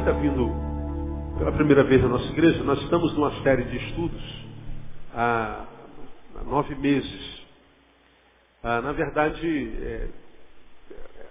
está 0.00 0.12
vindo 0.12 0.50
pela 1.38 1.52
primeira 1.52 1.84
vez 1.84 2.00
na 2.00 2.08
nossa 2.08 2.24
igreja, 2.32 2.64
nós 2.64 2.80
estamos 2.82 3.12
numa 3.12 3.42
série 3.42 3.64
de 3.64 3.76
estudos 3.76 4.44
há, 5.14 5.66
há 6.36 6.44
nove 6.44 6.74
meses. 6.74 7.46
Ah, 8.62 8.80
na 8.80 8.92
verdade, 8.92 9.46
é, 9.82 10.08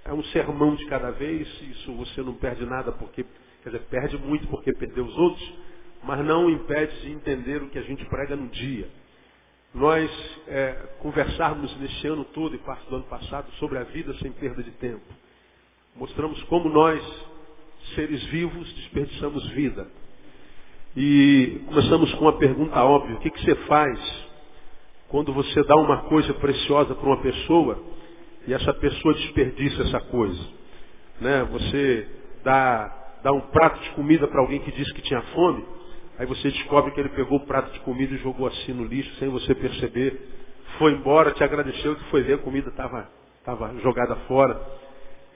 é, 0.05 0.13
um 0.13 0.23
sermão 0.25 0.75
de 0.75 0.85
cada 0.85 1.09
vez, 1.09 1.47
isso 1.63 1.91
você 1.95 2.21
não 2.21 2.35
perde 2.35 2.63
nada 2.63 2.91
porque, 2.91 3.25
quer 3.63 3.69
dizer, 3.71 3.85
perde 3.89 4.17
muito 4.19 4.47
porque 4.47 4.71
perdeu 4.73 5.05
os 5.05 5.17
outros, 5.17 5.53
mas 6.03 6.23
não 6.23 6.47
impede 6.47 7.01
de 7.01 7.11
entender 7.11 7.63
o 7.63 7.69
que 7.69 7.79
a 7.79 7.83
gente 7.83 8.05
prega 8.05 8.35
no 8.35 8.47
dia. 8.49 8.87
Nós 9.73 10.11
é, 10.47 10.73
conversarmos 10.99 11.75
neste 11.79 12.05
ano 12.05 12.23
todo 12.23 12.55
e 12.55 12.59
parte 12.59 12.87
do 12.87 12.97
ano 12.97 13.05
passado 13.05 13.51
sobre 13.53 13.79
a 13.79 13.83
vida 13.83 14.13
sem 14.19 14.31
perda 14.31 14.61
de 14.61 14.71
tempo. 14.71 15.05
Mostramos 15.95 16.41
como 16.43 16.69
nós, 16.69 17.28
seres 17.95 18.23
vivos, 18.25 18.71
desperdiçamos 18.73 19.47
vida. 19.49 19.87
E 20.95 21.61
começamos 21.67 22.13
com 22.15 22.25
uma 22.25 22.37
pergunta 22.37 22.83
óbvia: 22.83 23.15
o 23.15 23.19
que, 23.19 23.29
que 23.29 23.43
você 23.43 23.55
faz 23.67 23.99
quando 25.07 25.33
você 25.33 25.63
dá 25.63 25.75
uma 25.75 26.03
coisa 26.03 26.33
preciosa 26.35 26.95
para 26.95 27.07
uma 27.07 27.21
pessoa 27.21 27.81
e 28.47 28.53
essa 28.53 28.73
pessoa 28.73 29.13
desperdiça 29.13 29.83
essa 29.83 30.01
coisa? 30.01 30.41
Né? 31.21 31.47
Você 31.51 32.07
dá, 32.43 33.19
dá 33.23 33.31
um 33.31 33.41
prato 33.41 33.79
de 33.81 33.89
comida 33.91 34.27
para 34.27 34.41
alguém 34.41 34.59
que 34.59 34.71
disse 34.71 34.93
que 34.93 35.01
tinha 35.01 35.21
fome, 35.33 35.63
aí 36.17 36.25
você 36.25 36.49
descobre 36.49 36.91
que 36.91 36.99
ele 36.99 37.09
pegou 37.09 37.37
o 37.37 37.45
prato 37.45 37.71
de 37.71 37.79
comida 37.81 38.15
e 38.15 38.17
jogou 38.17 38.47
assim 38.47 38.73
no 38.73 38.83
lixo 38.83 39.13
sem 39.15 39.29
você 39.29 39.53
perceber, 39.53 40.19
foi 40.77 40.93
embora, 40.93 41.31
te 41.31 41.43
agradeceu 41.43 41.95
que 41.95 42.03
foi 42.05 42.23
ver, 42.23 42.33
a 42.33 42.37
comida 42.39 42.69
estava 42.69 43.07
jogada 43.81 44.15
fora. 44.27 44.59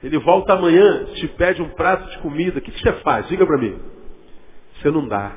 Ele 0.04 0.18
volta 0.18 0.52
amanhã, 0.52 1.06
te 1.14 1.26
pede 1.28 1.62
um 1.62 1.70
prato 1.70 2.10
de 2.10 2.18
comida, 2.18 2.58
o 2.58 2.60
que, 2.60 2.70
você 2.70 2.92
faz? 3.00 3.26
Diga 3.26 3.46
para 3.46 3.56
mim. 3.56 3.80
Você 4.76 4.90
não 4.90 5.08
dá. 5.08 5.34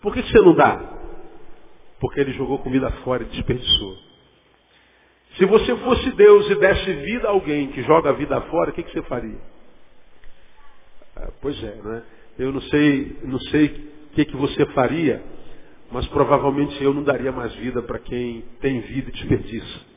Por 0.00 0.14
que, 0.14 0.22
você 0.22 0.38
não 0.40 0.54
dá? 0.54 0.80
Porque 2.00 2.18
ele 2.18 2.32
jogou 2.32 2.58
comida 2.60 2.90
fora 3.04 3.22
e 3.22 3.26
desperdiçou. 3.26 3.98
Se 5.36 5.44
você 5.44 5.76
fosse 5.76 6.10
Deus 6.12 6.48
e 6.48 6.54
desse 6.54 6.92
vida 6.94 7.28
a 7.28 7.32
alguém 7.32 7.68
que 7.68 7.82
joga 7.82 8.08
a 8.08 8.14
vida 8.14 8.40
fora, 8.42 8.70
o 8.70 8.72
que, 8.72 8.82
que 8.82 8.90
você 8.90 9.02
faria? 9.02 9.38
Ah, 11.14 11.28
pois 11.42 11.62
é, 11.62 11.74
né? 11.74 12.02
Eu 12.38 12.50
não 12.52 12.62
sei, 12.62 13.18
não 13.22 13.38
sei 13.38 13.66
o 13.66 14.14
que, 14.14 14.24
que 14.24 14.36
você 14.36 14.64
faria, 14.72 15.22
mas 15.92 16.06
provavelmente 16.06 16.82
eu 16.82 16.94
não 16.94 17.02
daria 17.02 17.30
mais 17.30 17.54
vida 17.56 17.82
para 17.82 17.98
quem 17.98 18.46
tem 18.62 18.80
vida 18.80 19.10
e 19.10 19.12
desperdiça. 19.12 19.89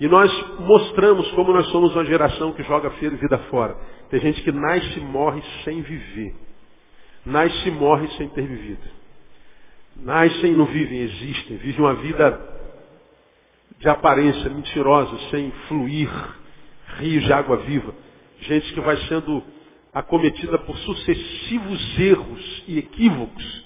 E 0.00 0.08
nós 0.08 0.32
mostramos 0.60 1.30
como 1.32 1.52
nós 1.52 1.66
somos 1.66 1.94
uma 1.94 2.06
geração 2.06 2.52
que 2.52 2.62
joga 2.62 2.88
vida 2.88 3.38
fora. 3.50 3.76
Tem 4.08 4.18
gente 4.18 4.42
que 4.42 4.50
nasce 4.50 4.98
e 4.98 5.02
morre 5.02 5.42
sem 5.62 5.82
viver. 5.82 6.34
Nasce 7.26 7.68
e 7.68 7.70
morre 7.70 8.08
sem 8.16 8.28
ter 8.30 8.46
vivido. 8.46 9.00
Nascem 9.96 10.52
e 10.52 10.56
não 10.56 10.64
vivem, 10.64 11.00
existem. 11.00 11.58
Vivem 11.58 11.80
uma 11.80 11.94
vida 11.94 12.40
de 13.78 13.88
aparência 13.88 14.48
mentirosa, 14.48 15.16
sem 15.30 15.50
fluir 15.68 16.08
rios 16.98 17.24
de 17.24 17.32
água 17.32 17.58
viva. 17.58 17.94
Gente 18.40 18.72
que 18.72 18.80
vai 18.80 18.96
sendo 19.08 19.42
acometida 19.92 20.58
por 20.60 20.76
sucessivos 20.78 21.98
erros 21.98 22.64
e 22.66 22.78
equívocos. 22.78 23.64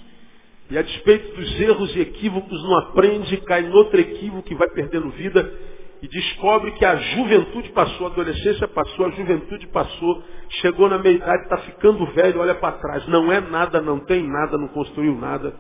E 0.71 0.79
a 0.79 0.83
despeito 0.83 1.37
dos 1.37 1.61
erros 1.61 1.95
e 1.95 2.01
equívocos, 2.01 2.63
não 2.65 2.79
aprende, 2.79 3.37
cai 3.43 3.63
em 3.63 3.71
outro 3.71 4.01
equívoco 4.01 4.53
e 4.53 4.57
vai 4.57 4.69
perdendo 4.71 5.11
vida 5.11 5.74
e 6.05 6.09
descobre 6.09 6.71
que 6.73 6.85
a 6.85 6.97
juventude 6.97 7.71
passou, 7.71 8.09
a 8.09 8.11
adolescência 8.11 8.69
passou, 8.69 9.07
a 9.07 9.11
juventude 9.13 9.67
passou, 9.69 10.23
chegou 10.61 10.87
na 10.87 10.99
meia-idade, 10.99 11.45
está 11.45 11.57
ficando 11.57 12.05
velho, 12.13 12.41
olha 12.41 12.55
para 12.55 12.77
trás, 12.77 13.09
não 13.09 13.33
é 13.33 13.41
nada, 13.41 13.81
não 13.81 14.01
tem 14.01 14.23
nada, 14.23 14.59
não 14.59 14.69
construiu 14.69 15.15
nada. 15.15 15.59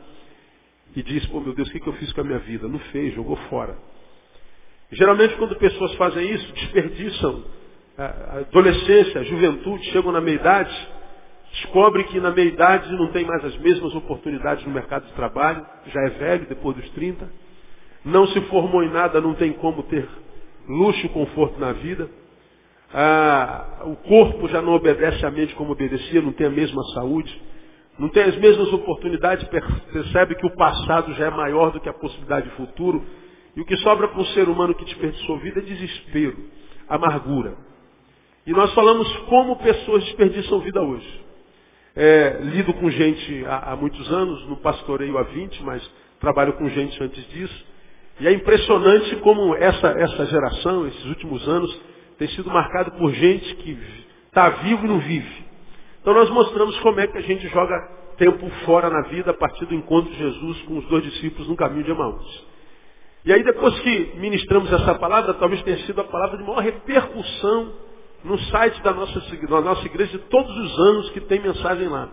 E 0.94 1.02
diz, 1.02 1.24
pô 1.28 1.40
meu 1.40 1.54
Deus, 1.54 1.66
o 1.66 1.72
que, 1.72 1.80
que 1.80 1.86
eu 1.86 1.94
fiz 1.94 2.12
com 2.12 2.20
a 2.20 2.24
minha 2.24 2.40
vida? 2.40 2.68
Não 2.68 2.78
fez, 2.78 3.14
jogou 3.14 3.36
fora. 3.48 3.74
Geralmente 4.92 5.34
quando 5.36 5.56
pessoas 5.56 5.94
fazem 5.94 6.30
isso, 6.30 6.52
desperdiçam 6.52 7.42
a 7.96 8.38
adolescência, 8.40 9.22
a 9.22 9.24
juventude, 9.24 9.82
chegam 9.92 10.12
na 10.12 10.20
meia-idade, 10.20 10.88
descobre 11.52 12.04
que 12.04 12.20
na 12.20 12.30
meia-idade 12.30 12.92
não 12.92 13.10
tem 13.12 13.24
mais 13.24 13.42
as 13.46 13.56
mesmas 13.56 13.94
oportunidades 13.94 14.62
no 14.66 14.74
mercado 14.74 15.06
de 15.06 15.12
trabalho, 15.14 15.64
já 15.86 16.02
é 16.02 16.10
velho 16.10 16.46
depois 16.50 16.76
dos 16.76 16.90
30, 16.90 17.32
não 18.04 18.26
se 18.26 18.42
formou 18.42 18.82
em 18.82 18.90
nada, 18.90 19.22
não 19.22 19.32
tem 19.32 19.50
como 19.54 19.82
ter 19.84 20.06
luxo 20.68 21.08
conforto 21.10 21.58
na 21.58 21.72
vida. 21.72 22.08
Ah, 22.92 23.82
o 23.86 23.96
corpo 23.96 24.48
já 24.48 24.62
não 24.62 24.74
obedece 24.74 25.24
à 25.26 25.30
mente 25.30 25.54
como 25.54 25.72
obedecia, 25.72 26.22
não 26.22 26.32
tem 26.32 26.46
a 26.46 26.50
mesma 26.50 26.82
saúde, 26.94 27.42
não 27.98 28.08
tem 28.08 28.22
as 28.24 28.36
mesmas 28.36 28.72
oportunidades, 28.72 29.46
percebe 29.92 30.36
que 30.36 30.46
o 30.46 30.56
passado 30.56 31.12
já 31.14 31.26
é 31.26 31.30
maior 31.30 31.70
do 31.70 31.80
que 31.80 31.88
a 31.88 31.92
possibilidade 31.92 32.48
de 32.48 32.56
futuro. 32.56 33.04
E 33.56 33.60
o 33.60 33.64
que 33.64 33.76
sobra 33.78 34.08
para 34.08 34.20
um 34.20 34.24
ser 34.26 34.48
humano 34.48 34.74
que 34.74 34.84
desperdiçou 34.84 35.38
vida 35.38 35.60
é 35.60 35.62
desespero, 35.62 36.36
amargura. 36.88 37.56
E 38.46 38.52
nós 38.52 38.72
falamos 38.74 39.10
como 39.28 39.56
pessoas 39.56 40.04
desperdiçam 40.04 40.60
vida 40.60 40.82
hoje. 40.82 41.24
É, 41.96 42.40
lido 42.42 42.74
com 42.74 42.90
gente 42.90 43.44
há, 43.46 43.72
há 43.72 43.76
muitos 43.76 44.10
anos, 44.12 44.46
no 44.48 44.56
pastoreio 44.56 45.16
há 45.16 45.22
20, 45.22 45.62
mas 45.62 45.90
trabalho 46.20 46.54
com 46.54 46.68
gente 46.68 47.00
antes 47.02 47.24
disso. 47.30 47.66
E 48.20 48.28
é 48.28 48.32
impressionante 48.32 49.16
como 49.16 49.54
essa, 49.56 49.88
essa 49.88 50.26
geração, 50.26 50.86
esses 50.86 51.04
últimos 51.06 51.46
anos, 51.48 51.80
tem 52.18 52.28
sido 52.28 52.48
marcado 52.50 52.92
por 52.92 53.12
gente 53.12 53.54
que 53.56 53.78
está 54.28 54.50
vivo 54.50 54.84
e 54.84 54.88
não 54.88 55.00
vive. 55.00 55.44
Então 56.00 56.14
nós 56.14 56.30
mostramos 56.30 56.78
como 56.80 57.00
é 57.00 57.06
que 57.06 57.18
a 57.18 57.22
gente 57.22 57.48
joga 57.48 57.74
tempo 58.16 58.48
fora 58.64 58.88
na 58.88 59.02
vida 59.08 59.32
a 59.32 59.34
partir 59.34 59.66
do 59.66 59.74
encontro 59.74 60.12
de 60.12 60.18
Jesus 60.18 60.62
com 60.62 60.78
os 60.78 60.86
dois 60.86 61.02
discípulos 61.02 61.48
no 61.48 61.56
caminho 61.56 61.84
de 61.84 61.90
Emaús. 61.90 62.46
E 63.24 63.32
aí 63.32 63.42
depois 63.42 63.78
que 63.80 64.12
ministramos 64.16 64.70
essa 64.72 64.94
palavra, 64.96 65.34
talvez 65.34 65.62
tenha 65.62 65.78
sido 65.78 66.00
a 66.00 66.04
palavra 66.04 66.36
de 66.36 66.44
maior 66.44 66.60
repercussão 66.60 67.72
no 68.22 68.38
site 68.38 68.80
da 68.82 68.92
nossa, 68.92 69.20
da 69.20 69.60
nossa 69.60 69.86
igreja 69.86 70.12
de 70.12 70.24
todos 70.24 70.56
os 70.56 70.78
anos 70.78 71.10
que 71.10 71.20
tem 71.22 71.40
mensagem 71.40 71.88
lá. 71.88 72.10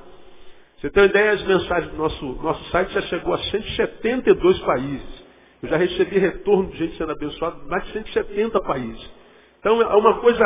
Você 0.78 0.90
tem 0.90 1.04
uma 1.04 1.10
ideia, 1.10 1.32
as 1.34 1.44
mensagens 1.44 1.92
do 1.92 1.98
nosso, 1.98 2.26
nosso 2.42 2.64
site 2.72 2.94
já 2.94 3.02
chegou 3.04 3.34
a 3.34 3.38
172 3.38 4.60
países. 4.60 5.21
Eu 5.62 5.70
já 5.70 5.78
recebi 5.78 6.18
retorno 6.18 6.70
de 6.72 6.78
gente 6.78 6.98
sendo 6.98 7.12
abençoada 7.12 7.58
em 7.64 7.70
mais 7.70 7.84
de 7.86 7.94
170 7.94 8.62
países. 8.62 9.12
Então 9.60 9.80
é 9.80 9.96
uma 9.96 10.16
coisa 10.16 10.44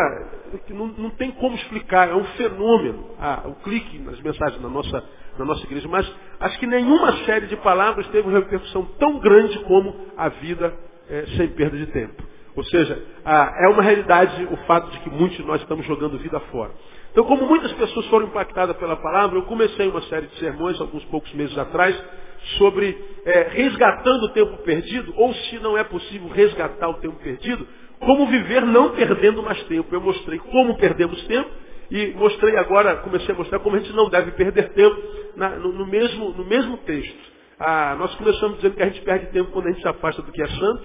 que 0.68 0.74
não, 0.74 0.88
não 0.88 1.10
tem 1.12 1.32
como 1.32 1.56
explicar, 1.56 2.10
é 2.10 2.14
um 2.14 2.26
fenômeno. 2.36 3.12
Ah, 3.18 3.44
o 3.46 3.56
clique 3.64 3.98
nas 4.00 4.20
mensagens 4.20 4.62
na 4.62 4.68
nossa, 4.68 5.04
na 5.40 5.46
nossa 5.46 5.64
igreja, 5.64 5.88
mas 5.88 6.06
acho 6.42 6.60
que 6.60 6.68
nenhuma 6.68 7.14
série 7.26 7.48
de 7.48 7.56
palavras 7.58 8.06
teve 8.08 8.28
uma 8.28 8.40
repercussão 8.40 8.84
tão 9.00 9.20
grande 9.20 9.58
como 9.60 9.96
a 10.18 10.28
vida 10.28 10.74
é, 11.10 11.26
sem 11.38 11.48
perda 11.50 11.78
de 11.78 11.88
tempo. 11.88 12.22
Ou 12.58 12.64
seja, 12.66 13.02
ah, 13.24 13.54
é 13.58 13.70
uma 13.70 13.82
realidade 13.82 14.48
o 14.52 14.58
fato 14.66 14.90
de 14.92 15.00
que 15.00 15.10
muitos 15.10 15.38
de 15.38 15.44
nós 15.44 15.62
estamos 15.62 15.86
jogando 15.86 16.18
vida 16.18 16.40
fora. 16.52 16.72
Então, 17.12 17.24
como 17.24 17.48
muitas 17.48 17.72
pessoas 17.72 18.06
foram 18.08 18.28
impactadas 18.28 18.76
pela 18.76 18.98
palavra, 18.98 19.38
eu 19.38 19.44
comecei 19.44 19.88
uma 19.88 20.02
série 20.04 20.28
de 20.28 20.36
sermões, 20.40 20.80
alguns 20.82 21.04
poucos 21.06 21.32
meses 21.34 21.58
atrás, 21.58 21.96
sobre 22.58 22.98
é, 23.26 23.48
resgatando 23.52 24.26
o 24.26 24.30
tempo 24.30 24.58
perdido, 24.64 25.14
ou 25.18 25.34
se 25.34 25.60
não 25.60 25.78
é 25.78 25.84
possível 25.84 26.28
resgatar 26.30 26.90
o 26.90 26.96
tempo 26.96 27.16
perdido, 27.18 27.68
como 28.00 28.28
viver 28.28 28.62
não 28.66 28.92
perdendo 28.92 29.42
mais 29.42 29.62
tempo. 29.64 29.94
Eu 29.94 30.02
mostrei 30.02 30.40
como 30.40 30.78
perdemos 30.78 31.22
tempo 31.26 31.50
e 31.90 32.14
mostrei 32.16 32.56
agora, 32.58 32.98
comecei 32.98 33.34
a 33.34 33.38
mostrar 33.38 33.60
como 33.60 33.76
a 33.76 33.80
gente 33.80 33.94
não 33.94 34.10
deve 34.10 34.32
perder 34.32 34.70
tempo 34.74 35.02
na, 35.36 35.50
no, 35.50 35.72
no, 35.74 35.86
mesmo, 35.86 36.30
no 36.32 36.46
mesmo 36.46 36.78
texto. 36.78 37.36
Ah, 37.60 37.96
nós 37.98 38.14
começamos 38.16 38.58
dizendo 38.58 38.76
que 38.76 38.84
a 38.84 38.88
gente 38.88 39.02
perde 39.02 39.28
tempo 39.28 39.52
quando 39.52 39.68
a 39.68 39.72
gente 39.72 39.82
se 39.82 39.88
afasta 39.88 40.22
do 40.22 40.32
que 40.32 40.42
é 40.42 40.48
santo 40.48 40.84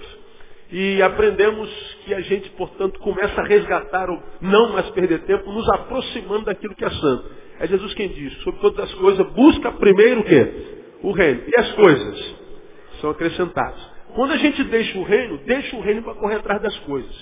e 0.73 1.03
aprendemos 1.03 1.69
que 2.05 2.15
a 2.15 2.21
gente, 2.21 2.49
portanto, 2.51 2.99
começa 3.01 3.41
a 3.41 3.45
resgatar 3.45 4.09
ou 4.09 4.23
não 4.41 4.73
mais 4.73 4.89
perder 4.91 5.21
tempo, 5.25 5.51
nos 5.51 5.69
aproximando 5.71 6.45
daquilo 6.45 6.77
que 6.77 6.85
é 6.85 6.91
santo. 6.91 7.25
É 7.59 7.67
Jesus 7.67 7.93
quem 7.95 8.09
diz, 8.09 8.33
sobre 8.43 8.61
todas 8.61 8.85
as 8.85 8.95
coisas, 8.95 9.27
busca 9.33 9.73
primeiro 9.73 10.21
o 10.21 10.25
quê? 10.25 10.80
O 11.02 11.12
reino. 11.12 11.43
E 11.47 11.61
as 11.61 11.73
coisas 11.73 12.37
são 13.00 13.11
acrescentadas. 13.11 13.91
Quando 14.14 14.32
a 14.32 14.37
gente 14.37 14.62
deixa 14.64 14.99
o 14.99 15.02
reino, 15.02 15.38
deixa 15.38 15.76
o 15.76 15.81
reino 15.81 16.02
para 16.02 16.14
correr 16.14 16.37
atrás 16.37 16.61
das 16.61 16.76
coisas. 16.81 17.14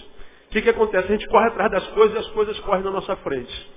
O 0.46 0.50
que, 0.50 0.62
que 0.62 0.70
acontece? 0.70 1.06
A 1.06 1.16
gente 1.16 1.28
corre 1.28 1.48
atrás 1.48 1.70
das 1.70 1.86
coisas 1.88 2.14
e 2.16 2.18
as 2.18 2.28
coisas 2.28 2.58
correm 2.60 2.82
na 2.82 2.90
nossa 2.90 3.14
frente. 3.16 3.70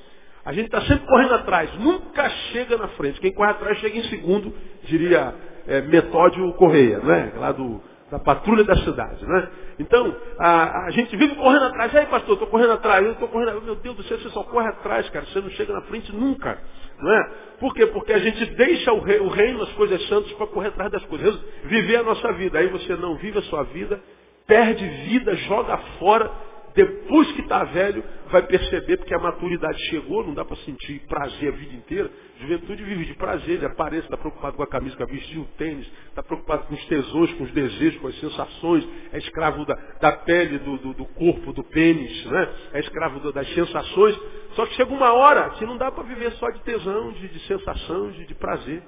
A 0.44 0.54
gente 0.54 0.66
está 0.66 0.82
sempre 0.82 1.06
correndo 1.06 1.36
atrás, 1.36 1.70
nunca 1.76 2.28
chega 2.52 2.78
na 2.78 2.88
frente. 2.90 3.20
Quem 3.20 3.34
corre 3.34 3.52
atrás 3.52 3.78
chega 3.80 3.98
em 3.98 4.04
segundo, 4.06 4.54
diria 4.84 5.36
é, 5.68 5.82
Metódio 5.82 6.52
Correia, 6.54 7.00
né? 7.00 7.34
lá 7.36 7.52
do, 7.52 7.82
da 8.10 8.18
patrulha 8.18 8.64
da 8.64 8.76
cidade. 8.78 9.24
Né? 9.24 9.50
Então, 9.80 10.16
a, 10.40 10.86
a 10.86 10.92
gente 10.92 11.16
vive 11.16 11.36
correndo 11.36 11.66
atrás. 11.66 11.94
E 11.94 11.98
aí, 11.98 12.06
pastor, 12.08 12.34
estou 12.34 12.48
correndo 12.48 12.74
atrás, 12.74 13.06
eu 13.06 13.12
estou 13.12 13.28
correndo 13.28 13.50
atrás. 13.50 13.66
Meu 13.66 13.76
Deus 13.76 13.96
do 13.96 14.04
céu, 14.04 14.18
você 14.18 14.30
só 14.30 14.44
corre 14.44 14.68
atrás, 14.68 15.10
cara. 15.10 15.26
Você 15.26 15.42
não 15.42 15.50
chega 15.52 15.74
na 15.74 15.82
frente 15.84 16.12
nunca. 16.16 16.58
Não 17.02 17.14
é? 17.14 17.30
Por 17.60 17.74
quê? 17.74 17.88
Porque 17.88 18.14
a 18.14 18.20
gente 18.20 18.46
deixa 18.56 18.92
o, 18.94 19.00
rei, 19.00 19.20
o 19.20 19.28
reino, 19.28 19.62
as 19.64 19.72
coisas 19.74 20.02
santas, 20.08 20.32
para 20.34 20.48
correr 20.48 20.70
atrás 20.70 20.92
das 20.92 21.06
coisas. 21.06 21.40
Viver 21.66 21.98
a 21.98 22.04
nossa 22.04 22.32
vida. 22.34 22.60
Aí 22.60 22.68
você 22.68 22.96
não 22.96 23.16
vive 23.16 23.40
a 23.40 23.44
sua 23.44 23.64
vida, 23.64 24.02
perde 24.48 24.88
vida, 24.88 25.36
joga 25.36 25.78
fora, 26.00 26.32
Depois 26.74 27.32
que 27.34 27.42
está 27.42 27.64
velho, 27.66 28.04
vai 28.30 28.44
perceber 28.44 28.98
porque 28.98 29.14
a 29.14 29.20
maturidade 29.20 29.78
chegou, 29.90 30.24
não 30.24 30.34
dá 30.34 30.46
para 30.46 30.56
sentir 30.58 31.00
prazer 31.08 31.54
a 31.54 31.56
vida 31.56 31.74
inteira. 31.74 32.10
Juventude 32.40 32.84
vive 32.84 33.06
de 33.06 33.14
prazer, 33.16 33.60
de 33.60 33.66
aparência, 33.66 34.06
está 34.06 34.18
preocupado 34.18 34.56
com 34.56 34.64
a 34.64 34.68
camisa 34.68 34.96
que 34.96 35.06
vestiu, 35.06 35.42
o 35.42 35.46
tênis, 35.58 35.86
está 36.08 36.24
preocupado 36.24 36.64
com 36.64 36.74
os 36.74 36.86
tesouros, 36.86 37.34
com 37.34 37.44
os 37.44 37.52
desejos, 37.52 38.00
com 38.00 38.08
as 38.08 38.20
sensações, 38.20 38.88
é 39.12 39.18
escravo 39.18 39.66
da, 39.66 39.76
da 40.00 40.12
pele, 40.14 40.60
do, 40.60 40.78
do, 40.78 40.94
do, 40.94 41.06
corpo, 41.06 41.52
do 41.52 41.64
pênis, 41.64 42.26
né? 42.26 42.50
é 42.74 42.80
escravo 42.80 43.20
do, 43.20 43.34
das 43.34 43.48
sensações. 43.54 44.20
Só 44.54 44.66
que 44.66 44.74
chega 44.76 44.94
uma 44.94 45.14
hora 45.14 45.50
que 45.52 45.66
não 45.66 45.78
dá 45.78 45.92
para 45.92 46.04
viver 46.04 46.32
só 46.34 46.50
de 46.50 46.62
tesão, 46.62 47.12
de, 47.12 47.28
de 47.28 47.40
sensação, 47.48 48.12
de, 48.12 48.26
de 48.26 48.36
prazer. 48.36 48.82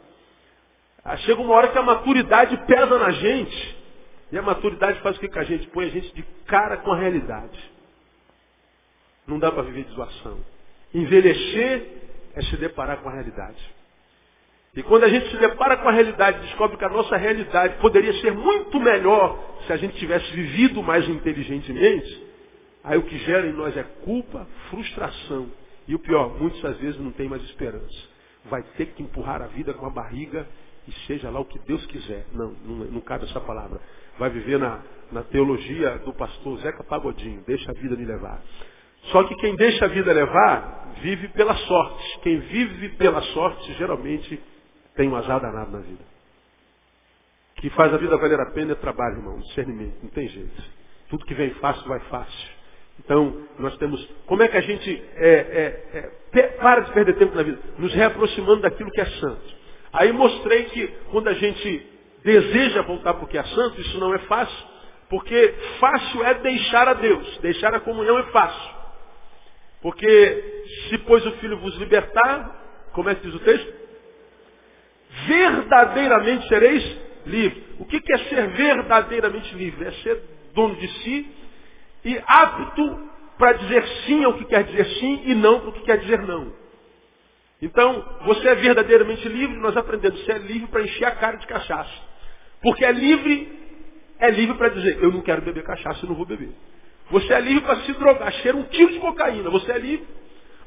Ah, 1.03 1.17
chega 1.17 1.41
uma 1.41 1.53
hora 1.53 1.67
que 1.67 1.77
a 1.77 1.83
maturidade 1.83 2.55
pesa 2.65 2.97
na 2.97 3.11
gente. 3.11 3.83
E 4.31 4.37
a 4.37 4.41
maturidade 4.41 4.99
faz 5.01 5.17
o 5.17 5.19
que, 5.19 5.27
que 5.27 5.39
a 5.39 5.43
gente 5.43 5.67
põe 5.67 5.85
a 5.85 5.89
gente 5.89 6.13
de 6.15 6.23
cara 6.47 6.77
com 6.77 6.91
a 6.91 6.97
realidade. 6.97 7.72
Não 9.27 9.39
dá 9.39 9.51
para 9.51 9.63
viver 9.63 9.85
de 9.85 9.93
zoação. 9.93 10.39
Envelhecer 10.93 11.87
é 12.35 12.41
se 12.43 12.57
deparar 12.57 12.97
com 12.97 13.09
a 13.09 13.13
realidade. 13.13 13.73
E 14.75 14.81
quando 14.81 15.03
a 15.03 15.09
gente 15.09 15.29
se 15.29 15.37
depara 15.37 15.77
com 15.77 15.87
a 15.87 15.91
realidade, 15.91 16.39
descobre 16.47 16.77
que 16.77 16.85
a 16.85 16.89
nossa 16.89 17.15
realidade 17.15 17.75
poderia 17.79 18.13
ser 18.21 18.33
muito 18.33 18.79
melhor 18.79 19.39
se 19.67 19.73
a 19.73 19.77
gente 19.77 19.95
tivesse 19.97 20.31
vivido 20.33 20.81
mais 20.81 21.07
inteligentemente, 21.07 22.23
aí 22.83 22.97
o 22.97 23.03
que 23.03 23.17
gera 23.19 23.45
em 23.45 23.53
nós 23.53 23.77
é 23.77 23.83
culpa, 24.03 24.47
frustração. 24.71 25.47
E 25.87 25.93
o 25.93 25.99
pior, 25.99 26.39
muitas 26.39 26.77
vezes 26.77 26.99
não 26.99 27.11
tem 27.11 27.29
mais 27.29 27.43
esperança. 27.43 28.13
Vai 28.45 28.63
ter 28.75 28.87
que 28.87 29.03
empurrar 29.03 29.41
a 29.41 29.47
vida 29.47 29.73
com 29.73 29.85
a 29.85 29.89
barriga 29.91 30.47
e 30.87 30.91
seja 31.05 31.29
lá 31.29 31.39
o 31.39 31.45
que 31.45 31.59
Deus 31.59 31.85
quiser. 31.85 32.25
Não, 32.33 32.51
não, 32.65 32.75
não 32.85 33.01
cabe 33.01 33.25
essa 33.25 33.39
palavra. 33.39 33.79
Vai 34.17 34.31
viver 34.31 34.57
na, 34.57 34.81
na 35.11 35.21
teologia 35.21 35.99
do 35.99 36.13
pastor 36.13 36.59
Zeca 36.59 36.83
Pagodinho. 36.83 37.43
Deixa 37.45 37.69
a 37.69 37.73
vida 37.73 37.95
me 37.95 38.05
levar. 38.05 38.41
Só 39.11 39.23
que 39.23 39.35
quem 39.35 39.55
deixa 39.55 39.85
a 39.85 39.87
vida 39.87 40.11
levar, 40.13 40.93
vive 41.01 41.27
pela 41.29 41.55
sorte. 41.55 42.19
Quem 42.21 42.39
vive 42.39 42.89
pela 42.89 43.21
sorte, 43.21 43.73
geralmente 43.73 44.41
tem 44.95 45.09
um 45.09 45.15
azar 45.15 45.39
danado 45.41 45.71
na 45.71 45.79
vida. 45.79 46.03
O 47.57 47.61
que 47.61 47.69
faz 47.71 47.93
a 47.93 47.97
vida 47.97 48.17
valer 48.17 48.39
a 48.39 48.51
pena 48.51 48.73
é 48.73 48.75
trabalho, 48.75 49.17
irmão, 49.17 49.39
discernimento, 49.39 49.95
não 50.01 50.09
tem 50.09 50.27
jeito. 50.27 50.63
Tudo 51.09 51.25
que 51.25 51.33
vem 51.33 51.51
fácil, 51.55 51.87
vai 51.87 51.99
fácil. 52.01 52.49
Então, 52.99 53.45
nós 53.59 53.75
temos. 53.77 54.05
Como 54.25 54.43
é 54.43 54.47
que 54.47 54.57
a 54.57 54.61
gente 54.61 55.03
é, 55.15 55.29
é, 55.93 56.09
é, 56.39 56.47
para 56.59 56.81
de 56.81 56.91
perder 56.91 57.15
tempo 57.15 57.35
na 57.35 57.43
vida? 57.43 57.59
Nos 57.77 57.93
reaproximando 57.93 58.61
daquilo 58.61 58.91
que 58.91 59.01
é 59.01 59.05
santo. 59.05 59.63
Aí 59.91 60.11
mostrei 60.11 60.65
que 60.65 60.87
quando 61.11 61.27
a 61.27 61.33
gente 61.33 61.87
deseja 62.23 62.81
voltar 62.83 63.13
para 63.15 63.25
o 63.25 63.27
que 63.27 63.37
é 63.37 63.43
santo, 63.43 63.81
isso 63.81 63.99
não 63.99 64.13
é 64.13 64.19
fácil, 64.19 64.67
porque 65.09 65.53
fácil 65.79 66.23
é 66.23 66.33
deixar 66.35 66.87
a 66.87 66.93
Deus. 66.93 67.37
Deixar 67.39 67.73
a 67.73 67.79
comunhão 67.79 68.17
é 68.19 68.23
fácil. 68.31 68.82
Porque 69.83 70.65
se 70.89 70.97
pois 70.99 71.23
o 71.25 71.31
Filho 71.33 71.59
vos 71.59 71.75
libertar, 71.75 72.89
como 72.93 73.09
é 73.09 73.15
que 73.15 73.27
diz 73.27 73.35
o 73.35 73.39
texto? 73.39 73.73
Verdadeiramente 75.27 76.47
sereis 76.47 76.97
livres. 77.25 77.63
O 77.79 77.85
que 77.85 78.01
é 78.11 78.17
ser 78.29 78.47
verdadeiramente 78.51 79.53
livre? 79.53 79.85
É 79.85 79.91
ser 79.91 80.23
dono 80.53 80.75
de 80.77 80.87
si 80.87 81.27
e 82.05 82.21
apto 82.25 83.09
para 83.37 83.53
dizer 83.53 83.85
sim 84.05 84.23
ao 84.23 84.35
que 84.35 84.45
quer 84.45 84.63
dizer 84.63 84.85
sim 84.85 85.21
e 85.25 85.35
não 85.35 85.59
para 85.59 85.69
o 85.69 85.73
que 85.73 85.81
quer 85.81 85.97
dizer 85.99 86.21
não. 86.21 86.53
Então, 87.61 88.19
você 88.25 88.47
é 88.47 88.55
verdadeiramente 88.55 89.27
livre, 89.27 89.57
nós 89.57 89.75
aprendemos, 89.75 90.23
você 90.23 90.33
é 90.33 90.37
livre 90.37 90.67
para 90.67 90.81
encher 90.81 91.05
a 91.05 91.11
cara 91.11 91.37
de 91.37 91.47
cachaça. 91.47 91.93
Porque 92.61 92.85
é 92.85 92.91
livre, 92.91 93.51
é 94.19 94.31
livre 94.31 94.57
para 94.57 94.69
dizer, 94.69 95.01
eu 95.01 95.11
não 95.11 95.21
quero 95.21 95.41
beber 95.41 95.63
cachaça, 95.63 96.05
eu 96.05 96.09
não 96.09 96.15
vou 96.15 96.25
beber. 96.25 96.51
Você 97.11 97.33
é 97.33 97.39
livre 97.41 97.61
para 97.61 97.77
se 97.81 97.93
drogar, 97.93 98.31
cheira 98.33 98.57
um 98.57 98.63
quilo 98.63 98.91
de 98.91 98.99
cocaína, 98.99 99.49
você 99.49 99.71
é 99.71 99.77
livre. 99.77 100.07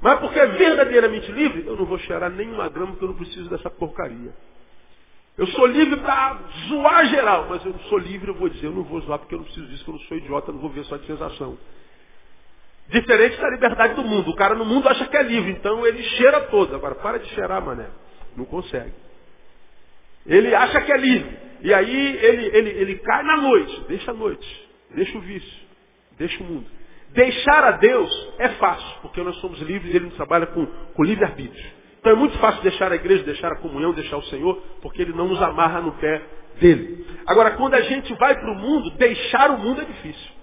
Mas 0.01 0.21
porque 0.21 0.39
é 0.39 0.47
verdadeiramente 0.47 1.31
livre, 1.33 1.65
eu 1.67 1.77
não 1.77 1.87
vou 1.87 1.99
cheirar 1.99 2.31
nenhuma 2.31 2.69
grama 2.69 2.93
porque 2.93 3.05
eu 3.05 3.09
não 3.09 3.17
preciso 3.17 3.49
dessa 3.49 3.71
porcaria. 3.71 4.33
Eu 5.39 5.47
sou 5.49 5.67
livre 5.67 5.97
para 6.01 6.39
zoar 6.69 7.07
geral, 7.07 7.47
mas 7.49 7.65
eu 7.65 7.73
não 7.73 7.79
sou 7.81 7.99
livre, 7.99 8.29
eu 8.29 8.35
vou 8.35 8.49
dizer, 8.49 8.67
eu 8.67 8.73
não 8.73 8.83
vou 8.83 9.01
zoar 9.01 9.19
porque 9.19 9.35
eu 9.35 9.39
não 9.39 9.45
preciso 9.45 9.67
disso, 9.67 9.85
porque 9.85 9.91
eu 9.99 10.01
não 10.01 10.09
sou 10.09 10.17
idiota, 10.17 10.51
eu 10.51 10.55
não 10.55 10.61
vou 10.61 10.71
ver 10.71 10.85
só 10.85 10.97
de 10.97 11.07
sensação. 11.07 11.59
Diferente 12.89 13.37
da 13.39 13.51
liberdade 13.51 13.95
do 13.95 14.05
mundo. 14.05 14.31
O 14.31 14.37
cara 14.37 14.55
no 14.55 14.65
mundo 14.65 14.89
acha 14.89 15.07
que 15.07 15.17
é 15.17 15.23
livre, 15.23 15.51
então 15.51 15.87
ele 15.87 16.03
cheira 16.03 16.43
todo. 16.43 16.75
Agora, 16.75 16.95
para 16.95 17.19
de 17.19 17.27
cheirar, 17.31 17.63
mané. 17.63 17.89
Não 18.37 18.45
consegue. 18.45 18.93
Ele 20.25 20.55
acha 20.55 20.81
que 20.81 20.93
é 20.93 20.97
livre. 20.97 21.37
E 21.63 21.75
aí 21.75 22.17
ele, 22.17 22.57
ele, 22.57 22.71
ele 22.71 22.99
cai 22.99 23.23
na 23.25 23.37
noite. 23.39 23.81
Deixa 23.89 24.13
a 24.13 24.15
noite. 24.15 24.69
Deixa 24.95 25.19
o 25.19 25.21
vício. 25.21 25.66
Deixa 26.19 26.43
o 26.43 26.47
mundo. 26.47 26.67
Deixar 27.11 27.65
a 27.65 27.73
Deus 27.73 28.33
é 28.39 28.51
fácil, 28.51 29.01
porque 29.03 29.23
nós 29.23 29.37
somos 29.37 29.61
livres 29.61 29.93
e 29.93 29.97
Ele 29.97 30.07
nos 30.07 30.17
trabalha 30.17 30.47
com, 30.47 30.67
com 30.67 31.03
livre-arbítrio. 31.03 31.65
Então 32.01 32.13
é 32.13 32.17
muito 32.17 32.39
fácil 32.39 32.63
deixar 32.63 32.93
a 32.93 32.95
igreja, 32.95 33.25
deixar 33.25 33.53
a 33.53 33.57
comunhão, 33.57 33.93
deixar 33.93 34.17
o 34.17 34.23
Senhor, 34.25 34.63
porque 34.83 35.03
Ele 35.03 35.13
não 35.13 35.29
nos 35.29 35.41
amarra 35.43 35.81
no 35.81 35.93
pé 35.93 36.23
dele. 36.61 37.07
Agora, 37.27 37.53
quando 37.53 37.75
a 37.75 37.81
gente 37.81 38.13
vai 38.15 38.35
para 38.35 38.53
o 38.53 38.55
mundo, 38.55 38.91
deixar 38.93 39.51
o 39.51 39.59
mundo 39.59 39.83
é 39.83 39.85
difícil. 39.85 40.37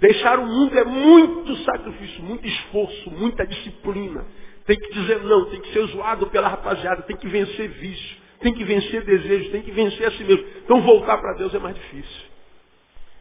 Deixar 0.00 0.38
o 0.38 0.46
mundo 0.46 0.78
é 0.78 0.84
muito 0.84 1.56
sacrifício, 1.58 2.22
muito 2.22 2.46
esforço, 2.46 3.10
muita 3.10 3.46
disciplina. 3.46 4.26
Tem 4.66 4.78
que 4.78 4.92
dizer 4.92 5.22
não, 5.22 5.44
tem 5.46 5.60
que 5.60 5.72
ser 5.72 5.86
zoado 5.88 6.26
pela 6.28 6.48
rapaziada, 6.48 7.02
tem 7.02 7.16
que 7.16 7.28
vencer 7.28 7.68
vício, 7.68 8.16
tem 8.40 8.52
que 8.52 8.64
vencer 8.64 9.04
desejos, 9.04 9.50
tem 9.50 9.62
que 9.62 9.70
vencer 9.70 10.06
a 10.06 10.10
si 10.12 10.24
mesmo. 10.24 10.44
Então 10.64 10.80
voltar 10.80 11.18
para 11.18 11.34
Deus 11.34 11.54
é 11.54 11.58
mais 11.58 11.76
difícil. 11.76 12.22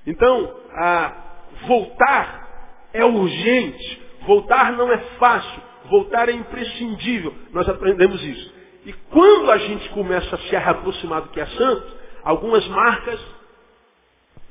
Então, 0.08 0.56
voltar 1.68 2.90
é 2.94 3.04
urgente, 3.04 4.02
voltar 4.26 4.72
não 4.74 4.92
é 4.92 4.98
fácil, 5.20 5.62
voltar 5.90 6.30
é 6.30 6.34
imprescindível. 6.34 7.34
Nós 7.52 7.68
aprendemos 7.68 8.24
isso. 8.24 8.54
E 8.86 8.94
quando 9.12 9.50
a 9.52 9.58
gente 9.58 9.90
começa 9.90 10.36
a 10.36 10.40
se 10.40 10.56
aproximar 10.56 11.22
do 11.22 11.30
que 11.30 11.40
é 11.40 11.46
santo, 11.46 11.88
algumas 12.24 12.68
marcas 12.68 13.20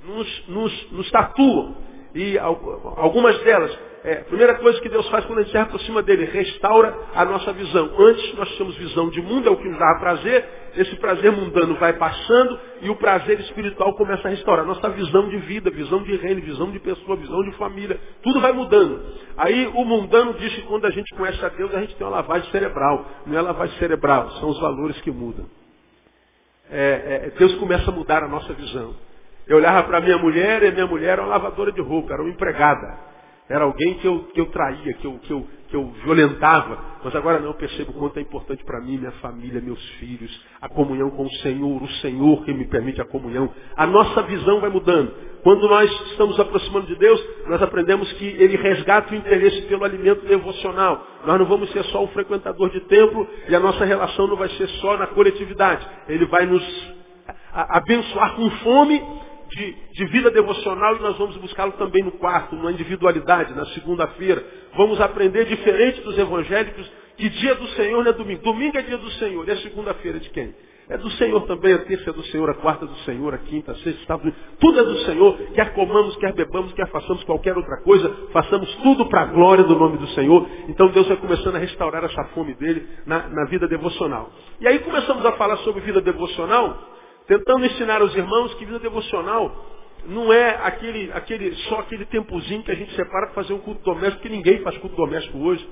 nos, 0.04 0.48
nos, 0.48 0.92
nos 0.92 1.10
tatuam. 1.10 1.76
E 2.14 2.38
algumas 2.38 3.38
delas, 3.42 3.78
é, 4.04 4.14
a 4.14 4.24
primeira 4.24 4.54
coisa 4.56 4.80
que 4.80 4.88
Deus 4.88 5.08
faz 5.10 5.24
quando 5.26 5.38
a 5.38 5.42
gente 5.42 5.52
se 5.52 5.58
aproxima 5.58 6.02
dele, 6.02 6.24
restaura 6.24 6.92
a 7.14 7.24
nossa 7.24 7.52
visão. 7.52 7.88
Antes 7.96 8.34
nós 8.34 8.48
tínhamos 8.56 8.76
visão 8.76 9.08
de 9.10 9.22
mundo, 9.22 9.48
é 9.48 9.52
o 9.52 9.56
que 9.56 9.68
nos 9.68 9.78
dava 9.78 10.00
prazer, 10.00 10.44
esse 10.76 10.96
prazer 10.96 11.30
mundano 11.30 11.76
vai 11.76 11.92
passando 11.92 12.58
e 12.80 12.90
o 12.90 12.96
prazer 12.96 13.38
espiritual 13.38 13.94
começa 13.94 14.26
a 14.26 14.30
restaurar. 14.32 14.64
Nossa 14.64 14.88
visão 14.90 15.28
de 15.28 15.36
vida, 15.38 15.70
visão 15.70 16.02
de 16.02 16.16
reino, 16.16 16.40
visão 16.40 16.72
de 16.72 16.80
pessoa, 16.80 17.16
visão 17.16 17.42
de 17.44 17.52
família, 17.52 18.00
tudo 18.24 18.40
vai 18.40 18.52
mudando. 18.52 19.00
Aí 19.36 19.68
o 19.68 19.84
mundano 19.84 20.34
diz 20.34 20.52
que 20.52 20.62
quando 20.62 20.84
a 20.86 20.90
gente 20.90 21.14
conhece 21.14 21.44
a 21.44 21.48
Deus, 21.50 21.72
a 21.72 21.80
gente 21.80 21.94
tem 21.94 22.04
uma 22.04 22.16
lavagem 22.16 22.50
cerebral. 22.50 23.06
Não 23.24 23.38
é 23.38 23.40
lavagem 23.40 23.78
cerebral, 23.78 24.30
são 24.32 24.48
os 24.48 24.58
valores 24.58 25.00
que 25.02 25.12
mudam. 25.12 25.46
É, 26.68 27.26
é, 27.26 27.38
Deus 27.38 27.54
começa 27.54 27.88
a 27.88 27.94
mudar 27.94 28.24
a 28.24 28.28
nossa 28.28 28.52
visão. 28.52 28.96
Eu 29.46 29.58
olhava 29.58 29.84
para 29.84 30.00
minha 30.00 30.18
mulher 30.18 30.62
e 30.64 30.72
minha 30.72 30.86
mulher 30.88 31.10
era 31.10 31.22
uma 31.22 31.30
lavadora 31.30 31.70
de 31.70 31.80
roupa, 31.80 32.14
era 32.14 32.22
uma 32.22 32.30
empregada. 32.30 33.11
Era 33.48 33.64
alguém 33.64 33.94
que 33.94 34.06
eu, 34.06 34.24
que 34.32 34.40
eu 34.40 34.46
traía, 34.46 34.94
que 34.94 35.04
eu, 35.04 35.18
que, 35.18 35.30
eu, 35.32 35.46
que 35.68 35.76
eu 35.76 35.86
violentava. 36.04 36.78
Mas 37.04 37.14
agora 37.14 37.38
não, 37.40 37.48
eu 37.48 37.54
percebo 37.54 37.92
quanto 37.92 38.18
é 38.18 38.22
importante 38.22 38.64
para 38.64 38.80
mim, 38.80 38.98
minha 38.98 39.10
família, 39.12 39.60
meus 39.60 39.82
filhos, 39.98 40.30
a 40.60 40.68
comunhão 40.68 41.10
com 41.10 41.24
o 41.24 41.32
Senhor, 41.42 41.82
o 41.82 41.88
Senhor 42.00 42.44
que 42.44 42.52
me 42.54 42.66
permite 42.66 43.00
a 43.00 43.04
comunhão. 43.04 43.52
A 43.76 43.86
nossa 43.86 44.22
visão 44.22 44.60
vai 44.60 44.70
mudando. 44.70 45.12
Quando 45.42 45.68
nós 45.68 45.90
estamos 46.12 46.38
aproximando 46.38 46.86
de 46.86 46.94
Deus, 46.96 47.20
nós 47.48 47.60
aprendemos 47.60 48.10
que 48.12 48.24
Ele 48.24 48.56
resgata 48.56 49.12
o 49.12 49.16
interesse 49.16 49.62
pelo 49.62 49.84
alimento 49.84 50.24
devocional. 50.24 51.04
Nós 51.26 51.38
não 51.38 51.46
vamos 51.46 51.70
ser 51.72 51.82
só 51.86 52.04
um 52.04 52.08
frequentador 52.08 52.70
de 52.70 52.80
templo 52.82 53.28
e 53.48 53.54
a 53.54 53.60
nossa 53.60 53.84
relação 53.84 54.28
não 54.28 54.36
vai 54.36 54.48
ser 54.50 54.68
só 54.68 54.96
na 54.96 55.08
coletividade. 55.08 55.84
Ele 56.08 56.26
vai 56.26 56.46
nos 56.46 56.62
abençoar 57.52 58.36
com 58.36 58.48
fome 58.50 59.02
de, 59.54 59.76
de 59.92 60.04
vida 60.06 60.30
devocional 60.30 60.96
e 60.96 61.00
nós 61.00 61.16
vamos 61.18 61.36
buscá-lo 61.36 61.72
também 61.72 62.02
no 62.02 62.12
quarto, 62.12 62.56
na 62.56 62.72
individualidade, 62.72 63.54
na 63.54 63.66
segunda-feira. 63.66 64.44
Vamos 64.76 65.00
aprender 65.00 65.44
diferente 65.44 66.00
dos 66.00 66.18
evangélicos 66.18 66.90
que 67.16 67.28
dia 67.28 67.54
do 67.54 67.68
Senhor 67.68 68.02
não 68.02 68.10
é 68.10 68.14
domingo. 68.14 68.42
Domingo 68.42 68.76
é 68.78 68.82
dia 68.82 68.98
do 68.98 69.10
Senhor. 69.12 69.46
E 69.46 69.50
a 69.50 69.56
segunda-feira 69.58 70.18
de 70.18 70.30
quem? 70.30 70.54
É 70.88 70.98
do 70.98 71.08
Senhor 71.12 71.40
também, 71.42 71.72
a 71.72 71.78
terça 71.78 72.10
é 72.10 72.12
do 72.12 72.22
Senhor, 72.24 72.50
a 72.50 72.54
quarta 72.54 72.84
é 72.84 72.88
do 72.88 72.96
Senhor, 72.96 73.32
a 73.32 73.38
quinta, 73.38 73.72
a 73.72 73.74
sexta, 73.76 74.04
sábado, 74.04 74.34
tudo 74.58 74.80
é 74.80 74.82
do 74.82 74.98
Senhor. 74.98 75.38
Quer 75.54 75.72
comamos, 75.74 76.16
quer 76.16 76.34
bebamos, 76.34 76.72
quer 76.72 76.88
façamos 76.90 77.22
qualquer 77.24 77.56
outra 77.56 77.80
coisa, 77.82 78.10
façamos 78.32 78.74
tudo 78.76 79.06
para 79.06 79.22
a 79.22 79.26
glória 79.26 79.64
do 79.64 79.76
nome 79.76 79.96
do 79.98 80.06
Senhor. 80.08 80.46
Então 80.68 80.88
Deus 80.88 81.06
vai 81.06 81.16
começando 81.16 81.56
a 81.56 81.58
restaurar 81.58 82.02
essa 82.04 82.24
fome 82.34 82.54
dele 82.54 82.86
na, 83.06 83.28
na 83.28 83.44
vida 83.44 83.68
devocional. 83.68 84.32
E 84.60 84.66
aí 84.66 84.80
começamos 84.80 85.24
a 85.24 85.32
falar 85.32 85.58
sobre 85.58 85.82
vida 85.82 86.00
devocional, 86.00 86.91
tentando 87.26 87.64
ensinar 87.64 88.00
aos 88.00 88.14
irmãos 88.14 88.54
que 88.54 88.64
vida 88.64 88.78
devocional 88.78 89.70
não 90.06 90.32
é 90.32 90.58
aquele, 90.64 91.12
aquele, 91.12 91.54
só 91.68 91.80
aquele 91.80 92.04
tempozinho 92.06 92.62
que 92.62 92.70
a 92.70 92.74
gente 92.74 92.94
separa 92.94 93.26
para 93.26 93.34
fazer 93.34 93.52
um 93.52 93.58
culto 93.58 93.82
doméstico, 93.84 94.22
que 94.22 94.28
ninguém 94.28 94.60
faz 94.62 94.76
culto 94.78 94.96
doméstico 94.96 95.38
hoje. 95.38 95.68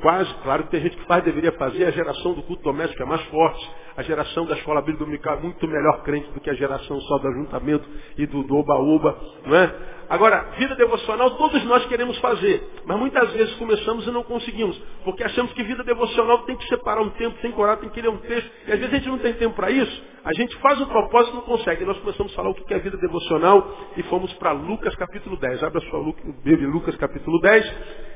Quase, 0.00 0.34
claro 0.42 0.64
que 0.64 0.70
tem 0.70 0.80
gente 0.80 0.96
que 0.96 1.06
faz, 1.06 1.22
deveria 1.22 1.52
fazer, 1.52 1.84
a 1.84 1.90
geração 1.90 2.34
do 2.34 2.42
culto 2.42 2.62
doméstico 2.62 3.02
é 3.02 3.06
mais 3.06 3.22
forte. 3.26 3.70
A 3.96 4.02
geração 4.02 4.44
da 4.44 4.54
escola 4.56 4.80
bíblica 4.80 5.04
dominical 5.04 5.36
é 5.36 5.40
muito 5.40 5.68
melhor 5.68 6.02
crente 6.02 6.30
do 6.32 6.40
que 6.40 6.50
a 6.50 6.54
geração 6.54 7.00
só 7.00 7.18
do 7.18 7.28
ajuntamento 7.28 7.88
e 8.18 8.26
do 8.26 8.40
oba-oba, 8.56 9.16
não 9.46 9.56
é? 9.56 9.93
Agora, 10.08 10.50
vida 10.58 10.74
devocional 10.76 11.30
todos 11.32 11.64
nós 11.64 11.86
queremos 11.86 12.18
fazer, 12.18 12.62
mas 12.84 12.98
muitas 12.98 13.32
vezes 13.32 13.54
começamos 13.54 14.06
e 14.06 14.10
não 14.10 14.22
conseguimos, 14.22 14.76
porque 15.04 15.24
achamos 15.24 15.52
que 15.52 15.62
vida 15.62 15.82
devocional 15.82 16.38
tem 16.44 16.56
que 16.56 16.68
separar 16.68 17.00
um 17.00 17.10
tempo, 17.10 17.38
tem 17.40 17.50
que 17.50 17.60
orar, 17.60 17.78
tem 17.78 17.88
que 17.88 18.00
ler 18.00 18.08
um 18.08 18.18
texto, 18.18 18.50
e 18.66 18.72
às 18.72 18.78
vezes 18.78 18.92
a 18.92 18.96
gente 18.96 19.08
não 19.08 19.18
tem 19.18 19.32
tempo 19.34 19.54
para 19.56 19.70
isso, 19.70 20.02
a 20.24 20.32
gente 20.34 20.56
faz 20.56 20.80
o 20.80 20.86
propósito 20.86 21.32
e 21.32 21.36
não 21.36 21.42
consegue. 21.42 21.82
E 21.82 21.86
nós 21.86 21.98
começamos 21.98 22.32
a 22.32 22.36
falar 22.36 22.50
o 22.50 22.54
que 22.54 22.72
é 22.72 22.78
vida 22.78 22.96
devocional 22.96 23.92
e 23.96 24.02
fomos 24.04 24.32
para 24.34 24.52
Lucas 24.52 24.94
capítulo 24.96 25.36
10. 25.36 25.62
Abre 25.62 25.78
a 25.78 25.90
sua 25.90 26.02
Bíblia, 26.42 26.68
Lucas 26.68 26.96
capítulo 26.96 27.38
10, 27.40 27.74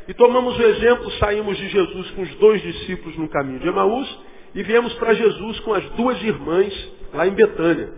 e 0.09 0.14
tomamos 0.14 0.59
o 0.59 0.62
exemplo, 0.62 1.11
saímos 1.12 1.57
de 1.57 1.68
Jesus 1.68 2.11
com 2.12 2.23
os 2.23 2.35
dois 2.37 2.62
discípulos 2.62 3.16
no 3.18 3.28
caminho 3.28 3.61
de 3.61 3.68
Emaús, 3.68 4.18
e 4.54 4.62
viemos 4.62 4.95
para 4.95 5.12
Jesus 5.12 5.61
com 5.61 5.75
as 5.75 5.85
duas 5.90 6.23
irmãs 6.23 6.92
lá 7.12 7.26
em 7.26 7.33
Betânia, 7.33 7.92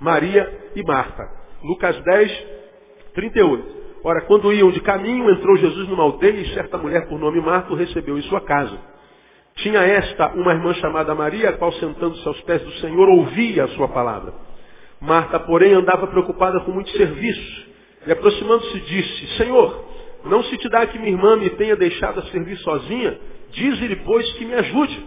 Maria 0.00 0.72
e 0.74 0.82
Marta. 0.82 1.22
Lucas 1.62 2.00
10, 2.02 2.59
38. 3.14 3.80
Ora, 4.02 4.22
quando 4.22 4.52
iam 4.52 4.70
de 4.70 4.80
caminho, 4.80 5.30
entrou 5.30 5.56
Jesus 5.56 5.88
numa 5.88 6.02
aldeia 6.02 6.40
e 6.40 6.54
certa 6.54 6.78
mulher 6.78 7.06
por 7.08 7.18
nome 7.18 7.40
Marta 7.40 7.72
o 7.72 7.76
recebeu 7.76 8.16
em 8.16 8.22
sua 8.22 8.40
casa. 8.40 8.78
Tinha 9.56 9.80
esta 9.80 10.28
uma 10.28 10.52
irmã 10.52 10.72
chamada 10.74 11.14
Maria, 11.14 11.50
a 11.50 11.52
qual 11.52 11.72
sentando-se 11.72 12.26
aos 12.26 12.40
pés 12.42 12.62
do 12.62 12.72
Senhor 12.74 13.08
ouvia 13.08 13.64
a 13.64 13.68
sua 13.68 13.88
palavra. 13.88 14.32
Marta, 15.00 15.38
porém, 15.40 15.74
andava 15.74 16.06
preocupada 16.06 16.60
com 16.60 16.72
muito 16.72 16.90
serviço. 16.90 17.70
E 18.06 18.12
aproximando-se 18.12 18.80
disse, 18.80 19.36
Senhor, 19.36 19.84
não 20.24 20.42
se 20.44 20.56
te 20.56 20.68
dá 20.68 20.86
que 20.86 20.98
minha 20.98 21.12
irmã 21.12 21.36
me 21.36 21.50
tenha 21.50 21.76
deixado 21.76 22.20
a 22.20 22.22
servir 22.24 22.56
sozinha? 22.58 23.18
Dize-lhe, 23.50 23.96
pois, 23.96 24.30
que 24.34 24.44
me 24.44 24.54
ajude. 24.54 25.06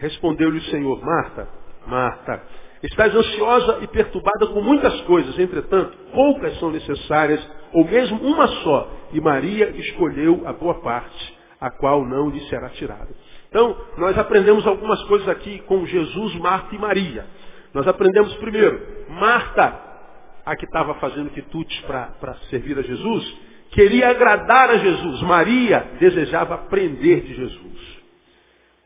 Respondeu-lhe 0.00 0.58
o 0.58 0.64
Senhor, 0.64 1.04
Marta, 1.04 1.48
Marta, 1.86 2.42
Estás 2.82 3.14
ansiosa 3.14 3.78
e 3.82 3.86
perturbada 3.86 4.46
com 4.46 4.62
muitas 4.62 4.98
coisas, 5.02 5.38
entretanto, 5.38 5.96
poucas 6.14 6.58
são 6.58 6.70
necessárias, 6.70 7.46
ou 7.72 7.84
mesmo 7.84 8.18
uma 8.22 8.48
só. 8.48 8.90
E 9.12 9.20
Maria 9.20 9.68
escolheu 9.76 10.42
a 10.46 10.52
boa 10.52 10.74
parte, 10.80 11.38
a 11.60 11.70
qual 11.70 12.06
não 12.06 12.30
lhe 12.30 12.40
será 12.48 12.70
tirada. 12.70 13.08
Então, 13.50 13.76
nós 13.98 14.16
aprendemos 14.16 14.66
algumas 14.66 15.02
coisas 15.04 15.28
aqui 15.28 15.58
com 15.66 15.84
Jesus, 15.84 16.34
Marta 16.36 16.74
e 16.74 16.78
Maria. 16.78 17.26
Nós 17.74 17.86
aprendemos 17.86 18.34
primeiro, 18.36 18.80
Marta, 19.10 19.78
a 20.46 20.56
que 20.56 20.64
estava 20.64 20.94
fazendo 20.94 21.30
quitutes 21.30 21.78
para 21.82 22.34
servir 22.48 22.78
a 22.78 22.82
Jesus, 22.82 23.38
queria 23.72 24.08
agradar 24.08 24.70
a 24.70 24.78
Jesus. 24.78 25.20
Maria 25.22 25.86
desejava 25.98 26.54
aprender 26.54 27.20
de 27.20 27.34
Jesus. 27.34 27.99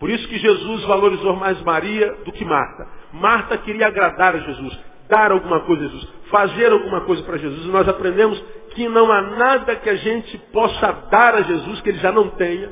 Por 0.04 0.10
isso 0.10 0.28
que 0.28 0.36
Jesus 0.36 0.84
valorizou 0.84 1.34
mais 1.34 1.58
Maria 1.62 2.12
do 2.26 2.32
que 2.32 2.44
Marta. 2.44 2.86
Marta 3.10 3.56
queria 3.56 3.86
agradar 3.86 4.36
a 4.36 4.38
Jesus, 4.38 4.78
dar 5.08 5.32
alguma 5.32 5.60
coisa 5.60 5.82
a 5.82 5.88
Jesus, 5.88 6.12
fazer 6.30 6.70
alguma 6.70 7.00
coisa 7.06 7.22
para 7.22 7.38
Jesus. 7.38 7.64
E 7.64 7.68
nós 7.68 7.88
aprendemos 7.88 8.38
que 8.74 8.86
não 8.86 9.10
há 9.10 9.22
nada 9.22 9.76
que 9.76 9.88
a 9.88 9.94
gente 9.94 10.36
possa 10.52 10.92
dar 11.10 11.36
a 11.36 11.40
Jesus 11.40 11.80
que 11.80 11.88
ele 11.88 12.00
já 12.00 12.12
não 12.12 12.28
tenha. 12.32 12.70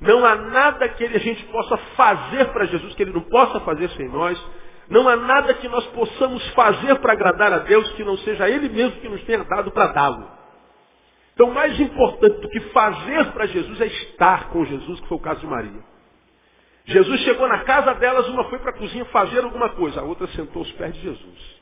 Não 0.00 0.26
há 0.26 0.34
nada 0.34 0.88
que 0.88 1.04
a 1.04 1.18
gente 1.20 1.44
possa 1.44 1.76
fazer 1.96 2.46
para 2.46 2.64
Jesus 2.64 2.92
que 2.96 3.04
ele 3.04 3.12
não 3.12 3.20
possa 3.20 3.60
fazer 3.60 3.88
sem 3.90 4.08
nós. 4.08 4.36
Não 4.90 5.08
há 5.08 5.14
nada 5.14 5.54
que 5.54 5.68
nós 5.68 5.86
possamos 5.86 6.44
fazer 6.54 6.96
para 6.96 7.12
agradar 7.12 7.52
a 7.52 7.58
Deus 7.58 7.88
que 7.92 8.02
não 8.02 8.18
seja 8.18 8.50
Ele 8.50 8.68
mesmo 8.68 9.00
que 9.00 9.08
nos 9.08 9.22
tenha 9.22 9.44
dado 9.44 9.70
para 9.70 9.92
dá-lo. 9.92 10.28
Então, 11.34 11.52
mais 11.52 11.78
importante 11.78 12.40
do 12.40 12.48
que 12.48 12.58
fazer 12.72 13.26
para 13.26 13.46
Jesus 13.46 13.80
é 13.80 13.86
estar 13.86 14.48
com 14.48 14.64
Jesus, 14.64 14.98
que 14.98 15.06
foi 15.06 15.18
o 15.18 15.20
caso 15.20 15.38
de 15.38 15.46
Maria. 15.46 15.97
Jesus 16.88 17.20
chegou 17.20 17.46
na 17.46 17.64
casa 17.64 17.94
delas, 17.96 18.26
uma 18.28 18.44
foi 18.44 18.58
para 18.60 18.70
a 18.70 18.78
cozinha 18.78 19.04
fazer 19.06 19.44
alguma 19.44 19.68
coisa, 19.70 20.00
a 20.00 20.04
outra 20.04 20.26
sentou 20.28 20.62
aos 20.62 20.72
pés 20.72 20.94
de 20.94 21.02
Jesus. 21.02 21.58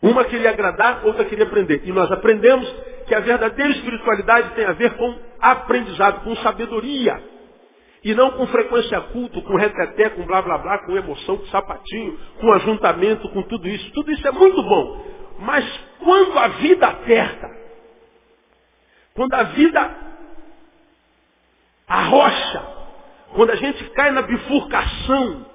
Uma 0.00 0.24
queria 0.24 0.48
agradar, 0.48 1.04
outra 1.04 1.26
queria 1.26 1.44
aprender. 1.44 1.82
E 1.84 1.92
nós 1.92 2.10
aprendemos 2.10 2.66
que 3.06 3.14
a 3.14 3.20
verdadeira 3.20 3.70
espiritualidade 3.72 4.54
tem 4.54 4.64
a 4.64 4.72
ver 4.72 4.96
com 4.96 5.18
aprendizado, 5.38 6.24
com 6.24 6.34
sabedoria. 6.36 7.22
E 8.02 8.14
não 8.14 8.30
com 8.30 8.46
frequência 8.46 8.98
culto, 9.02 9.42
com 9.42 9.54
reteté, 9.56 10.08
com 10.10 10.24
blá 10.24 10.40
blá 10.40 10.56
blá, 10.56 10.78
com 10.78 10.96
emoção, 10.96 11.36
com 11.36 11.46
sapatinho, 11.48 12.18
com 12.40 12.50
ajuntamento, 12.54 13.28
com 13.28 13.42
tudo 13.42 13.68
isso. 13.68 13.90
Tudo 13.92 14.10
isso 14.12 14.26
é 14.26 14.30
muito 14.30 14.62
bom. 14.62 15.04
Mas 15.40 15.64
quando 15.98 16.38
a 16.38 16.48
vida 16.48 16.86
aperta, 16.86 17.50
quando 19.14 19.34
a 19.34 19.42
vida 19.42 19.94
arrocha, 21.86 22.77
quando 23.34 23.50
a 23.50 23.56
gente 23.56 23.84
cai 23.90 24.10
na 24.10 24.22
bifurcação, 24.22 25.46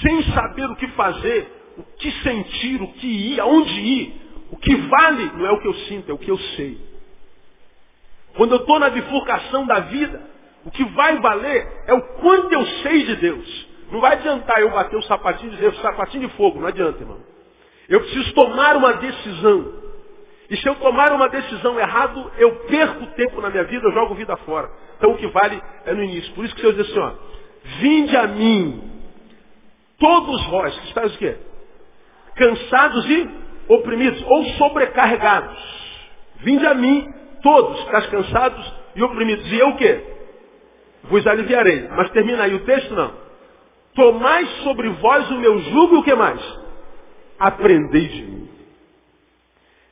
sem 0.00 0.22
saber 0.32 0.70
o 0.70 0.76
que 0.76 0.88
fazer, 0.88 1.46
o 1.76 1.82
que 1.98 2.10
sentir, 2.22 2.82
o 2.82 2.88
que 2.94 3.06
ir, 3.06 3.40
aonde 3.40 3.80
ir, 3.80 4.22
o 4.50 4.56
que 4.56 4.74
vale 4.74 5.32
não 5.34 5.46
é 5.46 5.52
o 5.52 5.60
que 5.60 5.68
eu 5.68 5.74
sinto, 5.74 6.10
é 6.10 6.14
o 6.14 6.18
que 6.18 6.30
eu 6.30 6.38
sei. 6.38 6.78
Quando 8.36 8.52
eu 8.52 8.60
estou 8.60 8.78
na 8.78 8.90
bifurcação 8.90 9.66
da 9.66 9.80
vida, 9.80 10.20
o 10.64 10.70
que 10.70 10.84
vai 10.84 11.18
valer 11.18 11.66
é 11.86 11.94
o 11.94 12.02
quanto 12.18 12.52
eu 12.52 12.64
sei 12.82 13.04
de 13.04 13.16
Deus. 13.16 13.68
Não 13.90 14.00
vai 14.00 14.14
adiantar 14.14 14.60
eu 14.60 14.70
bater 14.70 14.96
o 14.96 15.02
sapatinho 15.02 15.52
Deus, 15.56 15.78
o 15.78 15.82
sapatinho 15.82 16.28
de 16.28 16.34
fogo, 16.34 16.60
não 16.60 16.68
adianta, 16.68 17.00
irmão. 17.00 17.20
Eu 17.88 18.00
preciso 18.00 18.32
tomar 18.32 18.76
uma 18.76 18.94
decisão. 18.94 19.72
E 20.48 20.56
se 20.56 20.66
eu 20.66 20.74
tomar 20.76 21.12
uma 21.12 21.28
decisão 21.28 21.78
errada, 21.78 22.30
eu 22.38 22.56
perco 22.66 23.06
tempo 23.08 23.40
na 23.40 23.50
minha 23.50 23.64
vida, 23.64 23.86
eu 23.86 23.92
jogo 23.92 24.14
vida 24.14 24.36
fora. 24.38 24.70
Então 25.02 25.14
o 25.14 25.16
que 25.16 25.26
vale 25.26 25.60
é 25.84 25.92
no 25.94 26.04
início. 26.04 26.32
Por 26.32 26.44
isso 26.44 26.54
que 26.54 26.60
o 26.60 26.62
Senhor 26.62 26.76
diz 26.80 26.88
assim, 26.88 27.00
ó, 27.00 27.12
vinde 27.80 28.16
a 28.16 28.28
mim, 28.28 28.88
todos 29.98 30.46
vós, 30.46 30.78
que 30.78 30.86
estáis 30.86 31.12
o 31.12 31.18
quê? 31.18 31.36
Cansados 32.36 33.10
e 33.10 33.28
oprimidos, 33.66 34.22
ou 34.28 34.44
sobrecarregados. 34.50 35.58
Vinde 36.36 36.64
a 36.64 36.74
mim, 36.74 37.12
todos, 37.42 37.80
que 37.80 37.86
estás 37.86 38.06
cansados 38.06 38.72
e 38.94 39.02
oprimidos. 39.02 39.44
E 39.50 39.58
eu 39.58 39.70
o 39.70 39.76
quê? 39.76 40.04
Vos 41.02 41.26
aliviarei. 41.26 41.88
Mas 41.88 42.08
termina 42.10 42.44
aí 42.44 42.54
o 42.54 42.64
texto, 42.64 42.94
não. 42.94 43.12
Tomai 43.96 44.46
sobre 44.62 44.88
vós 44.88 45.28
o 45.32 45.38
meu 45.38 45.58
jugo 45.58 45.96
e 45.96 45.98
o 45.98 46.02
que 46.04 46.14
mais? 46.14 46.40
Aprendei 47.40 48.06
de 48.06 48.22
mim. 48.22 48.48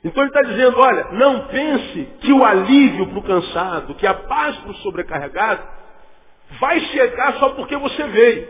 Então 0.03 0.23
ele 0.23 0.31
está 0.35 0.41
dizendo, 0.41 0.79
olha, 0.79 1.09
não 1.11 1.47
pense 1.47 2.07
que 2.21 2.33
o 2.33 2.43
alívio 2.43 3.07
para 3.07 3.19
o 3.19 3.23
cansado, 3.23 3.95
que 3.95 4.07
a 4.07 4.13
paz 4.15 4.57
para 4.57 4.71
o 4.71 4.75
sobrecarregado, 4.75 5.61
vai 6.59 6.79
chegar 6.79 7.33
só 7.35 7.49
porque 7.49 7.77
você 7.77 8.03
veio. 8.07 8.47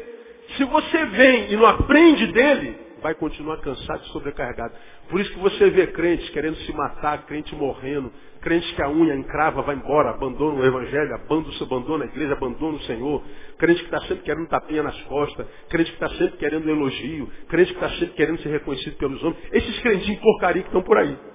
Se 0.56 0.64
você 0.64 1.06
vem 1.06 1.52
e 1.52 1.56
não 1.58 1.66
aprende 1.66 2.28
dele, 2.28 2.78
vai 3.02 3.14
continuar 3.16 3.58
cansado 3.58 4.02
e 4.04 4.10
sobrecarregado. 4.10 4.74
Por 5.10 5.20
isso 5.20 5.32
que 5.34 5.40
você 5.40 5.70
vê 5.70 5.88
crentes 5.88 6.30
querendo 6.30 6.56
se 6.58 6.72
matar, 6.74 7.26
crente 7.26 7.54
morrendo, 7.54 8.12
crente 8.40 8.74
que 8.74 8.82
a 8.82 8.90
unha 8.90 9.16
encrava, 9.16 9.62
vai 9.62 9.76
embora, 9.76 10.12
abandona 10.12 10.62
o 10.62 10.66
evangelho, 10.66 11.14
abandona, 11.14 12.06
a 12.06 12.08
igreja, 12.08 12.34
abandona 12.34 12.78
o 12.78 12.82
Senhor, 12.84 13.24
crente 13.58 13.80
que 13.80 13.94
está 13.94 14.00
sempre 14.08 14.24
querendo 14.24 14.48
tapinha 14.48 14.84
nas 14.84 15.00
costas, 15.04 15.46
crente 15.70 15.92
que 15.92 16.04
está 16.04 16.18
sempre 16.18 16.38
querendo 16.38 16.70
elogio, 16.70 17.30
crente 17.50 17.74
que 17.74 17.84
está 17.84 17.90
sempre 17.98 18.16
querendo 18.16 18.42
ser 18.42 18.50
reconhecido 18.50 18.96
pelos 18.98 19.22
homens. 19.22 19.40
Esses 19.52 19.80
crentinhos 19.80 20.22
porcaria 20.22 20.62
que 20.62 20.70
estão 20.70 20.82
por 20.82 20.98
aí 20.98 21.31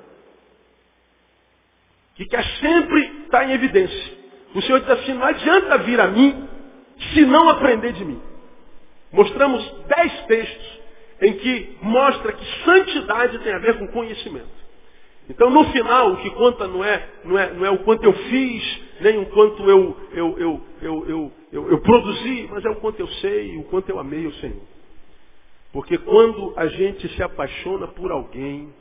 que 2.17 2.27
quer 2.27 2.45
sempre 2.61 3.01
estar 3.25 3.49
em 3.49 3.53
evidência. 3.53 4.17
O 4.55 4.63
Senhor 4.63 4.81
diz 4.81 4.91
assim, 4.91 5.13
não 5.13 5.25
adianta 5.25 5.79
vir 5.79 6.01
a 6.01 6.09
mim 6.09 6.49
se 7.13 7.25
não 7.27 7.49
aprender 7.49 7.93
de 7.93 8.05
mim. 8.05 8.21
Mostramos 9.13 9.63
dez 9.87 10.27
textos 10.27 10.81
em 11.21 11.33
que 11.35 11.77
mostra 11.83 12.33
que 12.33 12.65
santidade 12.65 13.39
tem 13.41 13.53
a 13.53 13.59
ver 13.59 13.79
com 13.79 13.87
conhecimento. 13.89 14.57
Então, 15.29 15.51
no 15.51 15.65
final, 15.73 16.13
o 16.13 16.17
que 16.19 16.31
conta 16.31 16.69
não 16.69 16.85
é, 16.85 17.09
não 17.25 17.39
é, 17.39 17.53
não 17.53 17.67
é 17.67 17.71
o 17.71 17.79
quanto 17.79 18.05
eu 18.05 18.13
fiz, 18.13 18.83
nem 19.01 19.19
o 19.19 19.27
quanto 19.27 19.63
eu, 19.69 19.97
eu, 20.13 20.39
eu, 20.39 20.63
eu, 20.83 21.33
eu, 21.53 21.71
eu 21.71 21.81
produzi, 21.81 22.49
mas 22.51 22.65
é 22.65 22.71
o 22.71 22.77
quanto 22.77 23.01
eu 23.01 23.09
sei 23.09 23.55
e 23.55 23.59
o 23.59 23.65
quanto 23.65 23.91
eu 23.91 23.99
amei 23.99 24.27
o 24.27 24.33
Senhor. 24.35 24.63
Porque 25.73 25.99
quando 25.99 26.55
a 26.57 26.69
gente 26.69 27.09
se 27.09 27.23
apaixona 27.23 27.89
por 27.89 28.13
alguém, 28.13 28.73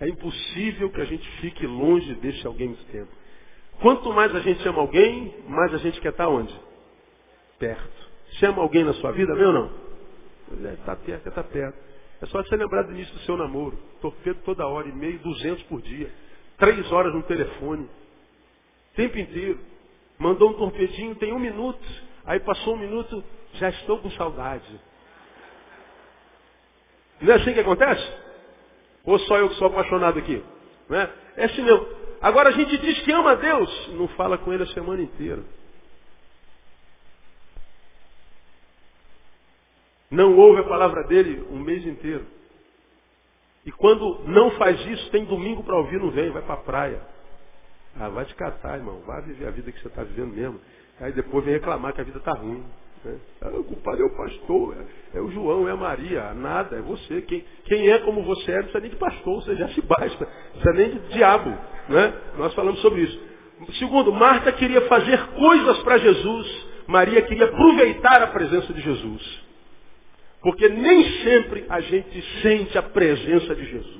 é 0.00 0.08
impossível 0.08 0.90
que 0.90 1.00
a 1.00 1.04
gente 1.04 1.28
fique 1.40 1.66
longe 1.66 2.14
desse 2.16 2.46
alguém 2.46 2.68
muito 2.68 2.84
tempo. 2.86 3.10
Quanto 3.80 4.12
mais 4.12 4.34
a 4.34 4.40
gente 4.40 4.66
ama 4.68 4.80
alguém, 4.80 5.34
mais 5.48 5.72
a 5.74 5.78
gente 5.78 6.00
quer 6.00 6.10
estar 6.10 6.28
onde? 6.28 6.54
Perto. 7.58 8.08
Você 8.32 8.46
ama 8.46 8.62
alguém 8.62 8.84
na 8.84 8.92
sua 8.94 9.12
vida, 9.12 9.34
meu 9.34 9.48
ou 9.48 9.52
não? 9.52 9.70
Está 10.72 10.96
perto, 10.96 11.22
quer 11.22 11.28
estar 11.28 11.44
perto. 11.44 11.78
É 12.20 12.26
só 12.26 12.42
você 12.42 12.56
lembrar 12.56 12.82
do 12.82 12.92
início 12.92 13.14
do 13.14 13.20
seu 13.20 13.36
namoro. 13.36 13.78
Torpedo 14.00 14.40
toda 14.44 14.66
hora 14.66 14.88
e 14.88 14.92
meio, 14.92 15.18
200 15.20 15.62
por 15.64 15.80
dia. 15.80 16.10
Três 16.56 16.90
horas 16.90 17.14
no 17.14 17.22
telefone. 17.22 17.88
Tempo 18.94 19.18
inteiro. 19.18 19.60
Mandou 20.18 20.50
um 20.50 20.54
torpedinho, 20.54 21.14
tem 21.14 21.32
um 21.32 21.38
minuto. 21.38 21.78
Aí 22.24 22.40
passou 22.40 22.74
um 22.74 22.78
minuto, 22.78 23.22
já 23.54 23.68
estou 23.70 23.98
com 23.98 24.10
saudade. 24.12 24.80
Não 27.20 27.32
é 27.32 27.36
assim 27.36 27.52
que 27.52 27.60
acontece? 27.60 28.27
Ou 29.08 29.18
só 29.20 29.38
eu 29.38 29.48
que 29.48 29.54
sou 29.54 29.68
apaixonado 29.68 30.18
aqui? 30.18 30.44
Né? 30.86 31.10
É 31.34 31.46
assim 31.46 31.62
mesmo. 31.62 31.88
Agora 32.20 32.50
a 32.50 32.52
gente 32.52 32.76
diz 32.76 33.00
que 33.00 33.10
ama 33.10 33.30
a 33.30 33.34
Deus, 33.36 33.88
não 33.94 34.06
fala 34.08 34.36
com 34.36 34.52
ele 34.52 34.64
a 34.64 34.66
semana 34.66 35.00
inteira. 35.00 35.42
Não 40.10 40.36
ouve 40.36 40.60
a 40.60 40.64
palavra 40.64 41.04
dele 41.04 41.42
um 41.50 41.58
mês 41.58 41.86
inteiro. 41.86 42.26
E 43.64 43.72
quando 43.72 44.24
não 44.26 44.50
faz 44.52 44.78
isso, 44.86 45.10
tem 45.10 45.24
domingo 45.24 45.64
para 45.64 45.76
ouvir, 45.76 45.98
não 45.98 46.10
vem, 46.10 46.30
vai 46.30 46.42
para 46.42 46.54
a 46.54 46.58
praia. 46.58 47.00
Ah, 47.98 48.10
vai 48.10 48.26
te 48.26 48.34
catar, 48.34 48.76
irmão. 48.76 49.00
Vai 49.06 49.22
viver 49.22 49.46
a 49.46 49.50
vida 49.50 49.72
que 49.72 49.80
você 49.80 49.88
está 49.88 50.02
vivendo 50.02 50.34
mesmo. 50.34 50.60
Aí 51.00 51.12
depois 51.12 51.42
vem 51.46 51.54
reclamar 51.54 51.94
que 51.94 52.00
a 52.02 52.04
vida 52.04 52.18
está 52.18 52.32
ruim. 52.32 52.62
Né? 53.08 53.18
Ah, 53.40 53.48
o 53.48 53.64
culpado 53.64 54.02
é 54.02 54.04
o 54.04 54.16
pastor, 54.16 54.76
é, 54.76 55.18
é, 55.18 55.20
o 55.20 55.30
João, 55.30 55.66
é 55.66 55.72
a 55.72 55.76
Maria. 55.76 56.34
Nada, 56.34 56.76
é 56.76 56.82
você. 56.82 57.22
Quem, 57.22 57.44
quem 57.64 57.88
é 57.88 57.98
como 58.00 58.22
você 58.22 58.50
é, 58.50 58.56
não 58.56 58.62
precisa 58.64 58.80
nem 58.80 58.90
de 58.90 58.96
pastor, 58.96 59.42
você 59.42 59.56
já 59.56 59.68
se 59.68 59.80
basta. 59.80 60.24
Não 60.26 60.60
precisa 60.60 60.72
nem 60.74 60.90
de 60.90 60.98
diabo. 61.14 61.50
Né? 61.88 62.14
Nós 62.36 62.52
falamos 62.54 62.80
sobre 62.80 63.02
isso. 63.02 63.28
Segundo, 63.78 64.12
Marta 64.12 64.52
queria 64.52 64.82
fazer 64.82 65.18
coisas 65.28 65.78
para 65.82 65.98
Jesus. 65.98 66.66
Maria 66.86 67.22
queria 67.22 67.46
aproveitar 67.46 68.22
a 68.22 68.28
presença 68.28 68.72
de 68.72 68.80
Jesus. 68.80 69.48
Porque 70.40 70.68
nem 70.68 71.02
sempre 71.22 71.64
a 71.68 71.80
gente 71.80 72.22
sente 72.42 72.78
a 72.78 72.82
presença 72.82 73.54
de 73.54 73.64
Jesus. 73.64 73.98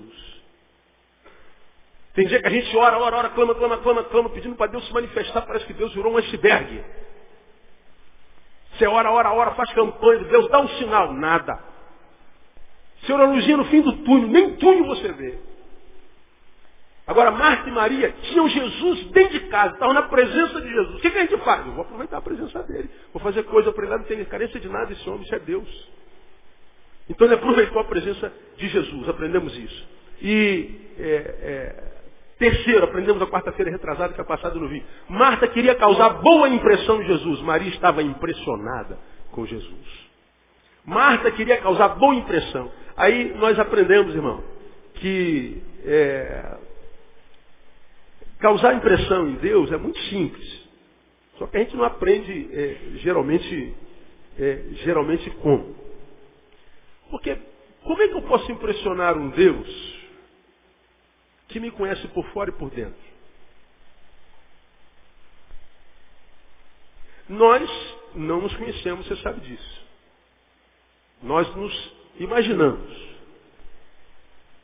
Tem 2.15 2.27
dia 2.27 2.41
que 2.41 2.47
a 2.47 2.51
gente 2.51 2.77
ora, 2.77 2.99
ora, 2.99 3.17
ora, 3.17 3.29
clama, 3.31 3.55
clama, 3.55 3.79
clama, 3.79 4.05
clama, 4.05 4.31
pedindo 4.31 4.57
para 4.57 4.71
Deus 4.71 4.87
se 4.87 4.93
manifestar, 4.93 5.43
parece 5.43 5.67
que 5.67 5.73
Deus 5.73 5.93
virou 5.95 6.13
um 6.13 6.17
iceberg. 6.17 6.83
Você 8.79 8.87
ora, 8.87 9.11
ora, 9.11 9.33
ora, 9.33 9.51
faz 9.53 9.73
campanha, 9.73 10.23
Deus 10.25 10.49
dá 10.51 10.61
um 10.61 10.69
sinal, 10.69 11.13
nada. 11.13 11.59
Você 13.03 13.13
ora 13.13 13.27
luzinha 13.27 13.57
no 13.57 13.65
fim 13.65 13.81
do 13.81 13.93
túnel, 14.05 14.29
nem 14.29 14.57
túnel 14.57 14.87
você 14.87 15.13
vê. 15.13 15.39
Agora, 17.05 17.31
Marta 17.33 17.69
e 17.69 17.73
Maria 17.73 18.15
tinham 18.23 18.49
Jesus 18.49 19.11
dentro 19.11 19.33
de 19.33 19.49
casa, 19.49 19.73
estavam 19.75 19.95
na 19.95 20.03
presença 20.03 20.61
de 20.61 20.69
Jesus. 20.69 20.97
O 20.97 21.01
que, 21.01 21.11
que 21.11 21.19
a 21.19 21.23
gente 21.23 21.39
faz? 21.39 21.67
Eu 21.67 21.73
vou 21.73 21.83
aproveitar 21.83 22.19
a 22.19 22.23
presença 22.23 22.63
dele. 22.63 22.89
Vou 23.13 23.21
fazer 23.21 23.43
coisa 23.45 23.73
para 23.73 23.85
ele, 23.85 23.97
não 23.97 24.05
tem 24.05 24.25
carência 24.27 24.61
de 24.61 24.69
nada 24.69 24.93
esse 24.93 25.09
homem, 25.09 25.23
isso 25.23 25.35
é 25.35 25.39
Deus. 25.41 25.89
Então 27.09 27.27
ele 27.27 27.35
aproveitou 27.35 27.81
a 27.81 27.85
presença 27.85 28.33
de 28.57 28.69
Jesus, 28.69 29.09
aprendemos 29.09 29.57
isso. 29.57 29.89
E 30.21 30.71
é, 30.99 31.05
é, 31.05 31.98
terceiro, 32.39 32.85
aprendemos 32.85 33.21
a 33.21 33.27
quarta-feira 33.27 33.71
retrasada 33.71 34.15
que 34.15 34.21
é 34.21 34.25
passado 34.25 34.59
no 34.61 34.69
vídeo. 34.69 34.87
Marta 35.09 35.49
queria 35.49 35.75
causar 35.75 36.11
boa 36.11 36.49
impressão 36.49 37.03
em 37.03 37.07
Jesus, 37.07 37.41
Maria 37.43 37.69
estava 37.71 38.03
impressionada 38.03 38.99
com 39.33 39.45
Jesus. 39.45 40.09
Marta 40.85 41.31
queria 41.33 41.59
causar 41.59 41.89
boa 41.89 42.15
impressão. 42.15 42.71
Aí 42.97 43.35
nós 43.35 43.59
aprendemos, 43.59 44.15
irmão, 44.15 44.43
que 44.95 45.63
é, 45.85 46.57
causar 48.39 48.75
impressão 48.75 49.29
em 49.29 49.35
Deus 49.35 49.71
é 49.71 49.77
muito 49.77 49.99
simples. 50.05 50.69
Só 51.39 51.47
que 51.47 51.57
a 51.57 51.61
gente 51.61 51.77
não 51.77 51.85
aprende 51.85 52.49
é, 52.53 52.77
geralmente, 52.99 53.75
é, 54.39 54.63
geralmente 54.85 55.31
como. 55.43 55.77
Porque 57.11 57.37
como 57.85 58.03
é 58.03 58.09
que 58.09 58.15
eu 58.15 58.23
posso 58.23 58.51
impressionar 58.51 59.17
um 59.17 59.31
Deus 59.31 59.98
que 61.49 61.61
me 61.61 61.71
conhece 61.71 62.07
por 62.09 62.25
fora 62.33 62.51
e 62.51 62.53
por 62.53 62.71
dentro? 62.71 63.09
Nós 67.29 67.71
não 68.15 68.41
nos 68.41 68.55
conhecemos, 68.57 69.07
você 69.07 69.17
sabe 69.17 69.41
disso. 69.41 69.87
Nós 71.23 71.55
nos 71.55 71.93
imaginamos. 72.19 73.09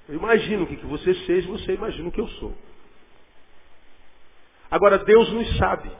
Eu 0.08 0.16
imagino 0.16 0.64
o 0.64 0.66
que 0.66 0.76
você 0.86 1.14
seja, 1.26 1.48
você 1.48 1.74
imagina 1.74 2.08
o 2.08 2.12
que 2.12 2.20
eu 2.20 2.28
sou. 2.28 2.54
Agora, 4.70 4.98
Deus 4.98 5.30
nos 5.32 5.56
sabe. 5.56 5.90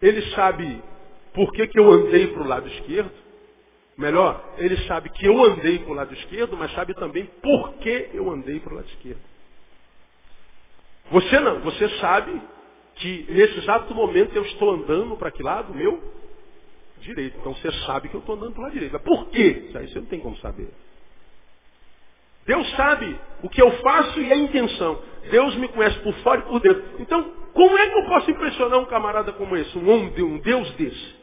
Ele 0.00 0.22
sabe 0.34 0.82
por 1.34 1.52
que, 1.52 1.66
que 1.68 1.78
eu 1.78 1.90
andei 1.90 2.28
para 2.28 2.42
o 2.42 2.46
lado 2.46 2.68
esquerdo. 2.68 3.27
Melhor, 3.98 4.54
ele 4.58 4.76
sabe 4.86 5.10
que 5.10 5.26
eu 5.26 5.44
andei 5.44 5.80
para 5.80 5.90
o 5.90 5.94
lado 5.94 6.14
esquerdo, 6.14 6.56
mas 6.56 6.72
sabe 6.72 6.94
também 6.94 7.24
por 7.42 7.74
que 7.78 8.10
eu 8.14 8.30
andei 8.30 8.60
para 8.60 8.72
o 8.72 8.76
lado 8.76 8.86
esquerdo. 8.86 9.20
Você 11.10 11.40
não, 11.40 11.58
você 11.62 11.88
sabe 11.98 12.40
que 12.94 13.26
nesse 13.28 13.58
exato 13.58 13.92
momento 13.92 14.36
eu 14.36 14.44
estou 14.44 14.70
andando 14.70 15.16
para 15.16 15.32
que 15.32 15.42
lado? 15.42 15.74
Meu 15.74 16.00
direito. 17.00 17.38
Então 17.40 17.52
você 17.54 17.72
sabe 17.86 18.08
que 18.08 18.14
eu 18.14 18.20
estou 18.20 18.36
andando 18.36 18.52
para 18.52 18.60
o 18.60 18.62
lado 18.64 18.72
direito. 18.72 18.92
Mas 18.92 19.02
por 19.02 19.30
quê? 19.30 19.64
Isso 19.66 19.78
aí 19.78 19.88
você 19.88 19.98
não 19.98 20.06
tem 20.06 20.20
como 20.20 20.36
saber. 20.36 20.68
Deus 22.46 22.70
sabe 22.76 23.18
o 23.42 23.48
que 23.48 23.60
eu 23.60 23.70
faço 23.78 24.20
e 24.20 24.32
a 24.32 24.36
intenção. 24.36 25.02
Deus 25.28 25.56
me 25.56 25.66
conhece 25.68 25.98
por 26.00 26.14
fora 26.18 26.40
e 26.40 26.44
por 26.44 26.60
dentro. 26.60 26.84
Então, 27.00 27.32
como 27.52 27.76
é 27.76 27.90
que 27.90 27.98
eu 27.98 28.04
posso 28.06 28.30
impressionar 28.30 28.78
um 28.78 28.84
camarada 28.84 29.32
como 29.32 29.56
esse, 29.56 29.76
um 29.76 29.90
homem, 29.90 30.22
um 30.22 30.38
Deus 30.38 30.70
desse? 30.76 31.17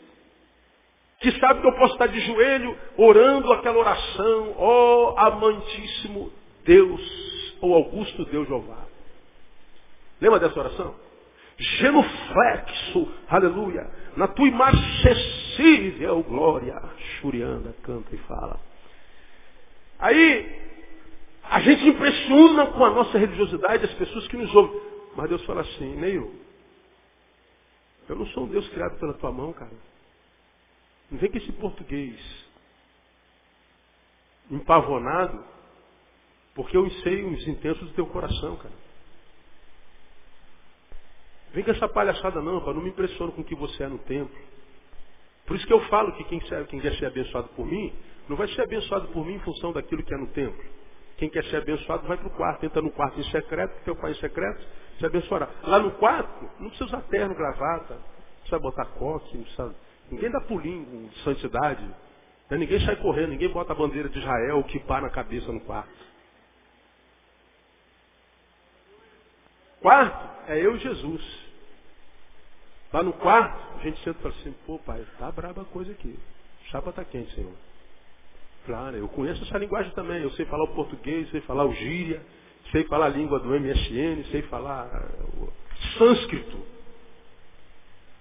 Que 1.25 1.39
sabe 1.39 1.59
que 1.59 1.67
eu 1.67 1.73
posso 1.73 1.93
estar 1.93 2.05
de 2.05 2.19
joelho 2.19 2.77
orando 2.95 3.51
aquela 3.51 3.79
oração, 3.79 4.53
ó 4.59 5.15
oh, 5.15 5.19
amantíssimo 5.19 6.31
Deus, 6.63 7.01
ou 7.61 7.73
augusto 7.73 8.25
Deus 8.25 8.47
Jeová. 8.47 8.85
Lembra 10.21 10.39
dessa 10.39 10.59
oração? 10.59 10.93
Genuflexo, 11.57 13.11
aleluia, 13.27 13.89
na 14.15 14.27
tua 14.27 14.47
imarcessível 14.47 16.21
glória, 16.21 16.79
Churianda 17.19 17.75
canta 17.81 18.13
e 18.13 18.19
fala. 18.19 18.59
Aí, 19.97 20.61
a 21.49 21.59
gente 21.59 21.87
impressiona 21.87 22.67
com 22.67 22.85
a 22.85 22.91
nossa 22.91 23.17
religiosidade 23.17 23.83
as 23.83 23.93
pessoas 23.95 24.27
que 24.27 24.37
nos 24.37 24.53
ouvem. 24.53 24.79
Mas 25.15 25.29
Deus 25.29 25.43
fala 25.45 25.61
assim, 25.61 25.95
Neil, 25.95 26.31
eu 28.09 28.15
não 28.15 28.27
sou 28.27 28.43
um 28.43 28.47
Deus 28.47 28.67
criado 28.69 28.99
pela 28.99 29.13
tua 29.15 29.31
mão, 29.31 29.51
cara. 29.53 29.94
Não 31.15 31.21
vem 31.21 31.31
com 31.31 31.37
esse 31.37 31.51
português 31.53 32.45
empavonado, 34.51 35.45
porque 36.53 36.75
eu 36.75 36.91
sei 36.91 37.23
os 37.23 37.47
intensos 37.47 37.87
do 37.87 37.93
teu 37.93 38.05
coração, 38.07 38.57
cara. 38.57 38.75
Vem 41.53 41.63
com 41.63 41.71
essa 41.71 41.87
palhaçada 41.87 42.41
não, 42.41 42.59
para 42.59 42.73
não 42.73 42.81
me 42.81 42.89
impressiona 42.89 43.31
com 43.31 43.39
o 43.39 43.45
que 43.45 43.55
você 43.55 43.83
é 43.83 43.87
no 43.87 43.97
templo. 43.99 44.37
Por 45.45 45.55
isso 45.55 45.65
que 45.65 45.71
eu 45.71 45.79
falo 45.87 46.11
que 46.17 46.25
quem, 46.25 46.41
quem 46.67 46.81
quer 46.81 46.93
ser 46.97 47.05
abençoado 47.05 47.47
por 47.55 47.65
mim, 47.65 47.93
não 48.27 48.35
vai 48.35 48.49
ser 48.49 48.63
abençoado 48.63 49.07
por 49.07 49.25
mim 49.25 49.35
em 49.35 49.39
função 49.39 49.71
daquilo 49.71 50.03
que 50.03 50.13
é 50.13 50.17
no 50.17 50.27
templo. 50.27 50.65
Quem 51.17 51.29
quer 51.29 51.45
ser 51.45 51.61
abençoado 51.61 52.05
vai 52.09 52.17
para 52.17 52.27
o 52.27 52.31
quarto, 52.31 52.65
entra 52.65 52.81
no 52.81 52.91
quarto 52.91 53.17
em 53.17 53.31
secreto, 53.31 53.85
teu 53.85 53.95
pai 53.95 54.11
em 54.11 54.15
secreto, 54.15 54.67
se 54.99 55.05
abençoará. 55.05 55.47
Lá 55.63 55.79
no 55.79 55.91
quarto, 55.91 56.43
não 56.59 56.67
precisa 56.67 56.87
usar 56.87 57.01
terno, 57.03 57.33
gravata, 57.33 57.93
não 57.93 58.39
precisa 58.39 58.59
botar 58.59 58.85
coque, 58.87 59.37
não 59.37 59.43
precisa 59.45 59.84
Ninguém 60.11 60.29
dá 60.29 60.39
pulinho 60.41 61.09
de 61.09 61.23
santidade. 61.23 61.83
Né? 62.49 62.57
Ninguém 62.57 62.79
sai 62.85 62.95
correndo, 62.97 63.29
ninguém 63.29 63.49
bota 63.49 63.73
a 63.73 63.75
bandeira 63.75 64.09
de 64.09 64.19
Israel, 64.19 64.63
que 64.63 64.79
pá 64.79 65.01
na 65.01 65.09
cabeça 65.09 65.51
no 65.51 65.59
quarto. 65.61 66.05
Quarto 69.81 70.51
é 70.51 70.59
eu 70.59 70.75
e 70.75 70.79
Jesus. 70.79 71.45
Lá 72.93 73.03
no 73.03 73.13
quarto, 73.13 73.79
a 73.79 73.83
gente 73.83 74.01
senta 74.03 74.19
e 74.19 74.21
fala 74.21 74.35
assim, 74.39 74.55
pô 74.65 74.79
pai, 74.79 75.05
tá 75.19 75.31
braba 75.31 75.63
a 75.63 75.65
coisa 75.65 75.91
aqui. 75.91 76.17
Chapa 76.65 76.91
tá 76.91 77.03
quente, 77.03 77.33
Senhor. 77.35 77.53
Claro, 78.65 78.95
eu 78.97 79.07
conheço 79.09 79.43
essa 79.43 79.57
linguagem 79.57 79.91
também. 79.91 80.21
Eu 80.23 80.31
sei 80.31 80.45
falar 80.45 80.63
o 80.63 80.73
português, 80.73 81.29
sei 81.29 81.41
falar 81.41 81.65
o 81.65 81.73
gíria, 81.73 82.21
sei 82.71 82.83
falar 82.85 83.07
a 83.07 83.09
língua 83.09 83.39
do 83.39 83.49
MSN, 83.49 84.23
sei 84.31 84.41
falar 84.43 84.87
o 85.37 85.51
sânscrito. 85.97 86.74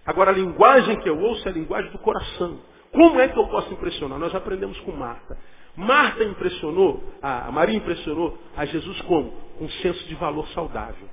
Agora, 0.06 0.30
a 0.30 0.34
linguagem 0.34 1.00
que 1.00 1.08
eu 1.08 1.18
ouço 1.18 1.46
é 1.48 1.50
a 1.50 1.54
linguagem 1.54 1.90
do 1.90 1.98
coração. 1.98 2.60
Como 2.92 3.18
é 3.18 3.28
que 3.28 3.38
eu 3.38 3.46
posso 3.48 3.72
impressionar? 3.72 4.18
Nós 4.18 4.34
aprendemos 4.34 4.78
com 4.80 4.92
Marta. 4.92 5.36
Marta 5.76 6.22
impressionou, 6.22 7.02
a 7.20 7.50
Maria 7.50 7.76
impressionou 7.76 8.38
a 8.56 8.64
Jesus 8.64 9.00
como? 9.02 9.32
Com 9.58 9.64
um 9.64 9.68
senso 9.68 10.06
de 10.06 10.14
valor 10.14 10.46
saudável. 10.48 11.08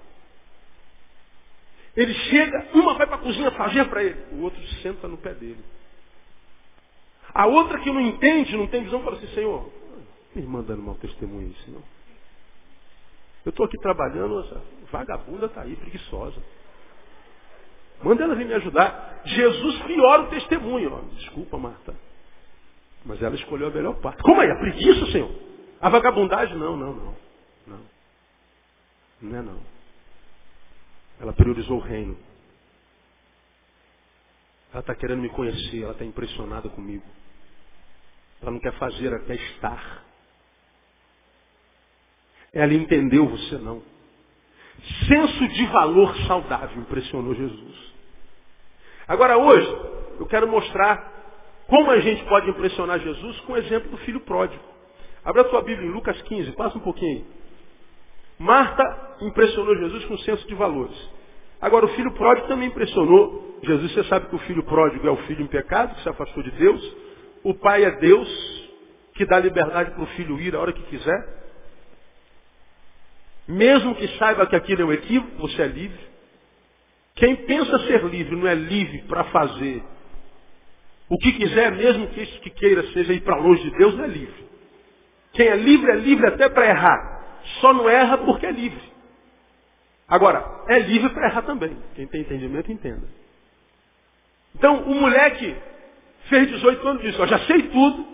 Ele 1.95 2.13
chega, 2.13 2.69
uma 2.73 2.93
vai 2.93 3.07
para 3.07 3.15
a 3.15 3.19
cozinha 3.19 3.51
fazer 3.51 3.85
para 3.85 4.03
ele, 4.03 4.23
o 4.33 4.43
outro 4.43 4.61
senta 4.81 5.07
no 5.07 5.17
pé 5.17 5.33
dele. 5.33 5.63
A 7.33 7.47
outra 7.47 7.79
que 7.79 7.91
não 7.91 8.01
entende, 8.01 8.55
não 8.55 8.67
tem 8.67 8.83
visão, 8.83 9.03
fala 9.03 9.17
assim, 9.17 9.27
Senhor, 9.27 9.69
me 10.35 10.41
mandando 10.43 10.81
mau 10.81 10.95
testemunho 10.95 11.49
isso, 11.49 11.63
Senhor. 11.63 11.81
Eu 13.43 13.49
estou 13.49 13.65
aqui 13.65 13.77
trabalhando, 13.79 14.39
essa 14.41 14.61
vagabunda 14.91 15.47
está 15.47 15.61
aí, 15.61 15.75
preguiçosa. 15.75 16.41
Manda 18.03 18.23
ela 18.23 18.35
vir 18.35 18.45
me 18.45 18.53
ajudar. 18.53 19.21
Jesus 19.25 19.81
piora 19.83 20.23
o 20.23 20.27
testemunho. 20.29 20.93
Ó. 20.93 21.15
Desculpa, 21.15 21.57
Marta. 21.57 21.95
Mas 23.05 23.21
ela 23.21 23.35
escolheu 23.35 23.67
a 23.67 23.71
melhor 23.71 23.95
parte. 23.99 24.21
Como 24.23 24.41
é? 24.41 24.51
A 24.51 24.59
preguiça, 24.59 25.11
Senhor? 25.11 25.31
A 25.79 25.89
vagabundagem? 25.89 26.55
Não, 26.57 26.77
não, 26.77 26.93
não. 26.93 27.15
Não. 27.67 29.37
É 29.37 29.41
não. 29.41 29.59
Ela 31.19 31.33
priorizou 31.33 31.77
o 31.77 31.81
reino. 31.81 32.17
Ela 34.71 34.79
está 34.79 34.95
querendo 34.95 35.21
me 35.21 35.29
conhecer, 35.29 35.83
ela 35.83 35.91
está 35.91 36.05
impressionada 36.05 36.69
comigo. 36.69 37.03
Ela 38.41 38.51
não 38.51 38.59
quer 38.59 38.73
fazer, 38.77 39.07
ela 39.07 39.19
quer 39.19 39.35
estar. 39.35 40.05
Ela 42.53 42.73
entendeu, 42.73 43.27
você 43.27 43.57
não. 43.57 43.83
Senso 45.07 45.47
de 45.49 45.65
valor 45.67 46.15
saudável 46.25 46.81
impressionou 46.81 47.35
Jesus. 47.35 47.90
Agora 49.11 49.37
hoje, 49.37 49.67
eu 50.21 50.25
quero 50.25 50.47
mostrar 50.47 51.11
Como 51.67 51.91
a 51.91 51.99
gente 51.99 52.23
pode 52.25 52.49
impressionar 52.49 52.97
Jesus? 52.97 53.41
Com 53.41 53.53
o 53.53 53.57
exemplo 53.57 53.91
do 53.91 53.97
filho 53.97 54.21
pródigo. 54.21 54.63
Abra 55.23 55.41
a 55.41 55.45
tua 55.45 55.61
Bíblia 55.61 55.85
em 55.85 55.91
Lucas 55.91 56.21
15, 56.21 56.53
passa 56.53 56.77
um 56.77 56.81
pouquinho. 56.81 57.25
Marta 58.39 59.17
impressionou 59.19 59.75
Jesus 59.75 60.05
com 60.05 60.17
senso 60.19 60.47
de 60.47 60.55
valores. 60.55 60.95
Agora, 61.59 61.85
o 61.85 61.89
filho 61.89 62.11
pródigo 62.13 62.47
também 62.47 62.69
impressionou 62.69 63.59
Jesus. 63.61 63.91
Você 63.93 64.03
sabe 64.05 64.27
que 64.27 64.35
o 64.35 64.39
filho 64.39 64.63
pródigo 64.63 65.05
é 65.05 65.11
o 65.11 65.17
filho 65.27 65.43
em 65.43 65.47
pecado, 65.47 65.93
que 65.95 66.03
se 66.03 66.09
afastou 66.09 66.41
de 66.41 66.51
Deus. 66.51 66.95
O 67.43 67.53
pai 67.53 67.83
é 67.83 67.91
Deus, 67.91 68.29
que 69.15 69.25
dá 69.25 69.39
liberdade 69.39 69.91
para 69.91 70.03
o 70.03 70.07
filho 70.07 70.39
ir 70.39 70.55
a 70.55 70.59
hora 70.61 70.71
que 70.71 70.83
quiser. 70.83 71.43
Mesmo 73.45 73.93
que 73.95 74.07
saiba 74.17 74.45
que 74.45 74.55
aquilo 74.55 74.83
é 74.83 74.85
um 74.85 74.93
equívoco, 74.93 75.37
você 75.37 75.63
é 75.63 75.67
livre. 75.67 76.10
Quem 77.21 77.35
pensa 77.35 77.77
ser 77.85 78.03
livre 78.05 78.35
não 78.35 78.47
é 78.47 78.55
livre 78.55 79.03
para 79.03 79.25
fazer 79.25 79.83
o 81.07 81.19
que 81.19 81.33
quiser, 81.33 81.71
mesmo 81.71 82.07
que 82.07 82.19
isso 82.19 82.39
que 82.39 82.49
queira 82.49 82.81
seja 82.93 83.13
ir 83.13 83.21
para 83.21 83.35
longe 83.35 83.61
de 83.61 83.77
Deus, 83.77 83.95
não 83.95 84.05
é 84.05 84.07
livre. 84.07 84.43
Quem 85.33 85.45
é 85.45 85.55
livre 85.55 85.91
é 85.91 85.95
livre 85.97 86.25
até 86.25 86.49
para 86.49 86.65
errar. 86.65 87.39
Só 87.59 87.73
não 87.73 87.87
erra 87.87 88.17
porque 88.17 88.47
é 88.47 88.51
livre. 88.51 88.81
Agora, 90.07 90.63
é 90.67 90.79
livre 90.79 91.11
para 91.11 91.27
errar 91.27 91.43
também. 91.43 91.77
Quem 91.93 92.07
tem 92.07 92.21
entendimento, 92.21 92.71
entenda. 92.71 93.07
Então, 94.55 94.81
o 94.85 94.95
moleque 94.95 95.55
fez 96.27 96.49
18 96.49 96.87
anos 96.87 97.03
e 97.03 97.07
disse, 97.07 97.21
ó, 97.21 97.27
já 97.27 97.37
sei 97.45 97.61
tudo, 97.69 98.07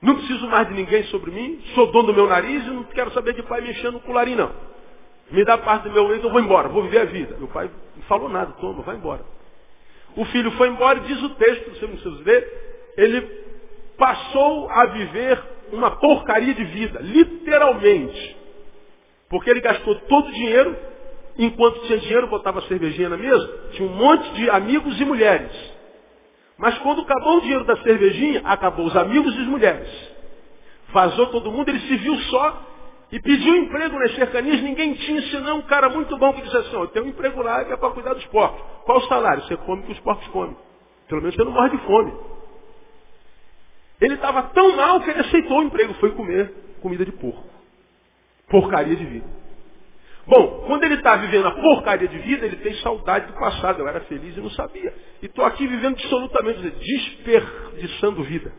não 0.00 0.14
preciso 0.14 0.48
mais 0.48 0.66
de 0.68 0.72
ninguém 0.72 1.04
sobre 1.04 1.32
mim, 1.32 1.62
sou 1.74 1.92
dono 1.92 2.06
do 2.06 2.14
meu 2.14 2.26
nariz 2.26 2.64
e 2.64 2.70
não 2.70 2.84
quero 2.84 3.12
saber 3.12 3.34
de 3.34 3.42
pai 3.42 3.60
mexendo 3.60 3.92
no 3.92 4.00
colarinho, 4.00 4.38
não. 4.38 4.79
Me 5.30 5.44
dá 5.44 5.58
parte 5.58 5.84
do 5.84 5.92
meu 5.92 6.08
leito, 6.08 6.26
eu 6.26 6.30
vou 6.30 6.40
embora, 6.40 6.68
vou 6.68 6.82
viver 6.82 7.00
a 7.00 7.04
vida. 7.04 7.36
Meu 7.38 7.48
pai 7.48 7.70
não 7.96 8.02
falou 8.04 8.28
nada, 8.28 8.52
toma, 8.60 8.82
vai 8.82 8.96
embora. 8.96 9.24
O 10.16 10.24
filho 10.26 10.50
foi 10.52 10.68
embora 10.68 10.98
e 10.98 11.02
diz 11.02 11.22
o 11.22 11.30
texto, 11.30 11.70
você 11.70 11.86
não 11.86 11.94
precisa 11.94 12.22
ver, 12.24 12.92
ele 12.96 13.20
passou 13.96 14.68
a 14.68 14.86
viver 14.86 15.40
uma 15.72 15.92
porcaria 15.92 16.52
de 16.52 16.64
vida, 16.64 17.00
literalmente. 17.00 18.36
Porque 19.28 19.48
ele 19.50 19.60
gastou 19.60 19.94
todo 19.94 20.28
o 20.28 20.32
dinheiro, 20.32 20.76
enquanto 21.38 21.80
tinha 21.82 21.98
dinheiro, 21.98 22.26
botava 22.26 22.60
cervejinha 22.62 23.08
na 23.08 23.16
mesa, 23.16 23.70
tinha 23.72 23.88
um 23.88 23.94
monte 23.94 24.28
de 24.34 24.50
amigos 24.50 25.00
e 25.00 25.04
mulheres. 25.04 25.52
Mas 26.58 26.76
quando 26.78 27.02
acabou 27.02 27.38
o 27.38 27.40
dinheiro 27.40 27.64
da 27.64 27.76
cervejinha, 27.76 28.42
acabou 28.44 28.86
os 28.86 28.96
amigos 28.96 29.34
e 29.36 29.40
as 29.40 29.46
mulheres. 29.46 30.10
Vazou 30.92 31.28
todo 31.28 31.52
mundo, 31.52 31.68
ele 31.68 31.80
se 31.80 31.96
viu 31.98 32.16
só 32.16 32.69
e 33.12 33.18
pediu 33.18 33.56
emprego 33.56 33.98
nas 33.98 34.14
cercanias, 34.14 34.62
ninguém 34.62 34.94
tinha, 34.94 35.20
senão 35.22 35.58
um 35.58 35.62
cara 35.62 35.88
muito 35.88 36.16
bom 36.16 36.32
que 36.32 36.42
disse 36.42 36.56
assim, 36.56 36.74
eu 36.74 36.86
tenho 36.88 37.06
um 37.06 37.08
emprego 37.08 37.42
lá 37.42 37.64
que 37.64 37.72
é 37.72 37.76
para 37.76 37.90
cuidar 37.90 38.14
dos 38.14 38.24
porcos. 38.26 38.60
Qual 38.84 38.98
o 38.98 39.08
salário? 39.08 39.42
Você 39.44 39.56
come 39.56 39.82
o 39.82 39.86
que 39.86 39.92
os 39.92 40.00
porcos 40.00 40.26
comem. 40.28 40.56
Pelo 41.08 41.20
menos 41.20 41.34
você 41.34 41.42
não 41.42 41.50
morre 41.50 41.70
de 41.70 41.78
fome. 41.78 42.12
Ele 44.00 44.14
estava 44.14 44.44
tão 44.44 44.76
mal 44.76 45.00
que 45.00 45.10
ele 45.10 45.20
aceitou 45.20 45.58
o 45.58 45.62
emprego, 45.62 45.92
foi 45.94 46.12
comer 46.12 46.54
comida 46.80 47.04
de 47.04 47.12
porco. 47.12 47.44
Porcaria 48.48 48.94
de 48.94 49.04
vida. 49.04 49.26
Bom, 50.26 50.64
quando 50.66 50.84
ele 50.84 50.94
está 50.94 51.16
vivendo 51.16 51.48
a 51.48 51.50
porcaria 51.50 52.06
de 52.06 52.18
vida, 52.18 52.46
ele 52.46 52.56
tem 52.56 52.74
saudade 52.74 53.26
do 53.26 53.32
passado. 53.38 53.80
Eu 53.80 53.88
era 53.88 54.00
feliz 54.02 54.36
e 54.36 54.40
não 54.40 54.50
sabia. 54.50 54.94
E 55.20 55.26
estou 55.26 55.44
aqui 55.44 55.66
vivendo 55.66 55.94
absolutamente, 55.94 56.70
desperdiçando 56.70 58.22
vida. 58.22 58.52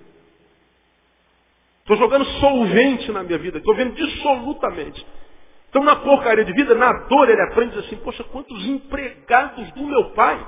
Estou 1.92 2.08
jogando 2.08 2.24
solvente 2.40 3.12
na 3.12 3.22
minha 3.22 3.38
vida. 3.38 3.58
Estou 3.58 3.76
vendo 3.76 3.94
dissolutamente. 3.94 5.06
Então, 5.70 5.84
na 5.84 5.98
porcaria 5.98 6.46
de 6.46 6.54
vida, 6.54 6.74
na 6.74 6.94
dor, 6.94 7.30
ele 7.30 7.42
aprende 7.42 7.78
assim, 7.80 7.98
poxa, 7.98 8.24
quantos 8.24 8.66
empregados 8.66 9.70
do 9.74 9.84
meu 9.84 10.12
pai 10.12 10.40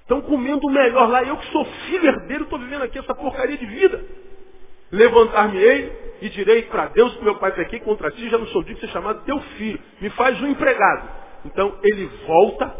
estão 0.00 0.20
comendo 0.22 0.66
o 0.66 0.70
melhor 0.72 1.08
lá. 1.08 1.22
Eu 1.22 1.36
que 1.36 1.46
sou 1.52 1.64
filho 1.64 2.04
herdeiro, 2.04 2.44
estou 2.44 2.58
vivendo 2.58 2.82
aqui 2.82 2.98
essa 2.98 3.14
porcaria 3.14 3.56
de 3.56 3.64
vida. 3.64 4.04
Levantar-me-ei 4.90 6.16
e 6.20 6.28
direi 6.30 6.62
para 6.62 6.86
Deus 6.86 7.14
que 7.14 7.24
meu 7.24 7.36
pai 7.36 7.52
pequei 7.52 7.78
contra 7.78 8.10
ti, 8.10 8.28
já 8.28 8.38
não 8.38 8.46
sou 8.48 8.62
digno 8.62 8.80
de 8.80 8.86
ser 8.86 8.92
chamado 8.92 9.24
teu 9.24 9.38
filho. 9.56 9.78
Me 10.00 10.10
faz 10.10 10.40
um 10.42 10.48
empregado. 10.48 11.08
Então, 11.44 11.78
ele 11.80 12.06
volta 12.26 12.76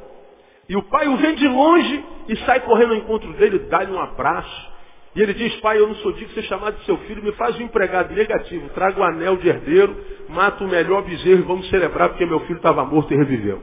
e 0.69 0.77
o 0.77 0.83
pai 0.85 1.07
o 1.07 1.17
vê 1.19 1.37
de 1.37 1.47
longe 1.47 2.05
e 2.29 2.37
sai 2.39 2.59
correndo 2.61 2.95
ao 2.95 2.99
encontro 2.99 3.33
dele, 3.35 3.61
dá-lhe 3.61 3.93
um 3.93 4.01
abraço. 4.01 4.72
E 5.15 5.21
ele 5.21 5.35
diz, 5.35 5.55
pai, 5.61 5.79
eu 5.79 5.87
não 5.87 5.95
sou 5.97 6.13
digno 6.13 6.29
de 6.29 6.35
ser 6.35 6.45
chamado 6.45 6.79
de 6.79 6.85
seu 6.87 6.97
filho, 6.99 7.23
me 7.23 7.33
faz 7.33 7.59
um 7.59 7.63
empregado 7.63 8.15
negativo, 8.15 8.71
traga 8.71 8.99
o 8.99 9.05
anel 9.05 9.37
de 9.37 9.49
herdeiro, 9.49 9.95
mata 10.31 10.65
o 10.65 10.69
melhor 10.69 11.03
bezerro 11.03 11.41
e 11.41 11.47
vamos 11.47 11.69
celebrar 11.69 12.09
porque 12.09 12.25
meu 12.25 12.41
filho 12.41 12.57
estava 12.57 12.85
morto 12.85 13.13
e 13.13 13.17
reviveu. 13.17 13.63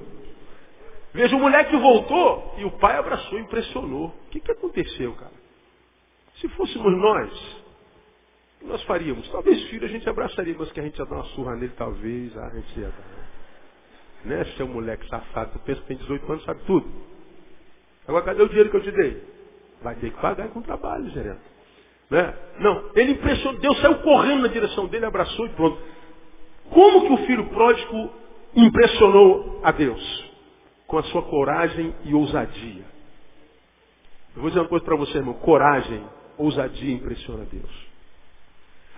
Veja, 1.12 1.35
o 1.35 1.39
moleque 1.39 1.75
voltou 1.75 2.55
e 2.59 2.65
o 2.65 2.71
pai 2.71 2.97
abraçou, 2.97 3.39
impressionou. 3.39 4.07
O 4.07 4.29
que, 4.29 4.39
que 4.39 4.51
aconteceu, 4.51 5.12
cara? 5.13 5.33
Se 6.35 6.47
fôssemos 6.49 6.95
nós, 6.97 7.31
o 8.55 8.59
que 8.59 8.65
nós 8.67 8.83
faríamos? 8.83 9.27
Talvez 9.29 9.62
filho 9.69 9.85
a 9.85 9.89
gente 9.89 10.07
abraçaria, 10.07 10.55
mas 10.57 10.71
que 10.71 10.79
a 10.79 10.83
gente 10.83 10.99
ia 10.99 11.05
dar 11.05 11.15
uma 11.15 11.25
surra 11.25 11.55
nele, 11.55 11.73
talvez, 11.75 12.38
ah, 12.38 12.45
a 12.45 12.55
gente 12.55 12.79
ia 12.79 12.89
dar. 12.89 13.29
Né, 14.23 14.45
seu 14.57 14.67
moleque 14.67 15.07
safado, 15.07 15.53
tu 15.53 15.59
pensa 15.59 15.81
que 15.81 15.88
tem 15.88 15.97
18 15.97 16.31
anos, 16.31 16.43
sabe 16.43 16.62
tudo. 16.65 16.88
Agora 18.07 18.25
cadê 18.25 18.43
o 18.43 18.49
dinheiro 18.49 18.69
que 18.69 18.77
eu 18.77 18.83
te 18.83 18.91
dei? 18.91 19.38
Vai 19.81 19.95
ter 19.95 20.11
que 20.11 20.19
pagar 20.19 20.49
com 20.49 20.61
trabalho, 20.61 21.09
gerente. 21.09 21.39
Né? 22.09 22.33
Não, 22.59 22.89
ele 22.95 23.11
impressionou, 23.11 23.59
Deus 23.59 23.79
saiu 23.81 23.99
correndo 23.99 24.41
na 24.41 24.47
direção 24.47 24.87
dele, 24.87 25.05
abraçou 25.05 25.45
e 25.45 25.49
pronto. 25.49 25.79
Como 26.69 27.05
que 27.05 27.13
o 27.13 27.25
filho 27.25 27.45
pródigo 27.49 28.11
impressionou 28.55 29.61
a 29.63 29.71
Deus? 29.71 30.29
Com 30.87 30.97
a 30.97 31.03
sua 31.03 31.21
coragem 31.21 31.93
e 32.03 32.13
ousadia. 32.13 32.83
Eu 34.35 34.41
vou 34.41 34.49
dizer 34.49 34.61
uma 34.61 34.67
coisa 34.67 34.83
para 34.83 34.95
você, 34.95 35.17
irmão. 35.17 35.35
Coragem, 35.35 36.03
ousadia 36.37 36.93
impressiona 36.93 37.45
Deus. 37.51 37.89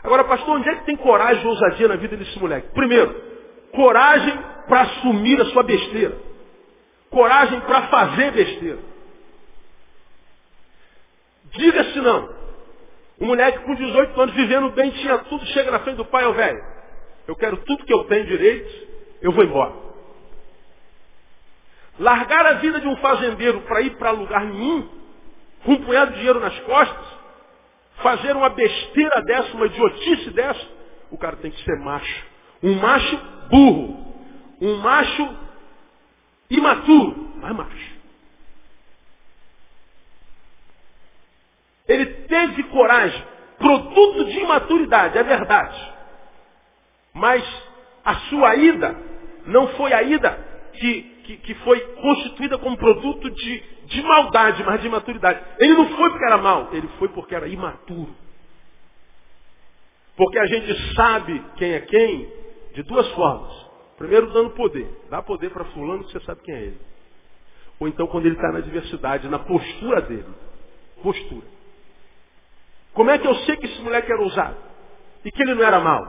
Agora, 0.03 0.23
pastor, 0.23 0.57
onde 0.57 0.69
é 0.69 0.75
que 0.75 0.85
tem 0.85 0.95
coragem 0.95 1.43
e 1.43 1.47
ousadia 1.47 1.87
na 1.87 1.95
vida 1.95 2.17
desse 2.17 2.37
moleque? 2.39 2.69
Primeiro, 2.73 3.13
coragem 3.73 4.37
para 4.67 4.81
assumir 4.81 5.39
a 5.41 5.45
sua 5.45 5.63
besteira. 5.63 6.17
Coragem 7.09 7.59
para 7.61 7.87
fazer 7.87 8.31
besteira. 8.31 8.90
Diga 11.51 11.83
se 11.85 12.01
não. 12.01 12.29
Um 13.19 13.27
moleque 13.27 13.59
com 13.59 13.75
18 13.75 14.21
anos 14.21 14.35
vivendo 14.35 14.71
bem, 14.71 14.91
tinha 14.91 15.19
tudo, 15.19 15.45
chega 15.47 15.71
na 15.71 15.79
frente 15.79 15.97
do 15.97 16.05
pai, 16.05 16.25
ô 16.25 16.33
velho, 16.33 16.63
eu 17.27 17.35
quero 17.35 17.57
tudo 17.57 17.85
que 17.85 17.93
eu 17.93 18.05
tenho 18.05 18.25
direito, 18.25 18.87
eu 19.21 19.31
vou 19.31 19.43
embora. 19.43 19.73
Largar 21.99 22.45
a 22.47 22.53
vida 22.53 22.79
de 22.79 22.87
um 22.87 22.95
fazendeiro 22.97 23.61
para 23.61 23.81
ir 23.81 23.91
para 23.97 24.11
lugar 24.11 24.43
nenhum, 24.45 24.89
com 25.63 25.73
um 25.73 25.83
punhado 25.85 26.11
de 26.11 26.17
dinheiro 26.17 26.39
nas 26.39 26.57
costas, 26.61 27.05
fazer 27.97 28.35
uma 28.35 28.49
besteira 28.49 29.21
dessa, 29.23 29.53
uma 29.55 29.67
idiotice 29.67 30.31
dessa, 30.31 30.67
o 31.11 31.17
cara 31.17 31.35
tem 31.37 31.51
que 31.51 31.63
ser 31.63 31.77
macho. 31.79 32.25
Um 32.63 32.75
macho 32.75 33.17
burro. 33.49 34.15
Um 34.61 34.77
macho 34.77 35.37
imaturo, 36.49 37.33
mas 37.37 37.55
macho. 37.55 37.80
Ele 42.41 42.54
teve 42.54 42.63
coragem, 42.69 43.23
produto 43.58 44.25
de 44.25 44.39
imaturidade, 44.39 45.17
é 45.17 45.23
verdade. 45.23 45.93
Mas 47.13 47.43
a 48.04 48.15
sua 48.15 48.56
ida 48.56 48.95
não 49.45 49.67
foi 49.69 49.93
a 49.93 50.01
ida 50.01 50.38
que, 50.73 51.01
que, 51.23 51.38
que 51.38 51.56
foi 51.56 51.80
constituída 51.80 52.58
como 52.58 52.77
produto 52.77 53.30
de, 53.30 53.63
de 53.86 54.01
maldade, 54.04 54.63
mas 54.63 54.82
de 54.82 54.88
imaturidade. 54.88 55.39
Ele 55.60 55.73
não 55.73 55.89
foi 55.89 56.10
porque 56.10 56.25
era 56.25 56.38
mal, 56.38 56.69
ele 56.71 56.88
foi 56.99 57.10
porque 57.10 57.36
era 57.36 57.47
imaturo. 57.47 58.15
Porque 60.15 60.39
a 60.39 60.45
gente 60.45 60.93
sabe 60.93 61.43
quem 61.58 61.73
é 61.73 61.80
quem 61.82 62.34
de 62.73 62.84
duas 62.84 63.08
formas. 63.13 63.51
Primeiro, 63.97 64.32
dando 64.32 64.51
poder. 64.51 64.89
Dá 65.10 65.21
poder 65.21 65.51
para 65.51 65.65
fulano 65.65 66.04
que 66.04 66.12
você 66.12 66.19
sabe 66.21 66.41
quem 66.41 66.56
é 66.56 66.62
ele. 66.62 66.82
Ou 67.80 67.88
então 67.88 68.08
quando 68.08 68.25
ele 68.25 68.36
está 68.36 68.51
na 68.51 68.60
diversidade, 68.60 69.27
na 69.27 69.39
postura 69.39 70.01
dele. 70.01 70.25
Postura. 71.01 71.45
Como 72.93 73.10
é 73.10 73.17
que 73.17 73.27
eu 73.27 73.36
sei 73.36 73.56
que 73.58 73.65
esse 73.65 73.82
moleque 73.82 74.12
era 74.12 74.21
ousado? 74.21 74.58
E 75.23 75.32
que 75.32 75.41
ele 75.41 75.56
não 75.56 75.63
era 75.63 75.80
mau? 75.80 76.08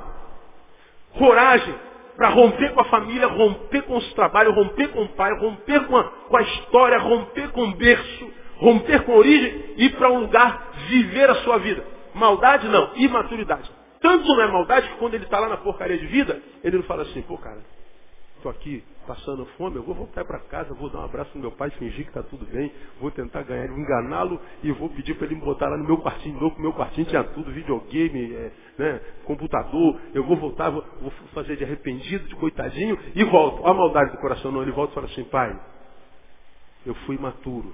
Coragem 1.18 1.74
para 2.16 2.28
romper 2.28 2.72
com 2.72 2.80
a 2.80 2.84
família, 2.84 3.26
romper 3.26 3.82
com 3.82 3.96
os 3.96 4.12
trabalhos, 4.14 4.54
romper 4.54 4.88
com 4.88 5.02
o 5.02 5.08
pai, 5.10 5.32
romper 5.38 5.86
com 5.86 5.96
a, 5.96 6.04
com 6.04 6.36
a 6.36 6.42
história, 6.42 6.98
romper 6.98 7.50
com 7.50 7.62
o 7.62 7.74
berço, 7.74 8.32
romper 8.58 9.04
com 9.04 9.12
a 9.12 9.16
origem 9.16 9.74
e 9.76 9.86
ir 9.86 9.96
para 9.96 10.10
um 10.10 10.20
lugar 10.20 10.72
viver 10.88 11.28
a 11.30 11.36
sua 11.36 11.58
vida. 11.58 11.84
Maldade 12.14 12.68
não, 12.68 12.90
imaturidade. 12.96 13.70
Tanto 14.00 14.26
não 14.28 14.42
é 14.42 14.46
maldade 14.48 14.88
que 14.88 14.96
quando 14.96 15.14
ele 15.14 15.24
está 15.24 15.38
lá 15.38 15.48
na 15.48 15.56
porcaria 15.56 15.96
de 15.96 16.06
vida, 16.06 16.42
ele 16.62 16.76
não 16.76 16.84
fala 16.84 17.02
assim, 17.02 17.22
pô 17.22 17.38
cara, 17.38 17.58
estou 18.42 18.50
aqui 18.50 18.82
passando 19.06 19.46
fome, 19.56 19.76
eu 19.76 19.82
vou 19.82 19.94
voltar 19.94 20.24
para 20.24 20.40
casa, 20.40 20.74
vou 20.74 20.90
dar 20.90 21.00
um 21.00 21.04
abraço 21.04 21.30
no 21.34 21.40
meu 21.40 21.52
pai, 21.52 21.70
fingir 21.70 22.04
que 22.04 22.10
está 22.10 22.22
tudo 22.22 22.44
bem, 22.46 22.72
vou 23.00 23.10
tentar 23.10 23.42
ganhar, 23.42 23.66
enganá-lo 23.66 24.40
e 24.62 24.72
vou 24.72 24.88
pedir 24.90 25.14
para 25.14 25.26
ele 25.26 25.36
me 25.36 25.40
botar 25.40 25.68
lá 25.68 25.76
no 25.76 25.84
meu 25.84 25.98
quartinho 25.98 26.40
novo, 26.40 26.60
meu 26.60 26.72
quartinho 26.72 27.06
tinha 27.06 27.22
tudo, 27.22 27.52
videogame, 27.52 28.34
é, 28.34 28.52
né, 28.76 29.00
computador, 29.24 30.00
eu 30.12 30.24
vou 30.24 30.36
voltar, 30.36 30.70
vou, 30.70 30.84
vou, 31.00 31.10
fazer 31.32 31.56
de 31.56 31.64
arrependido, 31.64 32.28
de 32.28 32.34
coitadinho, 32.36 32.98
e 33.14 33.24
volto. 33.24 33.64
A 33.66 33.72
maldade 33.72 34.10
do 34.10 34.18
coração 34.18 34.50
não, 34.50 34.62
ele 34.62 34.72
volta 34.72 34.92
e 34.92 34.94
fala 34.94 35.06
assim, 35.06 35.24
pai, 35.24 35.58
eu 36.84 36.94
fui 37.06 37.16
imaturo. 37.16 37.72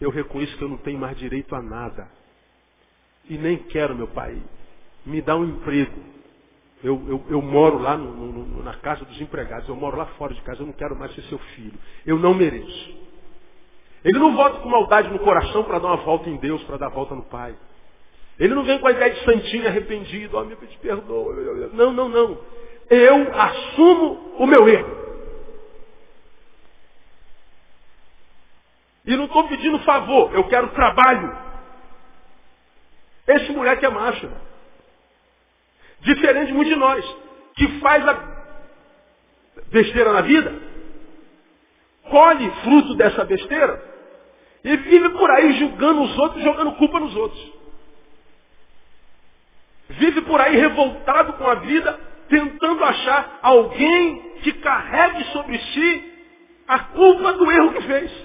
eu 0.00 0.10
reconheço 0.10 0.56
que 0.56 0.62
eu 0.62 0.68
não 0.68 0.76
tenho 0.78 0.98
mais 0.98 1.16
direito 1.18 1.54
a 1.54 1.62
nada. 1.62 2.08
E 3.28 3.38
nem 3.38 3.58
quero, 3.58 3.94
meu 3.94 4.08
pai. 4.08 4.40
Me 5.04 5.22
dá 5.22 5.34
um 5.36 5.44
emprego. 5.44 6.14
Eu, 6.84 7.02
eu, 7.08 7.24
eu 7.30 7.40
moro 7.40 7.78
lá 7.78 7.96
no, 7.96 8.12
no, 8.12 8.62
na 8.62 8.74
casa 8.74 9.06
dos 9.06 9.18
empregados, 9.18 9.66
eu 9.66 9.74
moro 9.74 9.96
lá 9.96 10.04
fora 10.18 10.34
de 10.34 10.42
casa, 10.42 10.60
eu 10.60 10.66
não 10.66 10.74
quero 10.74 10.94
mais 10.94 11.14
ser 11.14 11.22
seu 11.22 11.38
filho. 11.38 11.72
Eu 12.04 12.18
não 12.18 12.34
mereço. 12.34 12.94
Ele 14.04 14.18
não 14.18 14.36
volta 14.36 14.60
com 14.60 14.68
maldade 14.68 15.08
no 15.08 15.18
coração 15.20 15.64
para 15.64 15.78
dar 15.78 15.88
uma 15.88 15.96
volta 15.96 16.28
em 16.28 16.36
Deus, 16.36 16.62
para 16.64 16.76
dar 16.76 16.90
volta 16.90 17.14
no 17.14 17.22
Pai. 17.22 17.56
Ele 18.38 18.54
não 18.54 18.64
vem 18.64 18.78
com 18.78 18.86
a 18.86 18.90
ideia 18.90 19.14
de 19.14 19.24
santinho 19.24 19.66
arrependido, 19.66 20.36
ó, 20.36 20.42
oh, 20.42 20.66
te 20.66 20.78
perdoa. 20.78 21.34
Não, 21.72 21.90
não, 21.90 22.10
não. 22.10 22.38
Eu 22.90 23.34
assumo 23.34 24.34
o 24.38 24.46
meu 24.46 24.68
erro. 24.68 25.04
E 29.06 29.16
não 29.16 29.24
estou 29.24 29.48
pedindo 29.48 29.78
favor, 29.80 30.34
eu 30.34 30.44
quero 30.48 30.68
trabalho. 30.68 31.34
Esse 33.26 33.52
moleque 33.52 33.86
é 33.86 33.88
macho. 33.88 34.30
Diferente 36.00 36.48
de 36.48 36.52
muitos 36.52 36.72
de 36.72 36.78
nós, 36.78 37.16
que 37.56 37.68
faz 37.80 38.06
a 38.06 38.34
besteira 39.68 40.12
na 40.12 40.20
vida, 40.20 40.54
colhe 42.10 42.50
fruto 42.62 42.94
dessa 42.94 43.24
besteira 43.24 43.82
e 44.62 44.76
vive 44.76 45.10
por 45.10 45.30
aí 45.30 45.52
julgando 45.58 46.02
os 46.02 46.18
outros, 46.18 46.42
jogando 46.42 46.72
culpa 46.72 47.00
nos 47.00 47.14
outros. 47.14 47.52
Vive 49.90 50.22
por 50.22 50.40
aí 50.40 50.56
revoltado 50.56 51.34
com 51.34 51.46
a 51.46 51.56
vida, 51.56 52.00
tentando 52.28 52.82
achar 52.82 53.38
alguém 53.42 54.20
que 54.42 54.52
carregue 54.54 55.24
sobre 55.32 55.58
si 55.58 56.12
a 56.66 56.78
culpa 56.78 57.34
do 57.34 57.50
erro 57.50 57.72
que 57.74 57.82
fez. 57.82 58.23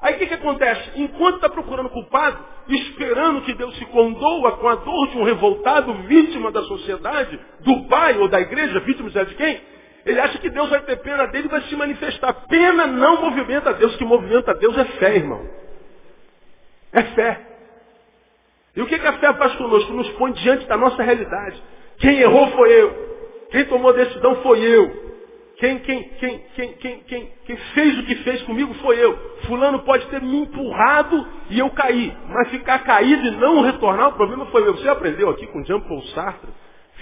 Aí 0.00 0.14
o 0.14 0.18
que, 0.18 0.26
que 0.26 0.34
acontece? 0.34 0.90
Enquanto 0.96 1.36
está 1.36 1.48
procurando 1.48 1.88
culpado, 1.88 2.38
esperando 2.68 3.42
que 3.42 3.54
Deus 3.54 3.76
se 3.76 3.84
condoa 3.86 4.52
com 4.58 4.68
a 4.68 4.74
dor 4.74 5.08
de 5.08 5.18
um 5.18 5.24
revoltado, 5.24 5.94
vítima 6.04 6.50
da 6.50 6.62
sociedade, 6.62 7.38
do 7.60 7.84
pai 7.84 8.18
ou 8.18 8.28
da 8.28 8.40
igreja, 8.40 8.80
vítima 8.80 9.08
de 9.10 9.34
quem? 9.34 9.60
Ele 10.04 10.20
acha 10.20 10.38
que 10.38 10.50
Deus 10.50 10.68
vai 10.68 10.80
ter 10.82 10.96
pena 10.98 11.26
dele 11.26 11.46
e 11.46 11.50
vai 11.50 11.62
se 11.62 11.74
manifestar. 11.74 12.32
Pena 12.48 12.86
não 12.86 13.22
movimenta 13.22 13.74
Deus, 13.74 13.96
que 13.96 14.04
movimenta 14.04 14.54
Deus 14.54 14.76
é 14.78 14.84
fé, 14.84 15.16
irmão. 15.16 15.48
É 16.92 17.02
fé. 17.02 17.40
E 18.76 18.82
o 18.82 18.86
que, 18.86 18.98
que 18.98 19.06
a 19.06 19.14
fé 19.14 19.32
faz 19.34 19.56
conosco? 19.56 19.92
Nos 19.92 20.08
põe 20.10 20.32
diante 20.32 20.66
da 20.66 20.76
nossa 20.76 21.02
realidade. 21.02 21.60
Quem 21.98 22.20
errou 22.20 22.48
foi 22.52 22.70
eu. 22.70 23.46
Quem 23.50 23.64
tomou 23.64 23.92
decisão 23.92 24.36
foi 24.42 24.60
eu. 24.60 25.05
Quem, 25.58 25.78
quem, 25.78 26.02
quem, 26.02 26.38
quem, 26.54 26.72
quem, 26.74 27.00
quem, 27.00 27.32
quem 27.46 27.56
fez 27.56 27.98
o 27.98 28.02
que 28.04 28.14
fez 28.16 28.42
comigo 28.42 28.74
foi 28.74 29.02
eu. 29.02 29.16
Fulano 29.46 29.78
pode 29.80 30.06
ter 30.08 30.20
me 30.20 30.42
empurrado 30.42 31.26
e 31.48 31.58
eu 31.58 31.70
caí. 31.70 32.14
Mas 32.28 32.50
ficar 32.50 32.80
caído 32.80 33.26
e 33.26 33.30
não 33.32 33.62
retornar, 33.62 34.08
o 34.08 34.12
problema 34.12 34.44
foi 34.46 34.62
meu. 34.62 34.76
Você 34.76 34.88
aprendeu 34.88 35.30
aqui 35.30 35.46
com 35.46 35.64
Jean-Paul 35.64 36.02
Sartre, 36.08 36.50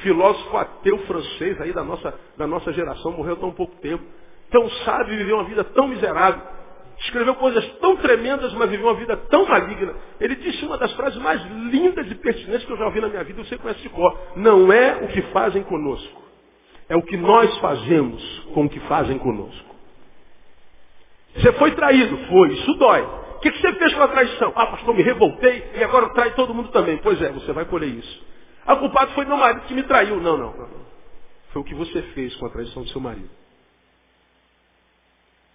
filósofo 0.02 0.56
ateu 0.56 0.98
francês 0.98 1.60
aí 1.60 1.72
da 1.72 1.82
nossa, 1.82 2.14
da 2.38 2.46
nossa 2.46 2.72
geração, 2.72 3.10
morreu 3.10 3.36
tão 3.36 3.50
pouco 3.50 3.74
tempo. 3.80 4.04
Tão 4.52 4.70
sábio 4.84 5.16
viveu 5.16 5.36
uma 5.36 5.44
vida 5.44 5.64
tão 5.64 5.88
miserável. 5.88 6.40
Escreveu 7.00 7.34
coisas 7.34 7.66
tão 7.80 7.96
tremendas, 7.96 8.54
mas 8.54 8.70
viveu 8.70 8.86
uma 8.86 8.94
vida 8.94 9.16
tão 9.16 9.48
maligna. 9.48 9.96
Ele 10.20 10.36
disse 10.36 10.64
uma 10.64 10.78
das 10.78 10.92
frases 10.92 11.20
mais 11.20 11.44
lindas 11.72 12.08
e 12.08 12.14
pertinentes 12.14 12.64
que 12.64 12.72
eu 12.72 12.76
já 12.76 12.84
ouvi 12.84 13.00
na 13.00 13.08
minha 13.08 13.24
vida, 13.24 13.42
você 13.42 13.58
conhece 13.58 13.82
de 13.82 13.88
cor. 13.88 14.16
Não 14.36 14.72
é 14.72 14.98
o 15.02 15.08
que 15.08 15.22
fazem 15.32 15.64
conosco 15.64 16.23
é 16.88 16.96
o 16.96 17.02
que 17.02 17.16
nós 17.16 17.56
fazemos 17.58 18.22
com 18.52 18.64
o 18.64 18.68
que 18.68 18.80
fazem 18.80 19.18
conosco. 19.18 19.74
Você 21.36 21.52
foi 21.54 21.72
traído? 21.72 22.16
Foi. 22.28 22.52
Isso 22.52 22.74
dói. 22.74 23.02
O 23.02 23.40
que 23.40 23.50
você 23.50 23.72
fez 23.74 23.94
com 23.94 24.02
a 24.02 24.08
traição? 24.08 24.52
Ah, 24.54 24.66
pastor, 24.68 24.94
me 24.94 25.02
revoltei 25.02 25.70
e 25.74 25.84
agora 25.84 26.10
trai 26.10 26.34
todo 26.34 26.54
mundo 26.54 26.70
também. 26.70 26.98
Pois 26.98 27.20
é, 27.20 27.30
você 27.30 27.52
vai 27.52 27.64
colher 27.64 27.88
isso. 27.88 28.26
A 28.66 28.76
culpado 28.76 29.12
foi 29.12 29.24
meu 29.24 29.36
marido 29.36 29.66
que 29.66 29.74
me 29.74 29.82
traiu. 29.82 30.20
Não, 30.20 30.36
não, 30.36 30.56
não. 30.56 30.84
Foi 31.52 31.62
o 31.62 31.64
que 31.64 31.74
você 31.74 32.00
fez 32.14 32.34
com 32.36 32.46
a 32.46 32.50
traição 32.50 32.82
do 32.82 32.88
seu 32.88 33.00
marido. 33.00 33.30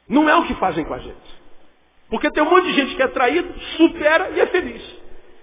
Não 0.07 0.29
é 0.29 0.35
o 0.35 0.45
que 0.45 0.55
fazem 0.55 0.85
com 0.85 0.93
a 0.93 0.99
gente. 0.99 1.39
Porque 2.09 2.31
tem 2.31 2.41
um 2.41 2.49
monte 2.49 2.65
de 2.65 2.73
gente 2.73 2.95
que 2.95 3.03
é 3.03 3.07
traído, 3.07 3.53
supera 3.77 4.31
e 4.31 4.39
é 4.39 4.47
feliz. 4.47 4.81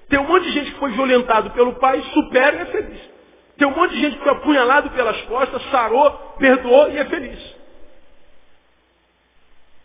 Tem 0.09 0.19
um 0.19 0.27
monte 0.27 0.45
de 0.45 0.53
gente 0.53 0.73
que 0.73 0.79
foi 0.79 0.93
violentado 0.93 1.51
pelo 1.51 1.75
pai, 1.75 2.03
supera 2.13 2.57
e 2.57 2.61
é 2.61 2.67
feliz. 2.67 3.16
Tem 3.57 3.67
um 3.67 3.75
monte 3.75 3.95
de 3.95 4.01
gente 4.01 4.17
que 4.17 4.23
foi 4.23 4.33
apunhalado 4.33 4.91
pelas 4.91 5.21
costas, 5.23 5.63
sarou, 5.71 6.11
perdoou 6.39 6.91
e 6.91 6.99
é 6.99 7.05
feliz. 7.07 7.57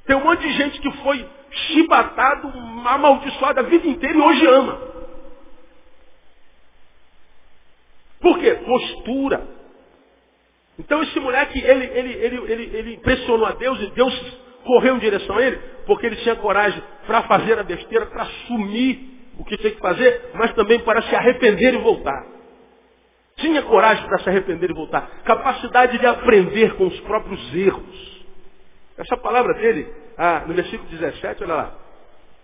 Tem 0.06 0.16
um 0.16 0.24
monte 0.24 0.42
de 0.42 0.54
gente 0.54 0.80
que 0.82 0.92
foi 0.98 1.26
chibatado, 1.52 2.52
amaldiçoado 2.86 3.60
a 3.60 3.64
vida 3.64 3.88
inteira 3.88 4.18
e 4.18 4.22
hoje 4.22 4.46
ama. 4.46 4.92
Por 8.20 8.40
quê? 8.40 8.54
Postura. 8.66 9.48
Então 10.78 11.02
esse 11.04 11.20
moleque, 11.20 11.60
ele, 11.60 11.86
ele, 11.86 12.14
ele, 12.14 12.52
ele, 12.52 12.78
ele 12.78 12.94
impressionou 12.96 13.46
a 13.46 13.52
Deus 13.52 13.80
e 13.82 13.88
Deus 13.92 14.42
correu 14.66 14.96
em 14.96 15.00
direção 15.00 15.38
a 15.38 15.42
ele, 15.42 15.58
porque 15.86 16.06
ele 16.06 16.18
tinha 16.18 16.36
coragem 16.36 16.82
para 17.06 17.24
fazer 17.24 17.58
a 17.58 17.64
besteira, 17.64 18.06
para 18.06 18.24
assumir 18.24 19.32
o 19.38 19.46
que 19.46 19.58
tinha 19.58 19.72
que 19.72 19.80
fazer, 19.80 20.32
mas 20.34 20.54
também 20.54 20.80
para 20.80 21.02
se 21.04 21.16
arrepender 21.16 21.74
e 21.74 21.78
voltar. 21.78 22.41
Tinha 23.38 23.62
coragem 23.64 24.06
para 24.08 24.20
se 24.20 24.30
arrepender 24.30 24.70
e 24.70 24.74
voltar. 24.74 25.10
Capacidade 25.24 25.98
de 25.98 26.06
aprender 26.06 26.76
com 26.76 26.88
os 26.88 27.00
próprios 27.02 27.54
erros. 27.56 28.26
Essa 28.98 29.18
palavra 29.18 29.54
dele, 29.56 29.92
ah, 30.18 30.44
no 30.48 30.54
versículo 30.54 30.90
17, 30.90 31.44
olha 31.44 31.56
lá. 31.56 31.76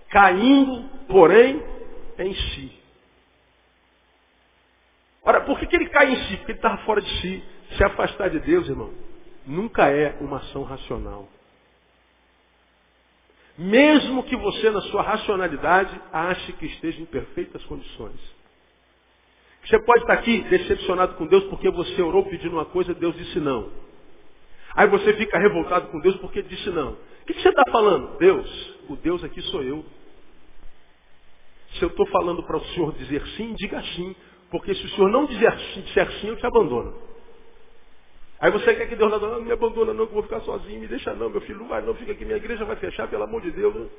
Caindo, 0.10 0.89
porém, 1.08 1.62
em 2.17 2.34
si. 2.34 2.71
Ora, 5.23 5.41
por 5.41 5.60
que, 5.60 5.67
que 5.67 5.76
ele 5.76 5.89
cai 5.89 6.12
em 6.12 6.15
si? 6.23 6.38
Porque 6.38 6.54
ele 6.54 6.60
estava 6.60 6.78
fora 6.80 7.02
de 7.02 7.10
si. 7.21 7.43
Se 7.76 7.84
afastar 7.84 8.30
de 8.30 8.39
Deus, 8.39 8.67
irmão, 8.69 8.93
nunca 9.45 9.89
é 9.89 10.15
uma 10.21 10.38
ação 10.38 10.63
racional. 10.63 11.28
Mesmo 13.58 14.23
que 14.23 14.36
você, 14.36 14.69
na 14.69 14.82
sua 14.84 15.02
racionalidade, 15.02 16.00
ache 16.13 16.54
que 16.54 16.67
esteja 16.67 17.02
em 17.02 17.06
perfeitas 17.06 17.63
condições. 17.65 18.37
Você 19.67 19.80
pode 19.80 20.01
estar 20.01 20.13
aqui 20.13 20.41
decepcionado 20.43 21.15
com 21.15 21.27
Deus 21.27 21.43
porque 21.45 21.69
você 21.69 22.01
orou 22.01 22.23
pedindo 22.25 22.53
uma 22.53 22.65
coisa 22.65 22.91
e 22.91 22.95
Deus 22.95 23.15
disse 23.17 23.39
não. 23.39 23.69
Aí 24.73 24.88
você 24.88 25.13
fica 25.13 25.38
revoltado 25.38 25.88
com 25.88 25.99
Deus 25.99 26.15
porque 26.17 26.41
disse 26.41 26.69
não. 26.69 26.93
O 26.93 27.25
que 27.25 27.34
você 27.34 27.49
está 27.49 27.63
falando? 27.69 28.17
Deus, 28.17 28.75
o 28.88 28.95
Deus 28.95 29.23
aqui 29.25 29.41
sou 29.43 29.62
eu. 29.63 29.84
Se 31.73 31.84
eu 31.84 31.89
estou 31.89 32.08
falando 32.08 32.41
para 32.43 32.56
o 32.56 32.65
Senhor 32.67 32.93
dizer 32.93 33.21
sim, 33.36 33.53
diga 33.56 33.82
sim. 33.95 34.15
Porque 34.49 34.73
se 34.73 34.86
o 34.86 34.89
Senhor 34.91 35.10
não 35.10 35.25
dizer, 35.25 35.53
disser 35.84 36.10
sim, 36.21 36.27
eu 36.27 36.38
te 36.38 36.45
abandono. 36.45 36.95
Aí 38.39 38.49
você 38.51 38.73
quer 38.73 38.88
que 38.88 38.95
Deus 38.95 39.12
não, 39.12 39.19
não 39.19 39.41
me 39.41 39.51
abandona 39.51 39.93
não, 39.93 40.06
que 40.06 40.12
eu 40.12 40.15
vou 40.15 40.23
ficar 40.23 40.39
sozinho, 40.41 40.80
me 40.80 40.88
deixa 40.88 41.13
não, 41.13 41.30
meu 41.30 41.41
filho, 41.41 41.60
não 41.60 41.67
vai 41.67 41.82
não, 41.82 41.93
fica 41.95 42.13
aqui, 42.13 42.23
minha 42.23 42.38
igreja 42.38 42.63
vai 42.63 42.77
fechar, 42.77 43.10
pelo 43.10 43.23
amor 43.23 43.41
de 43.41 43.51
Deus. 43.51 43.89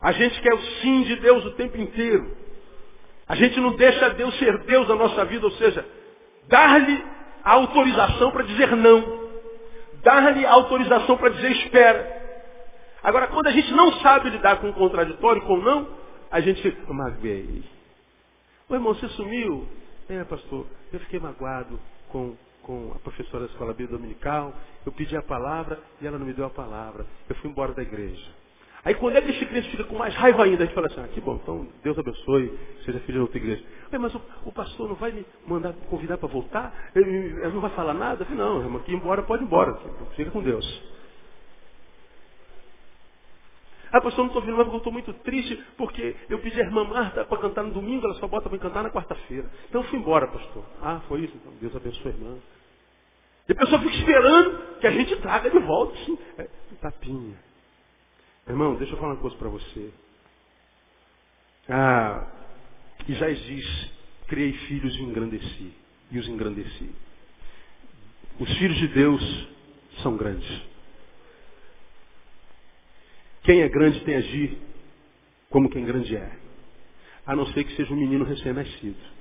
A 0.00 0.12
gente 0.12 0.40
quer 0.40 0.54
o 0.54 0.60
sim 0.80 1.02
de 1.02 1.16
Deus 1.16 1.44
o 1.44 1.50
tempo 1.52 1.76
inteiro. 1.76 2.36
A 3.26 3.34
gente 3.34 3.60
não 3.60 3.76
deixa 3.76 4.10
Deus 4.10 4.38
ser 4.38 4.58
Deus 4.64 4.88
na 4.88 4.94
nossa 4.94 5.24
vida, 5.24 5.44
ou 5.44 5.52
seja, 5.52 5.84
dar-lhe 6.48 7.04
a 7.44 7.52
autorização 7.52 8.30
para 8.30 8.44
dizer 8.44 8.74
não. 8.76 9.28
Dar-lhe 10.02 10.46
a 10.46 10.52
autorização 10.52 11.16
para 11.16 11.30
dizer 11.30 11.50
espera. 11.52 12.18
Agora, 13.02 13.26
quando 13.28 13.48
a 13.48 13.52
gente 13.52 13.72
não 13.72 13.92
sabe 14.00 14.30
lidar 14.30 14.56
com 14.60 14.70
o 14.70 14.74
contraditório, 14.74 15.42
com 15.42 15.54
o 15.54 15.62
não, 15.62 15.88
a 16.30 16.40
gente 16.40 16.62
fica, 16.62 16.92
magoei. 16.92 17.64
Ô 18.68 18.74
irmão, 18.74 18.94
você 18.94 19.08
sumiu? 19.08 19.66
É, 20.08 20.24
pastor, 20.24 20.66
eu 20.92 21.00
fiquei 21.00 21.18
magoado 21.18 21.78
com, 22.08 22.36
com 22.62 22.92
a 22.94 22.98
professora 22.98 23.46
da 23.46 23.52
escola 23.52 23.72
bíblica 23.72 23.96
dominical. 23.96 24.54
Eu 24.86 24.92
pedi 24.92 25.16
a 25.16 25.22
palavra 25.22 25.78
e 26.00 26.06
ela 26.06 26.18
não 26.18 26.26
me 26.26 26.32
deu 26.32 26.46
a 26.46 26.50
palavra. 26.50 27.04
Eu 27.28 27.36
fui 27.36 27.50
embora 27.50 27.72
da 27.72 27.82
igreja. 27.82 28.30
Aí 28.84 28.94
quando 28.94 29.16
é 29.16 29.20
que 29.20 29.30
esse 29.30 29.44
crente 29.46 29.70
fica 29.70 29.84
com 29.84 29.96
mais 29.96 30.14
raiva 30.14 30.44
ainda, 30.44 30.62
a 30.62 30.66
gente 30.66 30.74
fala 30.74 30.86
assim, 30.86 31.00
ah, 31.00 31.08
que 31.08 31.20
bom, 31.20 31.38
então 31.42 31.68
Deus 31.82 31.98
abençoe, 31.98 32.58
seja 32.84 33.00
filho 33.00 33.14
de 33.14 33.22
outra 33.22 33.38
igreja. 33.38 33.64
Mas 33.92 34.14
o, 34.14 34.20
o, 34.44 34.52
pastor 34.52 34.88
não 34.88 34.94
vai 34.94 35.10
me 35.10 35.26
mandar 35.46 35.72
convidar 35.90 36.18
para 36.18 36.28
voltar? 36.28 36.90
Ele, 36.94 37.10
ele, 37.10 37.48
não 37.48 37.60
vai 37.60 37.70
falar 37.70 37.94
nada? 37.94 38.26
Não, 38.30 38.60
irmão, 38.60 38.80
que 38.80 38.92
embora, 38.92 39.22
pode 39.22 39.42
ir 39.42 39.46
embora. 39.46 39.78
Fica 40.14 40.30
com 40.30 40.42
Deus. 40.42 40.82
Ah, 43.90 44.00
pastor, 44.00 44.18
não 44.18 44.26
estou 44.26 44.42
vindo 44.42 44.54
mais 44.54 44.64
porque 44.64 44.76
eu 44.76 44.78
estou 44.78 44.92
muito 44.92 45.12
triste, 45.24 45.56
porque 45.76 46.14
eu 46.28 46.38
pedi 46.40 46.60
a 46.60 46.64
irmã 46.64 46.84
Marta 46.84 47.24
para 47.24 47.38
cantar 47.38 47.64
no 47.64 47.72
domingo, 47.72 48.04
ela 48.04 48.14
só 48.14 48.28
bota 48.28 48.48
para 48.48 48.58
cantar 48.58 48.82
na 48.82 48.90
quarta-feira. 48.90 49.50
Então 49.68 49.80
eu 49.80 49.88
fui 49.88 49.98
embora, 49.98 50.26
pastor. 50.28 50.64
Ah, 50.82 51.00
foi 51.08 51.22
isso? 51.22 51.34
Então 51.36 51.52
Deus 51.60 51.74
abençoe 51.74 52.12
a 52.12 52.14
irmã. 52.14 52.36
E 53.48 53.52
a 53.52 53.54
pessoa 53.54 53.80
fica 53.80 53.94
esperando 53.94 54.78
que 54.78 54.86
a 54.86 54.90
gente 54.90 55.16
traga 55.16 55.48
de 55.48 55.58
volta, 55.60 55.94
assim, 55.94 56.18
é, 56.36 56.48
tapinha. 56.82 57.47
Irmão, 58.48 58.76
deixa 58.76 58.94
eu 58.94 58.98
falar 58.98 59.12
uma 59.12 59.20
coisa 59.20 59.36
para 59.36 59.48
você. 59.50 59.90
Ah, 61.68 62.26
Isaías 63.06 63.44
diz, 63.44 63.90
criei 64.26 64.52
filhos 64.52 64.96
e 64.96 65.02
engrandeci. 65.02 65.72
E 66.10 66.18
os 66.18 66.26
engrandeci. 66.26 66.90
Os 68.40 68.50
filhos 68.56 68.78
de 68.78 68.88
Deus 68.88 69.48
são 70.02 70.16
grandes. 70.16 70.48
Quem 73.42 73.60
é 73.60 73.68
grande 73.68 74.00
tem 74.04 74.16
agir 74.16 74.56
como 75.50 75.68
quem 75.68 75.84
grande 75.84 76.16
é. 76.16 76.32
A 77.26 77.36
não 77.36 77.46
ser 77.48 77.64
que 77.64 77.76
seja 77.76 77.92
um 77.92 77.96
menino 77.96 78.24
recém-nascido. 78.24 79.18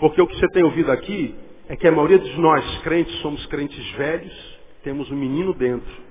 Porque 0.00 0.20
o 0.20 0.26
que 0.26 0.34
você 0.34 0.48
tem 0.48 0.64
ouvido 0.64 0.90
aqui 0.90 1.32
é 1.68 1.76
que 1.76 1.86
a 1.86 1.92
maioria 1.92 2.18
de 2.18 2.36
nós, 2.40 2.78
crentes, 2.82 3.14
somos 3.20 3.46
crentes 3.46 3.88
velhos, 3.92 4.58
temos 4.82 5.08
um 5.12 5.16
menino 5.16 5.54
dentro 5.54 6.05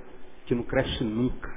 que 0.45 0.55
não 0.55 0.63
cresce 0.63 1.03
nunca. 1.03 1.53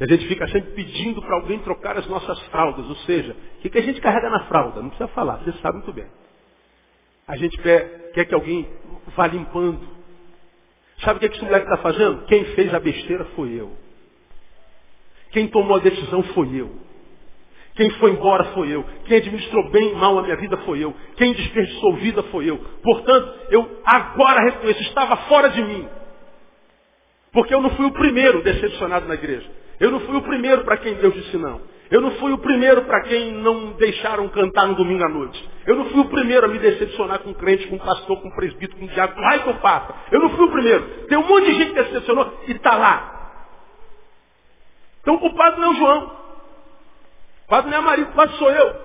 E 0.00 0.04
a 0.04 0.06
gente 0.06 0.26
fica 0.26 0.46
sempre 0.48 0.72
pedindo 0.72 1.22
para 1.22 1.36
alguém 1.36 1.58
trocar 1.60 1.96
as 1.96 2.06
nossas 2.06 2.38
fraldas. 2.46 2.86
Ou 2.86 2.96
seja, 2.96 3.32
o 3.32 3.60
que, 3.60 3.70
que 3.70 3.78
a 3.78 3.82
gente 3.82 4.00
carrega 4.00 4.28
na 4.28 4.46
fralda? 4.46 4.82
Não 4.82 4.88
precisa 4.88 5.08
falar, 5.08 5.36
você 5.38 5.52
sabe 5.58 5.76
muito 5.76 5.92
bem. 5.92 6.06
A 7.26 7.36
gente 7.36 7.56
quer, 7.58 8.10
quer 8.12 8.24
que 8.24 8.34
alguém 8.34 8.68
vá 9.16 9.26
limpando. 9.26 9.80
Sabe 10.98 11.16
o 11.16 11.20
que, 11.20 11.28
que 11.28 11.36
esse 11.36 11.44
moleque 11.44 11.66
está 11.66 11.78
fazendo? 11.78 12.24
Quem 12.26 12.44
fez 12.54 12.72
a 12.74 12.80
besteira 12.80 13.24
foi 13.36 13.52
eu. 13.52 13.72
Quem 15.30 15.48
tomou 15.48 15.76
a 15.76 15.80
decisão 15.80 16.22
foi 16.22 16.48
eu. 16.54 16.70
Quem 17.74 17.90
foi 17.90 18.12
embora 18.12 18.44
foi 18.52 18.68
eu. 18.68 18.84
Quem 19.06 19.16
administrou 19.16 19.70
bem 19.70 19.92
e 19.92 19.94
mal 19.96 20.18
a 20.18 20.22
minha 20.22 20.36
vida 20.36 20.56
foi 20.58 20.84
eu. 20.84 20.94
Quem 21.16 21.32
desperdiçou 21.32 21.96
vida 21.96 22.22
foi 22.24 22.48
eu. 22.48 22.58
Portanto, 22.82 23.34
eu 23.50 23.80
agora 23.84 24.44
reconheço, 24.44 24.80
estava 24.82 25.16
fora 25.28 25.48
de 25.48 25.62
mim. 25.62 25.88
Porque 27.34 27.52
eu 27.52 27.60
não 27.60 27.70
fui 27.70 27.84
o 27.84 27.92
primeiro 27.92 28.42
decepcionado 28.42 29.06
na 29.06 29.14
igreja. 29.14 29.50
Eu 29.80 29.90
não 29.90 30.00
fui 30.00 30.16
o 30.16 30.22
primeiro 30.22 30.64
para 30.64 30.78
quem 30.78 30.94
Deus 30.94 31.12
disse 31.12 31.36
não. 31.36 31.60
Eu 31.90 32.00
não 32.00 32.12
fui 32.12 32.32
o 32.32 32.38
primeiro 32.38 32.82
para 32.82 33.02
quem 33.02 33.32
não 33.32 33.72
deixaram 33.72 34.28
cantar 34.28 34.68
no 34.68 34.76
domingo 34.76 35.04
à 35.04 35.08
noite. 35.08 35.50
Eu 35.66 35.76
não 35.76 35.86
fui 35.90 36.00
o 36.00 36.08
primeiro 36.08 36.46
a 36.46 36.48
me 36.48 36.58
decepcionar 36.58 37.18
com 37.18 37.34
crente, 37.34 37.66
com 37.66 37.76
pastor, 37.78 38.22
com 38.22 38.30
presbítero, 38.30 38.78
com 38.78 38.86
diabo, 38.86 39.14
com 39.14 39.20
raio 39.20 39.42
com 39.42 39.54
papa. 39.56 39.94
Eu 40.10 40.20
não 40.20 40.30
fui 40.30 40.46
o 40.46 40.50
primeiro. 40.50 41.06
Tem 41.08 41.18
um 41.18 41.26
monte 41.26 41.46
de 41.46 41.54
gente 41.54 41.74
que 41.74 41.82
decepcionou 41.82 42.40
e 42.46 42.52
está 42.52 42.76
lá. 42.76 43.10
Então 45.02 45.16
o 45.16 45.18
culpado 45.18 45.60
não 45.60 45.68
é 45.68 45.70
o 45.70 45.74
João. 45.74 46.04
O 46.04 47.48
culpado 47.48 47.68
não 47.68 47.74
é 47.74 47.80
a 47.80 47.82
Maria, 47.82 48.04
o 48.04 48.08
culpado 48.08 48.32
sou 48.36 48.50
eu. 48.50 48.76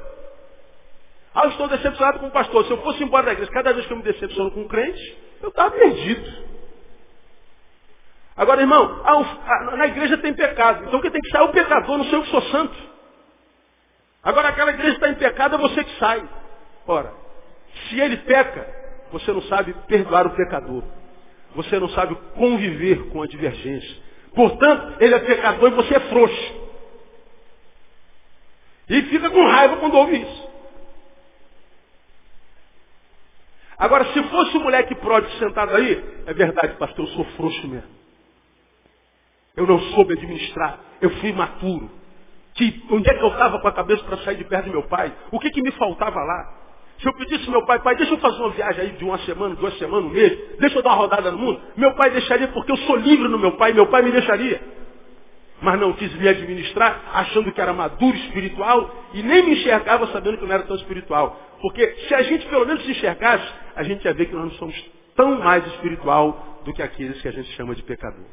Ah, 1.35 1.45
eu 1.45 1.51
estou 1.51 1.67
decepcionado 1.67 2.19
com 2.19 2.27
o 2.27 2.31
pastor. 2.31 2.65
Se 2.65 2.71
eu 2.71 2.81
fosse 2.81 3.03
embora 3.03 3.27
da 3.27 3.33
igreja, 3.33 3.51
cada 3.51 3.71
vez 3.73 3.85
que 3.85 3.93
eu 3.93 3.97
me 3.97 4.03
decepciono 4.03 4.51
com 4.51 4.61
um 4.61 4.67
crente, 4.67 5.17
eu 5.41 5.49
estava 5.49 5.71
perdido. 5.71 6.48
Agora, 8.39 8.61
irmão, 8.61 9.03
na 9.75 9.87
igreja 9.87 10.17
tem 10.19 10.33
pecado. 10.33 10.85
Então 10.85 11.01
quem 11.01 11.11
tem 11.11 11.19
que 11.21 11.29
sair 11.29 11.41
é 11.41 11.43
o 11.43 11.51
pecador, 11.51 11.97
não 11.97 12.05
sei 12.05 12.15
eu 12.17 12.23
que 12.23 12.29
sou 12.29 12.41
santo. 12.43 12.73
Agora 14.23 14.47
aquela 14.47 14.71
igreja 14.71 14.93
está 14.93 15.09
em 15.09 15.15
pecado, 15.15 15.55
é 15.55 15.57
você 15.57 15.83
que 15.83 15.99
sai. 15.99 16.23
Ora, 16.87 17.11
se 17.89 17.99
ele 17.99 18.15
peca, 18.15 18.65
você 19.11 19.33
não 19.33 19.41
sabe 19.41 19.73
perdoar 19.89 20.25
o 20.25 20.29
pecador. 20.37 20.83
Você 21.53 21.77
não 21.79 21.89
sabe 21.89 22.15
conviver 22.35 23.09
com 23.09 23.21
a 23.21 23.27
divergência. 23.27 23.97
Portanto, 24.33 24.95
ele 25.01 25.15
é 25.15 25.19
pecador 25.19 25.73
e 25.73 25.75
você 25.75 25.95
é 25.95 25.99
frouxo. 25.99 26.69
E 28.87 29.01
fica 29.01 29.29
com 29.29 29.45
raiva 29.47 29.75
quando 29.77 29.97
ouve 29.97 30.17
isso. 30.17 30.49
Agora, 33.77 34.05
se 34.13 34.23
fosse 34.23 34.55
o 34.55 34.61
moleque 34.61 34.95
pródigo 34.95 35.33
sentado 35.39 35.75
aí, 35.75 36.21
é 36.25 36.33
verdade, 36.33 36.77
pastor, 36.77 37.05
eu 37.05 37.11
sou 37.11 37.25
frouxo 37.35 37.67
mesmo. 37.67 37.98
Eu 39.59 39.67
não 39.67 39.77
soube 39.91 40.13
administrar. 40.13 40.79
Eu 41.01 41.09
fui 41.17 41.29
imaturo. 41.29 41.91
Que, 42.55 42.81
onde 42.91 43.09
é 43.09 43.13
que 43.13 43.23
eu 43.23 43.27
estava 43.27 43.59
com 43.59 43.67
a 43.67 43.71
cabeça 43.73 44.03
para 44.05 44.17
sair 44.19 44.37
de 44.37 44.45
perto 44.45 44.65
de 44.65 44.71
meu 44.71 44.83
pai? 44.83 45.13
O 45.31 45.39
que, 45.39 45.49
que 45.49 45.61
me 45.61 45.71
faltava 45.71 46.23
lá? 46.23 46.53
Se 46.99 47.07
eu 47.07 47.13
pedisse 47.13 47.49
meu 47.49 47.65
pai, 47.65 47.79
pai, 47.79 47.95
deixa 47.95 48.13
eu 48.13 48.17
fazer 48.19 48.39
uma 48.39 48.49
viagem 48.49 48.81
aí 48.81 48.91
de 48.91 49.03
uma 49.03 49.17
semana, 49.19 49.55
duas 49.55 49.77
semanas, 49.77 50.05
um 50.05 50.13
mês, 50.13 50.37
deixa 50.59 50.79
eu 50.79 50.83
dar 50.83 50.89
uma 50.89 50.97
rodada 50.97 51.31
no 51.31 51.37
mundo, 51.37 51.61
meu 51.77 51.93
pai 51.93 52.09
deixaria 52.09 52.49
porque 52.49 52.73
eu 52.73 52.77
sou 52.77 52.97
livre 52.97 53.29
no 53.29 53.39
meu 53.39 53.53
pai, 53.53 53.71
meu 53.71 53.87
pai 53.87 54.01
me 54.01 54.11
deixaria. 54.11 54.61
Mas 55.61 55.79
não 55.79 55.93
quis 55.93 56.13
me 56.15 56.27
administrar, 56.27 57.01
achando 57.13 57.53
que 57.53 57.61
era 57.61 57.71
maduro 57.71 58.17
espiritual, 58.17 58.93
e 59.13 59.23
nem 59.23 59.43
me 59.43 59.53
enxergava 59.53 60.07
sabendo 60.07 60.37
que 60.37 60.43
eu 60.43 60.47
não 60.47 60.55
era 60.55 60.63
tão 60.63 60.75
espiritual. 60.75 61.39
Porque 61.61 61.87
se 62.07 62.15
a 62.15 62.21
gente 62.23 62.45
pelo 62.47 62.65
menos 62.65 62.83
se 62.83 62.91
enxergasse, 62.91 63.47
a 63.77 63.83
gente 63.83 64.03
ia 64.03 64.13
ver 64.13 64.25
que 64.25 64.35
nós 64.35 64.45
não 64.45 64.51
somos 64.51 64.91
tão 65.15 65.39
mais 65.39 65.65
espiritual 65.67 66.61
do 66.65 66.73
que 66.73 66.81
aqueles 66.81 67.21
que 67.21 67.27
a 67.27 67.31
gente 67.31 67.49
chama 67.53 67.75
de 67.75 67.83
pecador. 67.83 68.25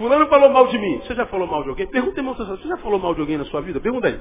Fulano 0.00 0.28
falou 0.28 0.48
mal 0.48 0.66
de 0.68 0.78
mim. 0.78 0.98
Você 1.04 1.14
já 1.14 1.26
falou 1.26 1.46
mal 1.46 1.62
de 1.62 1.68
alguém? 1.68 1.86
Pergunta, 1.86 2.18
irmão, 2.18 2.34
você 2.34 2.66
já 2.66 2.78
falou 2.78 2.98
mal 2.98 3.14
de 3.14 3.20
alguém 3.20 3.36
na 3.36 3.44
sua 3.44 3.60
vida? 3.60 3.78
Pergunta 3.78 4.06
aí. 4.08 4.18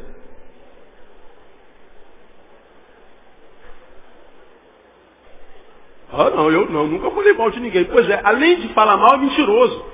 Ah, 6.11 6.31
não, 6.31 6.51
eu 6.51 6.69
não, 6.69 6.85
nunca 6.85 7.09
falei 7.11 7.31
mal 7.31 7.49
de 7.49 7.61
ninguém. 7.61 7.85
Pois 7.85 8.09
é, 8.09 8.19
além 8.25 8.59
de 8.59 8.73
falar 8.73 8.97
mal, 8.97 9.13
é 9.13 9.17
mentiroso. 9.19 9.85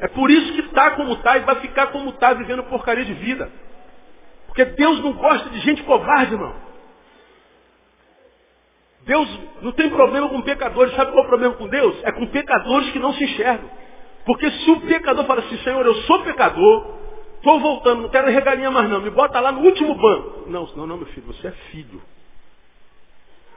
É 0.00 0.08
por 0.08 0.28
isso 0.28 0.54
que 0.54 0.62
está 0.62 0.90
como 0.96 1.12
está 1.12 1.38
e 1.38 1.42
vai 1.42 1.60
ficar 1.60 1.86
como 1.92 2.10
está, 2.10 2.34
vivendo 2.34 2.64
porcaria 2.64 3.04
de 3.04 3.14
vida. 3.14 3.48
Porque 4.48 4.64
Deus 4.64 5.00
não 5.04 5.12
gosta 5.12 5.48
de 5.50 5.60
gente 5.60 5.84
covarde, 5.84 6.34
irmão. 6.34 6.52
Deus 9.04 9.28
não 9.62 9.72
tem 9.72 9.90
problema 9.90 10.28
com 10.28 10.40
pecadores. 10.42 10.94
Sabe 10.94 11.10
qual 11.12 11.22
é 11.22 11.26
o 11.26 11.28
problema 11.28 11.54
com 11.54 11.68
Deus? 11.68 11.96
É 12.04 12.12
com 12.12 12.26
pecadores 12.26 12.90
que 12.90 12.98
não 12.98 13.12
se 13.14 13.24
enxergam. 13.24 13.68
Porque 14.24 14.50
se 14.50 14.70
o 14.70 14.80
pecador 14.82 15.24
fala 15.26 15.40
assim, 15.40 15.58
Senhor, 15.58 15.84
eu 15.84 15.94
sou 16.02 16.22
pecador, 16.22 16.94
estou 17.36 17.58
voltando, 17.58 18.02
não 18.02 18.08
quero 18.08 18.30
regalinha 18.30 18.70
mais 18.70 18.88
não, 18.88 19.00
me 19.00 19.10
bota 19.10 19.40
lá 19.40 19.50
no 19.50 19.62
último 19.62 19.94
banco. 19.96 20.44
Não, 20.48 20.68
não, 20.76 20.86
não, 20.86 20.96
meu 20.96 21.06
filho, 21.06 21.26
você 21.26 21.48
é 21.48 21.52
filho. 21.72 22.00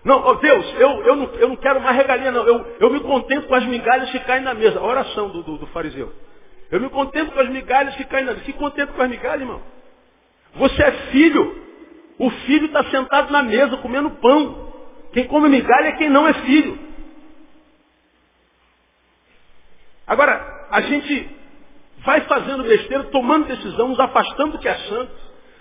Não, 0.04 0.24
oh 0.26 0.36
Deus, 0.36 0.74
eu, 0.80 0.90
eu, 1.04 1.16
não, 1.16 1.26
eu 1.34 1.50
não 1.50 1.56
quero 1.56 1.82
mais 1.82 1.96
regalinha 1.96 2.32
não, 2.32 2.46
eu, 2.46 2.76
eu 2.80 2.90
me 2.92 3.00
contento 3.00 3.48
com 3.48 3.56
as 3.56 3.66
migalhas 3.66 4.10
que 4.12 4.20
caem 4.20 4.44
na 4.44 4.54
mesa. 4.54 4.80
A 4.80 4.84
oração 4.84 5.30
do, 5.30 5.44
do, 5.44 5.58
do 5.58 5.68
fariseu. 5.68 6.12
Eu 6.72 6.80
me 6.80 6.90
contento 6.90 7.32
com 7.32 7.40
as 7.40 7.50
migalhas 7.50 7.96
que 7.96 8.04
caem 8.06 8.26
na 8.26 8.34
mesa. 8.34 8.46
Se 8.46 8.54
contento 8.54 8.94
com 8.94 9.02
as 9.02 9.10
migalhas, 9.10 9.42
irmão. 9.42 9.62
Você 10.56 10.82
é 10.82 10.92
filho. 11.12 11.64
O 12.18 12.30
filho 12.30 12.68
está 12.68 12.84
sentado 12.86 13.32
na 13.32 13.44
mesa 13.44 13.78
comendo 13.78 14.10
pão. 14.12 14.65
Quem 15.16 15.28
come 15.28 15.48
migalha 15.48 15.88
é 15.88 15.92
quem 15.94 16.10
não 16.10 16.28
é 16.28 16.34
filho. 16.34 16.78
Agora, 20.06 20.68
a 20.70 20.82
gente 20.82 21.30
vai 22.00 22.20
fazendo 22.26 22.64
besteira, 22.64 23.06
tomando 23.06 23.48
decisão, 23.48 23.88
nos 23.88 24.00
afastando 24.02 24.52
do 24.52 24.60
que 24.60 24.68
é 24.68 24.76
santo, 24.76 25.14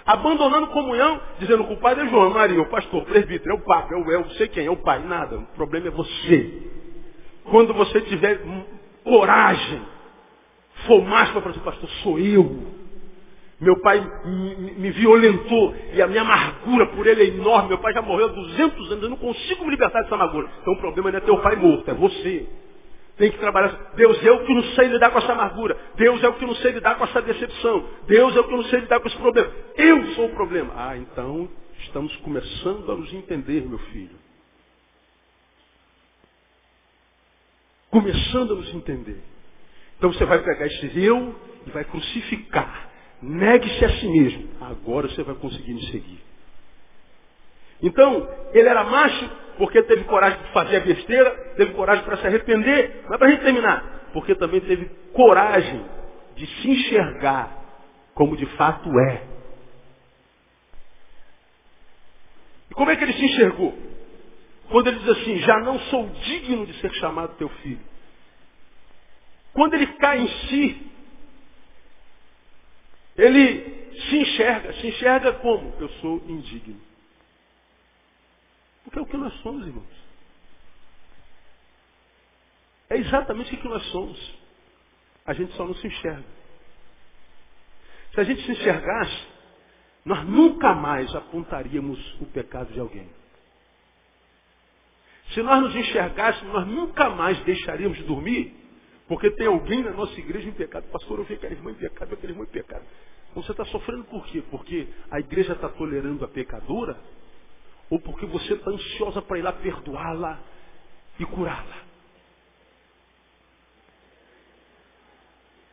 abandonando 0.05 0.67
comunhão, 0.67 1.21
dizendo 1.39 1.65
que 1.69 1.73
o 1.73 1.77
pai 1.77 1.95
é 1.95 2.09
João, 2.09 2.31
Maria, 2.31 2.61
o 2.61 2.69
pastor, 2.69 3.03
o 3.03 3.07
presbítero, 3.07 3.53
é 3.53 3.55
o 3.55 3.65
papa, 3.65 3.95
é 3.95 3.97
o, 3.97 4.11
é 4.11 4.19
o 4.19 4.31
sei 4.31 4.49
quem, 4.49 4.67
é 4.67 4.71
o 4.73 4.77
pai. 4.77 4.99
Nada, 5.05 5.39
o 5.39 5.47
problema 5.55 5.87
é 5.87 5.91
você. 5.93 6.63
Quando 7.45 7.73
você 7.75 8.01
tiver 8.01 8.41
coragem, 9.05 9.83
for 10.85 11.01
mais 11.05 11.31
para 11.31 11.43
fazer, 11.43 11.61
pastor, 11.61 11.89
sou 12.03 12.19
eu. 12.19 12.84
Meu 13.61 13.81
pai 13.81 14.01
me, 14.27 14.91
violentou 14.91 15.75
e 15.93 16.03
a 16.03 16.07
minha 16.09 16.23
amargura 16.23 16.87
por 16.89 17.07
ele 17.07 17.23
é 17.23 17.27
enorme. 17.27 17.69
Meu 17.69 17.79
pai 17.79 17.93
já 17.93 18.03
morreu 18.03 18.27
há 18.27 18.33
200 18.33 18.93
anos, 18.93 19.03
eu 19.05 19.11
não 19.11 19.17
consigo 19.17 19.65
me 19.65 19.71
libertar 19.71 20.03
dessa 20.03 20.15
amargura. 20.15 20.51
Então 20.61 20.75
o 20.75 20.79
problema 20.79 21.11
não 21.11 21.19
é 21.19 21.21
teu 21.21 21.39
pai 21.39 21.57
morto, 21.57 21.89
é 21.91 21.95
você. 21.95 22.47
Tem 23.17 23.31
que 23.31 23.39
trabalhar. 23.39 23.93
Deus 23.95 24.25
é 24.25 24.33
o 24.33 24.45
que 24.45 24.53
não 24.53 24.63
sei 24.75 24.89
lidar 24.89 25.11
com 25.11 25.19
essa 25.19 25.33
amargura. 25.33 25.77
Deus 25.95 26.23
é 26.23 26.29
o 26.29 26.35
que 26.35 26.45
não 26.45 26.55
sei 26.57 26.73
lidar 26.73 26.97
com 26.97 27.05
essa 27.05 27.23
decepção. 27.23 27.89
Deus 28.09 28.37
é 28.37 28.41
o 28.41 28.45
que 28.45 28.57
não 28.57 28.65
sei 28.65 28.81
lidar 28.81 28.99
com 28.99 29.07
esse 29.07 29.17
problema. 29.17 29.53
Eu 29.77 30.07
sou 30.15 30.27
o 30.27 30.35
problema. 30.35 30.73
Ah, 30.77 30.97
então 30.97 31.49
estamos 31.79 32.15
começando 32.17 32.91
a 32.91 32.97
nos 32.97 33.13
entender, 33.15 33.65
meu 33.69 33.79
filho. 33.79 34.17
Começando 37.89 38.55
a 38.55 38.57
nos 38.57 38.75
entender. 38.75 39.23
Então 39.97 40.13
você 40.13 40.25
vai 40.25 40.43
pegar 40.43 40.67
esse 40.67 41.05
eu 41.05 41.37
e 41.67 41.71
vai 41.71 41.85
crucificar. 41.85 42.94
Negue-se 43.27 43.83
a 43.83 43.89
si 43.89 44.07
mesmo. 44.07 44.49
Agora 44.61 45.09
você 45.09 45.23
vai 45.23 45.35
conseguir 45.37 45.73
me 45.73 45.87
seguir. 45.87 46.21
Então, 47.83 48.29
ele 48.53 48.69
era 48.69 48.85
macho 48.85 49.31
porque 49.57 49.83
teve 49.83 50.05
coragem 50.05 50.39
de 50.43 50.53
fazer 50.53 50.77
a 50.77 50.81
besteira, 50.81 51.31
teve 51.57 51.73
coragem 51.73 52.05
para 52.05 52.19
se 52.19 52.27
arrepender, 52.27 53.05
mas 53.09 53.19
para 53.19 53.29
a 53.29 53.31
gente 53.31 53.43
terminar, 53.43 54.11
porque 54.13 54.35
também 54.35 54.61
teve 54.61 54.87
coragem 55.15 55.85
de 56.37 56.47
se 56.47 56.71
enxergar 56.71 57.57
como 58.15 58.37
de 58.37 58.47
fato 58.57 58.91
é. 58.99 59.23
E 62.71 62.75
como 62.75 62.91
é 62.91 62.97
que 62.97 63.05
ele 63.05 63.13
se 63.15 63.25
enxergou? 63.25 63.75
Quando 64.69 64.89
ele 64.89 64.99
diz 64.99 65.09
assim, 65.09 65.39
já 65.39 65.61
não 65.61 65.79
sou 65.79 66.09
digno 66.09 66.67
de 66.67 66.75
ser 66.81 66.93
chamado 66.95 67.37
teu 67.37 67.49
filho. 67.49 67.81
Quando 69.55 69.75
ele 69.75 69.87
cai 69.95 70.21
em 70.21 70.29
si, 70.29 70.93
ele 73.17 74.01
se 74.09 74.17
enxerga. 74.17 74.73
Se 74.75 74.87
enxerga 74.89 75.33
como? 75.35 75.75
Eu 75.81 75.89
sou 76.01 76.17
indigno. 76.27 76.81
Porque 78.85 78.99
é 78.99 79.03
o 79.03 79.07
que 79.07 79.17
nós 79.17 79.33
somos, 79.41 79.67
irmãos. 79.67 80.05
É 82.91 82.97
exatamente 82.99 83.55
o 83.55 83.59
que 83.59 83.69
nós 83.69 83.83
somos. 83.91 84.35
A 85.27 85.33
gente 85.33 85.53
só 85.55 85.65
não 85.65 85.75
se 85.75 85.87
enxerga. 85.87 86.25
Se 88.13 88.21
a 88.21 88.25
gente 88.25 88.43
se 88.45 88.53
enxergasse, 88.53 89.27
nós 90.05 90.25
nunca 90.29 90.75
mais 90.75 91.13
apontaríamos 91.15 92.21
o 92.21 92.27
pecado 92.27 92.73
de 92.73 92.79
alguém. 92.79 93.09
Se 95.33 95.43
nós 95.43 95.63
nos 95.63 95.75
enxergássemos, 95.75 96.53
nós 96.53 96.67
nunca 96.67 97.11
mais 97.11 97.39
deixaríamos 97.45 97.97
de 97.97 98.05
dormir, 98.05 98.55
porque 99.07 99.31
tem 99.33 99.47
alguém 99.47 99.83
na 99.83 99.91
nossa 99.91 100.19
igreja 100.19 100.49
em 100.49 100.53
pecado. 100.53 100.85
Pastor, 100.91 101.19
eu 101.19 101.25
vi 101.25 101.35
aquela 101.35 101.53
irmã 101.53 101.71
em 101.71 101.75
pecado, 101.75 102.15
aquele 102.15 102.33
irmã 102.33 102.45
em 102.45 102.49
pecado. 102.49 102.85
Então 103.31 103.43
você 103.43 103.53
está 103.53 103.65
sofrendo 103.67 104.05
por 104.05 104.25
quê? 104.27 104.43
Porque 104.51 104.89
a 105.11 105.21
igreja 105.21 105.53
está 105.53 105.69
tolerando 105.69 106.25
a 106.25 106.29
pecadora? 106.29 106.99
Ou 107.91 108.01
porque 108.01 108.25
você 108.27 108.55
está 108.55 108.71
ansiosa 108.71 109.21
para 109.21 109.39
ir 109.39 109.43
lá 109.43 109.53
perdoá-la 109.53 110.41
e 111.19 111.27
curá-la? 111.27 111.83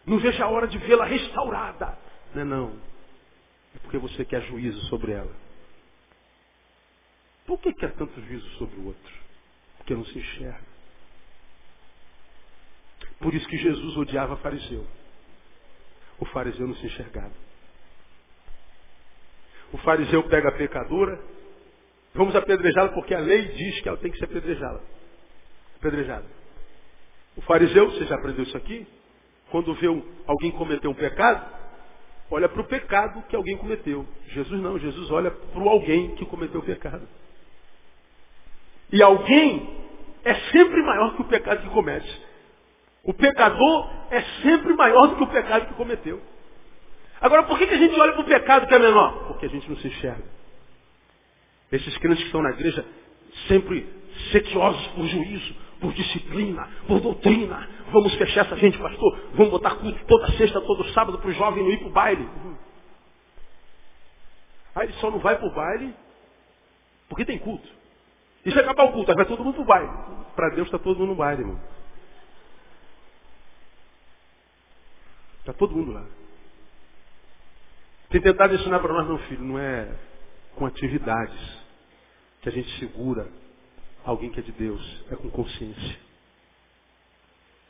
Não 0.05 0.17
veja 0.19 0.43
a 0.43 0.49
hora 0.49 0.67
de 0.67 0.77
vê-la 0.79 1.05
restaurada. 1.05 1.97
Não 2.33 2.41
é 2.41 2.45
não. 2.45 2.81
É 3.75 3.79
porque 3.79 3.97
você 3.97 4.25
quer 4.25 4.41
juízo 4.41 4.79
sobre 4.87 5.13
ela. 5.13 5.33
Por 7.45 7.59
que 7.59 7.73
quer 7.73 7.93
tanto 7.93 8.19
juízo 8.21 8.49
sobre 8.57 8.79
o 8.79 8.87
outro? 8.87 9.13
Porque 9.77 9.93
não 9.93 10.05
se 10.05 10.17
enxerga. 10.17 10.70
Por 13.21 13.33
isso 13.33 13.47
que 13.47 13.57
Jesus 13.57 13.95
odiava 13.97 14.35
fariseu. 14.37 14.85
O 16.19 16.25
fariseu 16.25 16.67
não 16.67 16.75
se 16.75 16.85
enxergava. 16.85 17.33
O 19.71 19.77
fariseu 19.77 20.23
pega 20.23 20.49
a 20.49 20.51
pecadora, 20.51 21.19
vamos 22.13 22.35
apedrejá-la 22.35 22.89
porque 22.89 23.13
a 23.13 23.19
lei 23.19 23.47
diz 23.49 23.79
que 23.81 23.87
ela 23.87 23.97
tem 23.97 24.11
que 24.11 24.17
ser 24.17 24.25
apedrejada. 24.25 24.81
Apedrejada. 25.77 26.25
O 27.37 27.41
fariseu, 27.41 27.89
você 27.91 28.05
já 28.05 28.15
aprendeu 28.15 28.43
isso 28.43 28.57
aqui? 28.57 28.85
Quando 29.49 29.73
vê 29.75 29.87
alguém 30.27 30.51
cometer 30.51 30.87
um 30.87 30.93
pecado, 30.93 31.45
olha 32.29 32.49
para 32.49 32.61
o 32.61 32.67
pecado 32.67 33.23
que 33.29 33.35
alguém 33.35 33.57
cometeu. 33.57 34.05
Jesus 34.27 34.61
não, 34.61 34.77
Jesus 34.77 35.09
olha 35.11 35.31
para 35.31 35.61
alguém 35.61 36.15
que 36.15 36.25
cometeu 36.25 36.59
o 36.59 36.65
pecado. 36.65 37.07
E 38.91 39.01
alguém 39.01 39.69
é 40.23 40.33
sempre 40.51 40.81
maior 40.83 41.15
que 41.15 41.21
o 41.21 41.25
pecado 41.25 41.61
que 41.61 41.69
comete. 41.69 42.30
O 43.03 43.13
pecador 43.13 43.89
é 44.11 44.21
sempre 44.41 44.73
maior 44.73 45.07
do 45.07 45.15
que 45.15 45.23
o 45.23 45.27
pecado 45.27 45.67
que 45.67 45.73
cometeu. 45.73 46.21
Agora, 47.19 47.43
por 47.43 47.57
que, 47.57 47.67
que 47.67 47.73
a 47.73 47.77
gente 47.77 47.99
olha 47.99 48.13
para 48.13 48.21
o 48.21 48.25
pecado 48.25 48.67
que 48.67 48.73
é 48.73 48.79
menor? 48.79 49.27
Porque 49.27 49.45
a 49.45 49.49
gente 49.49 49.69
não 49.69 49.77
se 49.77 49.87
enxerga. 49.87 50.23
Esses 51.71 51.97
crentes 51.97 52.19
que 52.19 52.25
estão 52.25 52.41
na 52.41 52.51
igreja, 52.51 52.85
sempre 53.47 53.87
sequiosos 54.31 54.85
por 54.87 55.05
juízo, 55.05 55.55
por 55.79 55.93
disciplina, 55.93 56.67
por 56.87 56.99
doutrina. 56.99 57.67
Vamos 57.91 58.13
fechar 58.15 58.45
essa 58.45 58.55
gente, 58.57 58.77
pastor. 58.77 59.19
Vamos 59.33 59.51
botar 59.51 59.75
culto 59.75 59.99
toda 60.05 60.31
sexta, 60.33 60.61
todo 60.61 60.83
sábado 60.89 61.17
para 61.17 61.29
o 61.29 61.33
jovem 61.33 61.63
não 61.63 61.71
ir 61.71 61.79
para 61.79 61.87
o 61.87 61.91
baile. 61.91 62.29
Aí 64.75 64.87
ele 64.87 64.93
só 64.93 65.09
não 65.09 65.19
vai 65.19 65.37
para 65.37 65.47
o 65.47 65.53
baile 65.53 65.93
porque 67.09 67.25
tem 67.25 67.39
culto. 67.39 67.67
E 68.45 68.51
se 68.51 68.59
acabar 68.59 68.85
o 68.85 68.93
culto, 68.93 69.11
aí 69.11 69.17
vai 69.17 69.25
todo 69.25 69.43
mundo 69.43 69.55
para 69.55 69.63
o 69.63 69.65
baile. 69.65 69.91
Para 70.35 70.49
Deus 70.49 70.67
está 70.67 70.79
todo 70.79 70.99
mundo 70.99 71.09
no 71.09 71.15
baile, 71.15 71.41
irmão. 71.41 71.59
Está 75.41 75.53
todo 75.53 75.75
mundo 75.75 75.91
lá. 75.91 76.05
Tem 78.09 78.21
tentado 78.21 78.53
ensinar 78.53 78.79
para 78.79 78.93
nós, 78.93 79.07
não, 79.07 79.17
filho, 79.19 79.43
não 79.43 79.59
é 79.59 79.91
com 80.55 80.65
atividades 80.65 81.61
que 82.41 82.49
a 82.49 82.51
gente 82.51 82.69
segura 82.79 83.27
alguém 84.03 84.29
que 84.29 84.39
é 84.39 84.43
de 84.43 84.51
Deus, 84.51 85.05
é 85.11 85.15
com 85.15 85.29
consciência. 85.29 85.99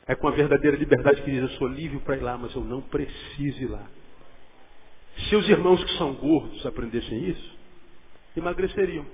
É 0.06 0.14
com 0.14 0.28
a 0.28 0.32
verdadeira 0.32 0.76
liberdade 0.76 1.22
que 1.22 1.30
diz, 1.30 1.42
eu 1.42 1.48
sou 1.58 1.68
livre 1.68 2.00
para 2.00 2.16
ir 2.16 2.20
lá, 2.20 2.36
mas 2.36 2.54
eu 2.54 2.62
não 2.62 2.82
preciso 2.82 3.62
ir 3.62 3.70
lá. 3.70 3.86
Se 5.28 5.36
os 5.36 5.48
irmãos 5.48 5.82
que 5.84 5.96
são 5.96 6.14
gordos 6.14 6.64
aprendessem 6.66 7.28
isso, 7.28 7.58
emagreceriam. 8.36 9.06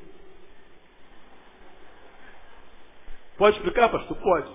Pode 3.37 3.57
explicar, 3.57 3.89
pastor? 3.91 4.17
Pode. 4.17 4.51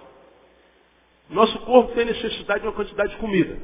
Nosso 1.29 1.57
corpo 1.61 1.93
tem 1.93 2.05
necessidade 2.05 2.61
de 2.61 2.67
uma 2.67 2.73
quantidade 2.73 3.11
de 3.11 3.17
comida. 3.17 3.59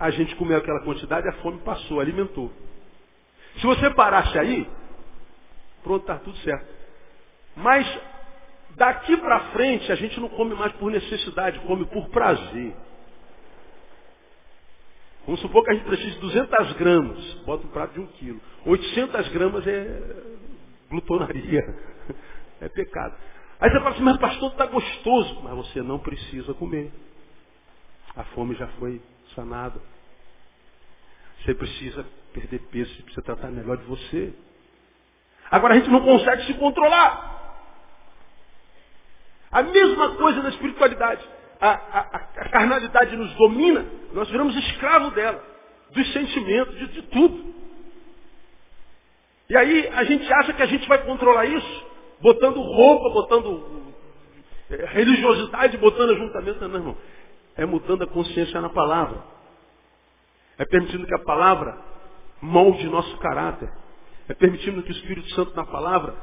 A 0.00 0.10
gente 0.10 0.34
comeu 0.36 0.56
aquela 0.56 0.80
quantidade, 0.80 1.28
a 1.28 1.32
fome 1.34 1.58
passou, 1.58 2.00
alimentou. 2.00 2.50
Se 3.60 3.66
você 3.66 3.90
parasse 3.90 4.38
aí, 4.38 4.66
pronto, 5.82 6.00
está 6.00 6.16
tudo 6.16 6.36
certo. 6.38 6.66
Mas 7.54 8.00
daqui 8.76 9.14
para 9.18 9.40
frente 9.50 9.92
a 9.92 9.94
gente 9.96 10.18
não 10.18 10.30
come 10.30 10.54
mais 10.54 10.72
por 10.72 10.90
necessidade, 10.90 11.60
come 11.60 11.84
por 11.84 12.08
prazer. 12.08 12.74
Vamos 15.26 15.42
supor 15.42 15.62
que 15.64 15.70
a 15.70 15.74
gente 15.74 15.84
precise 15.84 16.12
de 16.12 16.20
200 16.20 16.72
gramas, 16.72 17.34
bota 17.44 17.66
um 17.66 17.70
prato 17.70 17.92
de 17.92 18.00
um 18.00 18.06
quilo. 18.06 18.40
800 18.64 19.28
gramas 19.28 19.66
é 19.66 20.00
glutonaria, 20.88 21.60
é 22.62 22.68
pecado. 22.70 23.14
Aí 23.60 23.70
você 23.70 23.78
fala 23.78 23.90
assim, 23.90 24.02
mas 24.02 24.16
pastor, 24.16 24.52
está 24.52 24.64
gostoso. 24.64 25.42
Mas 25.42 25.54
você 25.54 25.82
não 25.82 25.98
precisa 25.98 26.54
comer. 26.54 26.90
A 28.16 28.24
fome 28.24 28.54
já 28.54 28.66
foi 28.78 29.00
sanada. 29.40 29.80
Você 31.40 31.54
precisa 31.54 32.06
perder 32.34 32.60
peso, 32.70 32.94
você 32.94 33.02
precisa 33.02 33.22
tratar 33.22 33.48
melhor 33.48 33.78
de 33.78 33.84
você. 33.84 34.32
Agora 35.50 35.74
a 35.74 35.76
gente 35.78 35.90
não 35.90 36.04
consegue 36.04 36.44
se 36.46 36.54
controlar. 36.54 37.38
A 39.50 39.62
mesma 39.62 40.14
coisa 40.16 40.42
na 40.42 40.50
espiritualidade. 40.50 41.26
A, 41.60 41.70
a, 41.70 42.00
a 42.16 42.48
carnalidade 42.50 43.16
nos 43.16 43.34
domina, 43.34 43.84
nós 44.12 44.30
viramos 44.30 44.56
escravo 44.56 45.10
dela, 45.10 45.44
dos 45.90 46.12
sentimentos, 46.12 46.78
de, 46.78 46.86
de 46.88 47.02
tudo. 47.02 47.54
E 49.48 49.56
aí 49.56 49.88
a 49.88 50.04
gente 50.04 50.32
acha 50.32 50.52
que 50.52 50.62
a 50.62 50.66
gente 50.66 50.88
vai 50.88 51.04
controlar 51.04 51.44
isso, 51.46 51.86
botando 52.20 52.60
roupa, 52.60 53.10
botando 53.10 53.92
é, 54.70 54.86
religiosidade, 54.86 55.76
botando 55.78 56.12
ajuntamento. 56.12 56.68
Não, 56.68 56.76
irmão. 56.76 56.96
É 57.56 57.66
mudando 57.66 58.02
a 58.02 58.06
consciência 58.06 58.60
na 58.60 58.68
palavra. 58.68 59.18
É 60.58 60.64
permitindo 60.64 61.06
que 61.06 61.14
a 61.14 61.24
palavra 61.24 61.78
molde 62.40 62.88
nosso 62.88 63.16
caráter. 63.18 63.70
É 64.28 64.34
permitindo 64.34 64.82
que 64.82 64.90
o 64.90 64.92
Espírito 64.92 65.28
Santo 65.34 65.54
na 65.56 65.64
palavra 65.64 66.14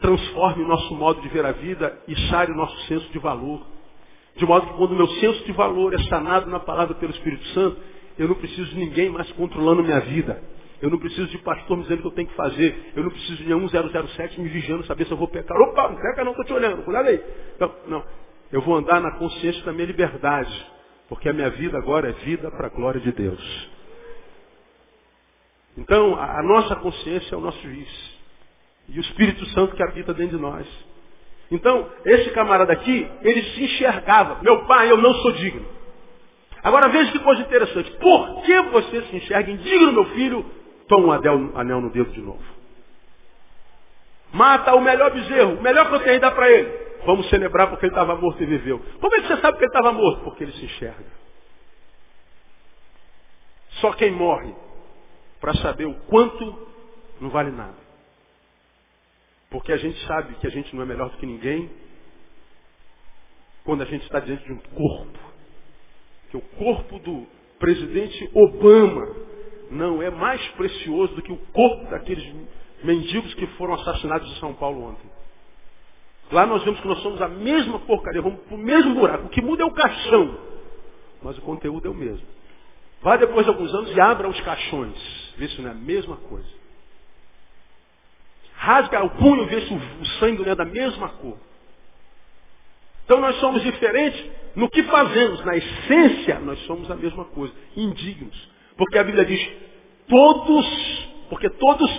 transforme 0.00 0.64
o 0.64 0.68
nosso 0.68 0.94
modo 0.94 1.20
de 1.20 1.28
ver 1.28 1.44
a 1.44 1.52
vida 1.52 1.98
e 2.08 2.16
sare 2.28 2.50
o 2.50 2.56
nosso 2.56 2.76
senso 2.86 3.08
de 3.10 3.18
valor. 3.18 3.64
De 4.36 4.46
modo 4.46 4.66
que 4.66 4.72
quando 4.74 4.92
o 4.92 4.96
meu 4.96 5.08
senso 5.08 5.44
de 5.44 5.52
valor 5.52 5.92
é 5.92 5.98
sanado 6.04 6.48
na 6.50 6.60
palavra 6.60 6.94
pelo 6.94 7.12
Espírito 7.12 7.44
Santo, 7.48 7.76
eu 8.18 8.28
não 8.28 8.34
preciso 8.34 8.70
de 8.70 8.76
ninguém 8.76 9.10
mais 9.10 9.30
controlando 9.32 9.82
minha 9.82 10.00
vida. 10.00 10.42
Eu 10.80 10.88
não 10.88 10.98
preciso 10.98 11.26
de 11.26 11.38
pastor 11.38 11.76
me 11.76 11.82
dizendo 11.82 11.98
o 11.98 12.02
que 12.02 12.08
eu 12.08 12.12
tenho 12.12 12.28
que 12.28 12.34
fazer. 12.34 12.92
Eu 12.96 13.02
não 13.02 13.10
preciso 13.10 13.36
de 13.36 13.44
nenhum 13.44 13.68
007 13.68 14.40
me 14.40 14.48
vigiando, 14.48 14.84
saber 14.86 15.04
se 15.04 15.10
eu 15.10 15.16
vou 15.16 15.28
pecar. 15.28 15.56
Opa, 15.60 15.88
não 15.88 15.96
peca 15.96 16.24
não, 16.24 16.30
estou 16.30 16.44
te 16.46 16.52
olhando, 16.54 16.82
cuidado 16.82 17.08
aí. 17.08 17.22
Não, 17.58 17.72
não. 17.86 18.04
Eu 18.52 18.62
vou 18.62 18.76
andar 18.76 19.00
na 19.00 19.12
consciência 19.12 19.62
da 19.64 19.72
minha 19.72 19.86
liberdade. 19.86 20.66
Porque 21.08 21.28
a 21.28 21.32
minha 21.32 21.50
vida 21.50 21.76
agora 21.76 22.08
é 22.08 22.12
vida 22.12 22.50
para 22.52 22.68
a 22.68 22.70
glória 22.70 23.00
de 23.00 23.10
Deus. 23.10 23.70
Então, 25.76 26.14
a, 26.14 26.42
nossa 26.42 26.76
consciência 26.76 27.34
é 27.34 27.38
o 27.38 27.40
nosso 27.40 27.60
juiz. 27.62 28.20
E 28.88 28.98
o 28.98 29.00
Espírito 29.00 29.44
Santo 29.46 29.74
que 29.74 29.82
habita 29.82 30.14
dentro 30.14 30.36
de 30.36 30.42
nós. 30.42 30.66
Então, 31.50 31.90
esse 32.04 32.30
camarada 32.30 32.72
aqui, 32.72 33.10
ele 33.22 33.42
se 33.42 33.64
enxergava. 33.64 34.40
Meu 34.42 34.66
pai, 34.66 34.90
eu 34.90 34.96
não 34.96 35.12
sou 35.14 35.32
digno. 35.32 35.66
Agora 36.62 36.88
veja 36.88 37.10
que 37.10 37.18
coisa 37.18 37.42
interessante. 37.42 37.90
Por 37.92 38.42
que 38.42 38.60
você 38.62 39.02
se 39.02 39.16
enxerga 39.16 39.50
indigno, 39.50 39.92
meu 39.92 40.04
filho? 40.10 40.44
Toma 40.86 41.06
um 41.06 41.12
anel, 41.12 41.52
anel 41.56 41.80
no 41.80 41.90
dedo 41.90 42.12
de 42.12 42.20
novo. 42.20 42.44
Mata 44.32 44.74
o 44.74 44.80
melhor 44.80 45.10
bezerro, 45.12 45.54
o 45.54 45.62
melhor 45.62 45.88
que 45.88 45.94
eu 45.96 46.00
tenho 46.00 46.20
dá 46.20 46.30
para 46.30 46.48
ele. 46.50 46.79
Vamos 47.06 47.28
celebrar 47.28 47.68
porque 47.68 47.86
ele 47.86 47.92
estava 47.92 48.14
morto 48.16 48.42
e 48.42 48.46
viveu. 48.46 48.78
Como 49.00 49.14
é 49.14 49.20
que 49.20 49.28
você 49.28 49.40
sabe 49.40 49.58
que 49.58 49.64
ele 49.64 49.70
estava 49.70 49.92
morto? 49.92 50.24
Porque 50.24 50.44
ele 50.44 50.52
se 50.52 50.64
enxerga. 50.64 51.20
Só 53.80 53.92
quem 53.92 54.10
morre 54.10 54.54
para 55.40 55.54
saber 55.54 55.86
o 55.86 55.94
quanto 56.02 56.68
não 57.20 57.30
vale 57.30 57.50
nada. 57.50 57.78
Porque 59.48 59.72
a 59.72 59.76
gente 59.76 59.98
sabe 60.06 60.34
que 60.34 60.46
a 60.46 60.50
gente 60.50 60.74
não 60.76 60.82
é 60.82 60.86
melhor 60.86 61.10
do 61.10 61.16
que 61.16 61.26
ninguém 61.26 61.70
quando 63.64 63.82
a 63.82 63.86
gente 63.86 64.02
está 64.02 64.20
diante 64.20 64.44
de 64.44 64.52
um 64.52 64.58
corpo. 64.58 65.18
Que 66.30 66.36
o 66.36 66.40
corpo 66.40 66.98
do 66.98 67.26
presidente 67.58 68.30
Obama 68.34 69.16
não 69.70 70.02
é 70.02 70.10
mais 70.10 70.46
precioso 70.52 71.14
do 71.14 71.22
que 71.22 71.32
o 71.32 71.36
corpo 71.36 71.90
daqueles 71.90 72.24
mendigos 72.82 73.32
que 73.34 73.46
foram 73.58 73.74
assassinados 73.74 74.30
em 74.30 74.40
São 74.40 74.54
Paulo 74.54 74.82
ontem. 74.82 75.19
Lá 76.32 76.46
nós 76.46 76.62
vemos 76.62 76.80
que 76.80 76.86
nós 76.86 77.00
somos 77.02 77.20
a 77.20 77.28
mesma 77.28 77.78
porcaria, 77.80 78.22
vamos 78.22 78.40
para 78.40 78.54
o 78.54 78.58
mesmo 78.58 78.94
buraco. 78.94 79.26
O 79.26 79.28
que 79.30 79.42
muda 79.42 79.62
é 79.62 79.66
o 79.66 79.72
caixão, 79.72 80.38
mas 81.22 81.36
o 81.38 81.42
conteúdo 81.42 81.88
é 81.88 81.90
o 81.90 81.94
mesmo. 81.94 82.26
Vá 83.02 83.16
depois 83.16 83.44
de 83.44 83.50
alguns 83.50 83.74
anos 83.74 83.90
e 83.94 84.00
abra 84.00 84.28
os 84.28 84.40
caixões. 84.42 85.34
Vê 85.36 85.48
se 85.48 85.60
não 85.60 85.70
é 85.70 85.72
a 85.72 85.76
mesma 85.76 86.16
coisa. 86.16 86.48
Rasga 88.54 89.02
o 89.04 89.10
punho 89.10 89.44
e 89.44 89.46
vê 89.46 89.62
se 89.62 89.72
o 89.74 90.06
sangue 90.18 90.42
não 90.42 90.52
é 90.52 90.54
da 90.54 90.66
mesma 90.66 91.08
cor. 91.08 91.36
Então 93.04 93.20
nós 93.20 93.36
somos 93.40 93.62
diferentes 93.62 94.24
no 94.54 94.68
que 94.68 94.82
fazemos. 94.84 95.44
Na 95.44 95.56
essência, 95.56 96.38
nós 96.40 96.60
somos 96.66 96.90
a 96.90 96.94
mesma 96.94 97.24
coisa. 97.24 97.54
Indignos. 97.76 98.50
Porque 98.76 98.98
a 98.98 99.02
Bíblia 99.02 99.24
diz, 99.24 99.50
todos, 100.06 101.08
porque 101.28 101.48
todos 101.50 101.90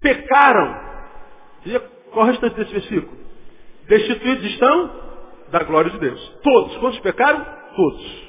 pecaram. 0.00 0.88
Qual 2.12 2.24
é 2.24 2.28
o 2.28 2.32
restante 2.32 2.54
desse 2.54 2.72
versículo? 2.72 3.27
Destituídos 3.88 4.44
estão 4.52 5.08
da 5.50 5.64
glória 5.64 5.90
de 5.90 5.98
Deus. 5.98 6.20
Todos. 6.42 6.76
Quantos 6.76 7.00
pecaram? 7.00 7.44
Todos. 7.74 8.28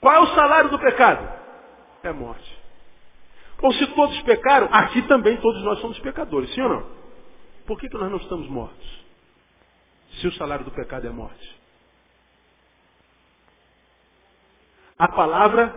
Qual 0.00 0.14
é 0.14 0.18
o 0.18 0.34
salário 0.34 0.70
do 0.70 0.78
pecado? 0.78 1.28
É 2.02 2.12
morte. 2.12 2.58
Ou 3.62 3.72
se 3.72 3.86
todos 3.88 4.20
pecaram, 4.22 4.68
aqui 4.72 5.02
também 5.02 5.36
todos 5.36 5.62
nós 5.62 5.78
somos 5.80 5.98
pecadores, 6.00 6.52
sim 6.54 6.62
ou 6.62 6.68
não? 6.68 6.86
Por 7.66 7.78
que, 7.78 7.88
que 7.88 7.96
nós 7.96 8.10
não 8.10 8.16
estamos 8.16 8.48
mortos? 8.48 9.04
Se 10.20 10.26
o 10.26 10.32
salário 10.32 10.64
do 10.64 10.70
pecado 10.70 11.06
é 11.06 11.10
morte. 11.10 11.60
A 14.98 15.08
palavra 15.08 15.74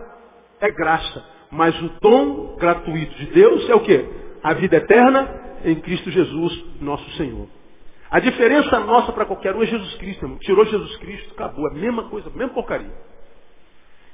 é 0.60 0.70
graça, 0.70 1.24
mas 1.50 1.78
o 1.80 1.88
dom 2.00 2.56
gratuito 2.56 3.14
de 3.16 3.26
Deus 3.26 3.68
é 3.68 3.74
o 3.74 3.80
quê? 3.80 4.08
A 4.42 4.54
vida 4.54 4.76
eterna 4.76 5.60
em 5.64 5.80
Cristo 5.80 6.10
Jesus, 6.10 6.80
nosso 6.80 7.08
Senhor. 7.12 7.48
A 8.14 8.20
diferença 8.20 8.78
nossa 8.78 9.10
para 9.10 9.26
qualquer 9.26 9.56
um 9.56 9.62
é 9.64 9.66
Jesus 9.66 9.92
Cristo, 9.96 10.24
irmão. 10.24 10.38
Tirou 10.38 10.64
Jesus 10.64 10.96
Cristo, 10.98 11.32
acabou. 11.32 11.66
É 11.66 11.72
a 11.72 11.74
mesma 11.74 12.04
coisa, 12.04 12.28
a 12.28 12.32
mesma 12.32 12.54
porcaria. 12.54 12.92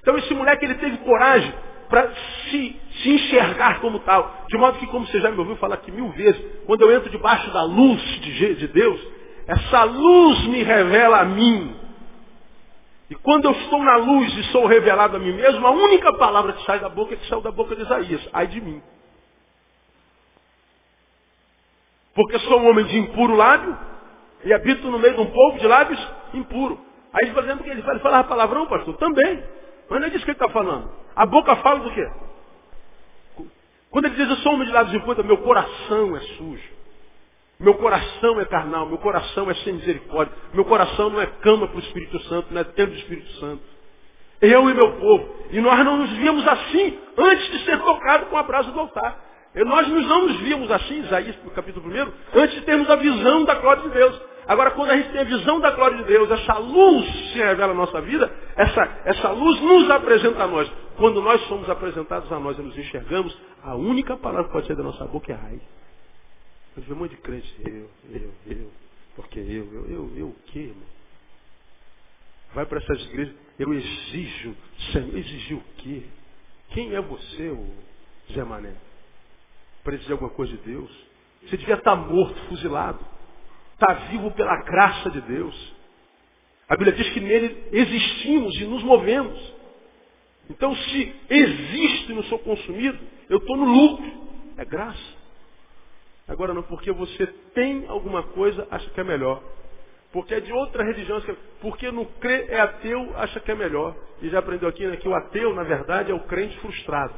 Então 0.01 0.17
esse 0.17 0.33
moleque 0.33 0.65
ele 0.65 0.77
teve 0.77 0.97
coragem 1.05 1.53
para 1.87 2.11
se, 2.49 2.81
se 3.03 3.11
enxergar 3.11 3.79
como 3.83 3.99
tal. 3.99 4.47
De 4.49 4.57
modo 4.57 4.79
que, 4.79 4.87
como 4.87 5.07
você 5.07 5.21
já 5.21 5.31
me 5.31 5.37
ouviu 5.37 5.55
falar 5.57 5.75
aqui 5.75 5.93
mil 5.93 6.09
vezes, 6.13 6.43
quando 6.65 6.81
eu 6.81 6.97
entro 6.97 7.11
debaixo 7.11 7.51
da 7.51 7.63
luz 7.63 8.01
de, 8.23 8.55
de 8.55 8.69
Deus, 8.69 9.07
essa 9.47 9.85
luz 9.85 10.47
me 10.47 10.63
revela 10.63 11.21
a 11.21 11.25
mim. 11.27 11.77
E 13.11 13.15
quando 13.17 13.45
eu 13.45 13.53
estou 13.53 13.83
na 13.83 13.97
luz 13.97 14.35
e 14.35 14.45
sou 14.45 14.65
revelado 14.65 15.19
a 15.19 15.21
mim 15.21 15.35
mesmo, 15.35 15.67
a 15.67 15.73
única 15.73 16.11
palavra 16.15 16.55
que 16.55 16.65
sai 16.65 16.81
da 16.81 16.89
boca 16.89 17.13
é 17.13 17.19
que 17.19 17.29
saiu 17.29 17.43
da 17.43 17.53
boca 17.53 17.77
de 17.77 17.83
Isaías. 17.83 18.27
Ai 18.33 18.47
de 18.47 18.63
mim. 18.63 18.83
Porque 22.15 22.39
sou 22.39 22.61
um 22.61 22.71
homem 22.71 22.87
de 22.87 22.97
impuro 22.97 23.37
lábio 23.37 23.90
e 24.45 24.53
habito 24.53 24.91
no 24.91 24.99
meio 24.99 25.15
de 25.15 25.21
um 25.21 25.27
povo 25.27 25.59
de 25.59 25.67
lábios 25.67 26.01
impuro. 26.35 26.81
Aí, 27.13 27.31
por 27.33 27.43
exemplo, 27.45 27.67
ele 27.67 27.83
fala, 27.83 27.95
ele 27.95 28.03
falava 28.03 28.29
palavrão, 28.29 28.67
pastor? 28.67 28.97
Também. 28.97 29.43
Mas 29.89 30.01
não 30.01 30.07
é 30.07 30.11
disso 30.11 30.25
que 30.25 30.31
ele 30.31 30.37
está 30.37 30.49
falando. 30.51 30.91
A 31.17 31.27
boca 31.27 31.57
fala 31.57 31.81
do 31.81 31.91
quê? 31.93 32.09
Quando 33.91 34.05
ele 34.05 34.15
diz, 34.15 34.29
eu 34.29 34.37
sou 34.37 34.55
homem 34.55 34.67
de 34.67 34.73
lábios 34.73 34.95
impuros, 34.95 35.25
meu 35.27 35.39
coração 35.39 36.17
é 36.17 36.21
sujo. 36.21 36.81
Meu 37.59 37.75
coração 37.75 38.41
é 38.41 38.45
carnal, 38.47 38.87
meu 38.87 38.99
coração 38.99 39.51
é 39.51 39.55
sem 39.55 39.75
misericórdia. 39.75 40.35
Meu 40.55 40.65
coração 40.65 41.11
não 41.11 41.21
é 41.21 41.27
cama 41.27 41.67
para 41.67 41.77
o 41.77 41.81
Espírito 41.81 42.19
Santo, 42.23 42.55
não 42.55 42.61
é 42.61 42.65
templo 42.65 42.95
do 42.95 43.01
Espírito 43.01 43.31
Santo. 43.33 43.63
Eu 44.41 44.71
e 44.71 44.75
meu 44.75 44.93
povo. 44.93 45.35
E 45.51 45.61
nós 45.61 45.85
não 45.85 45.99
nos 45.99 46.11
víamos 46.13 46.47
assim 46.49 46.99
antes 47.19 47.51
de 47.51 47.65
ser 47.65 47.79
tocado 47.81 48.27
com 48.27 48.39
a 48.39 48.43
brasa 48.43 48.71
do 48.71 48.81
altar. 48.81 49.19
E 49.55 49.65
nós 49.65 49.87
não 49.89 50.27
nos 50.27 50.41
víamos 50.41 50.71
assim, 50.71 51.01
Isaías, 51.01 51.37
capítulo 51.55 51.91
1, 51.91 52.39
antes 52.41 52.55
de 52.55 52.63
termos 52.63 52.89
a 52.89 52.97
visão 52.97 53.45
da 53.45 53.57
glória 53.57 53.83
de 53.83 53.91
Deus. 53.91 54.30
Agora, 54.47 54.73
quando 54.73 54.91
a 54.91 54.97
gente 54.97 55.11
tem 55.11 55.21
a 55.21 55.25
visão 55.25 55.61
da 55.61 55.71
glória 55.71 55.99
de 55.99 56.05
Deus, 56.05 56.31
essa 56.31 56.59
luz 56.59 57.07
se 57.33 57.39
revela 57.39 57.69
na 57.69 57.81
nossa 57.81 58.01
vida, 58.01 58.33
essa, 58.57 59.03
essa 59.05 59.31
luz 59.31 59.61
nos 59.61 59.91
apresenta 59.91 60.43
a 60.43 60.47
nós. 60.47 60.71
Quando 60.97 61.23
nós 61.23 61.41
somos 61.47 61.69
apresentados 61.71 62.31
a 62.33 62.39
nós 62.39 62.59
e 62.59 62.63
nos 62.63 62.77
enxergamos, 62.77 63.37
a 63.63 63.75
única 63.77 64.17
palavra 64.17 64.47
que 64.47 64.53
pode 64.53 64.67
sair 64.67 64.77
da 64.77 64.83
nossa 64.83 65.05
boca 65.07 65.33
é 65.33 65.37
ai. 65.37 65.61
Eu 66.77 66.83
vi 66.83 66.93
um 66.93 66.97
monte 66.97 67.11
de 67.11 67.17
crente, 67.19 67.55
eu, 67.65 67.91
eu, 68.11 68.33
eu, 68.47 68.71
porque 69.17 69.39
eu, 69.39 69.73
eu, 69.73 69.91
eu, 69.91 70.13
eu 70.17 70.27
o 70.29 70.37
quê, 70.47 70.61
irmão? 70.61 70.89
Vai 72.55 72.67
para 72.67 72.79
essas 72.79 73.03
igrejas, 73.07 73.35
eu 73.59 73.73
exijo, 73.73 74.57
Senhor, 74.93 75.17
exigir 75.17 75.57
o 75.57 75.63
quê? 75.79 76.03
Quem 76.71 76.95
é 76.95 77.01
você, 77.01 77.49
o 77.49 77.67
Zé 78.33 78.45
Mané? 78.45 78.75
Para 79.85 79.95
exigir 79.95 80.13
alguma 80.13 80.31
coisa 80.31 80.53
de 80.53 80.59
Deus? 80.59 80.91
Você 81.43 81.57
devia 81.57 81.77
estar 81.77 81.97
morto, 81.97 82.39
fuzilado. 82.49 83.01
Está 83.81 83.95
vivo 84.11 84.31
pela 84.33 84.57
graça 84.63 85.11
de 85.11 85.23
Deus. 85.23 85.73
A 86.69 86.77
Bíblia 86.77 86.93
diz 86.93 87.09
que 87.15 87.21
nele 87.21 87.65
existimos 87.73 88.55
e 88.61 88.65
nos 88.67 88.83
movemos. 88.83 89.55
Então, 90.51 90.77
se 90.77 91.17
existo 91.31 92.13
e 92.13 92.15
não 92.15 92.23
sou 92.25 92.39
consumido, 92.41 92.99
eu 93.31 93.39
estou 93.39 93.57
no 93.57 93.65
lucro. 93.65 94.29
É 94.59 94.67
graça. 94.67 95.01
Agora 96.29 96.53
não, 96.53 96.63
porque 96.63 96.93
você 96.93 97.27
tem 97.55 97.87
alguma 97.89 98.23
coisa, 98.23 98.69
acha 98.71 98.91
que 98.91 99.01
é 99.01 99.05
melhor. 99.05 99.43
Porque 100.13 100.35
é 100.35 100.41
de 100.41 100.53
outra 100.53 100.85
religião, 100.85 101.23
porque 101.63 101.91
não 101.91 102.05
crê 102.05 102.49
é 102.51 102.61
ateu, 102.61 103.17
acha 103.17 103.41
que 103.41 103.51
é 103.51 103.55
melhor. 103.55 103.97
E 104.21 104.29
já 104.29 104.41
aprendeu 104.41 104.69
aqui 104.69 104.87
né, 104.87 104.99
que 104.99 105.09
o 105.09 105.15
ateu, 105.15 105.55
na 105.55 105.63
verdade, 105.63 106.11
é 106.11 106.15
o 106.15 106.21
crente 106.25 106.59
frustrado. 106.59 107.15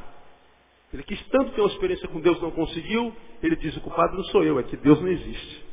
Ele 0.94 1.02
quis 1.02 1.20
tanto 1.26 1.50
ter 1.54 1.60
uma 1.60 1.70
experiência 1.70 2.06
com 2.06 2.20
Deus, 2.20 2.40
não 2.40 2.52
conseguiu, 2.52 3.12
ele 3.42 3.56
diz, 3.56 3.76
o 3.76 3.80
culpado 3.80 4.14
não 4.14 4.24
sou 4.24 4.44
eu, 4.44 4.60
é 4.60 4.62
que 4.62 4.76
Deus 4.76 5.00
não 5.00 5.08
existe. 5.08 5.71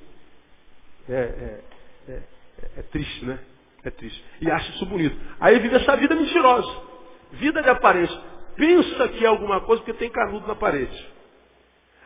É, 1.10 1.14
é, 1.14 1.62
é, 2.08 2.22
é 2.78 2.82
triste, 2.84 3.26
né? 3.26 3.40
É 3.84 3.90
triste. 3.90 4.24
E 4.42 4.50
acha 4.52 4.72
isso 4.72 4.86
bonito. 4.86 5.18
Aí 5.40 5.60
vive 5.60 5.76
essa 5.76 5.96
vida 5.98 6.16
mentirosa. 6.16 6.82
Vida 7.34 7.62
de 7.62 7.70
aparência. 7.70 8.20
Pensa 8.56 9.08
que 9.10 9.24
é 9.24 9.28
alguma 9.28 9.62
coisa 9.62 9.82
porque 9.82 9.98
tem 9.98 10.10
canudo 10.10 10.48
na 10.48 10.56
parede. 10.56 11.08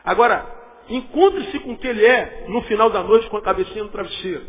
Agora, 0.03 0.63
Encontre-se 0.89 1.59
com 1.59 1.73
o 1.73 1.77
que 1.77 1.87
ele 1.87 2.05
é 2.05 2.45
no 2.49 2.61
final 2.63 2.89
da 2.89 3.01
noite 3.03 3.29
com 3.29 3.37
a 3.37 3.41
cabecinha 3.41 3.83
no 3.83 3.89
travesseiro. 3.89 4.43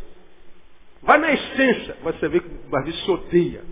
Vai 1.02 1.18
na 1.18 1.32
essência, 1.32 1.96
você 2.02 2.28
vê 2.28 2.40
que 2.40 2.50
às 2.72 2.84
vezes 2.84 3.05
se 3.05 3.11
odeia, 3.11 3.62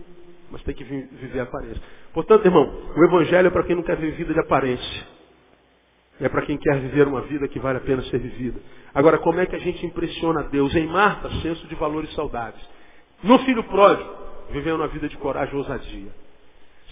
mas 0.51 0.63
tem 0.63 0.75
que 0.75 0.85
viver 0.85 1.41
a 1.41 1.45
aparência. 1.45 1.83
Portanto, 2.13 2.45
irmão, 2.45 2.93
o 2.95 3.05
Evangelho 3.05 3.49
é 3.49 3.51
para 3.51 3.65
quem 3.65 3.75
não 3.75 3.83
quer 3.83 3.97
viver 3.97 4.17
vida 4.17 4.35
de 4.35 4.41
aparência. 4.41 5.07
É 6.21 6.29
para 6.29 6.43
quem 6.43 6.57
quer 6.57 6.79
viver 6.81 7.09
uma 7.09 7.23
vida 7.23 7.49
que 7.49 7.59
vale 7.59 7.79
a 7.79 7.81
pena 7.81 8.03
ser 8.05 8.19
vivida. 8.19 8.61
Agora, 8.95 9.19
como 9.19 9.41
é 9.41 9.47
que 9.47 9.57
a 9.57 9.59
gente 9.59 9.85
impressiona 9.85 10.43
Deus? 10.45 10.75
Em 10.75 10.87
Marta, 10.87 11.31
senso 11.41 11.67
de 11.67 11.75
valores 11.75 12.13
saudáveis. 12.15 12.63
No 13.23 13.39
filho 13.41 13.65
pródigo, 13.65 14.11
vivendo 14.51 14.77
uma 14.77 14.89
vida 14.89 15.09
de 15.09 15.17
coragem 15.17 15.55
e 15.55 15.57
ousadia. 15.57 16.13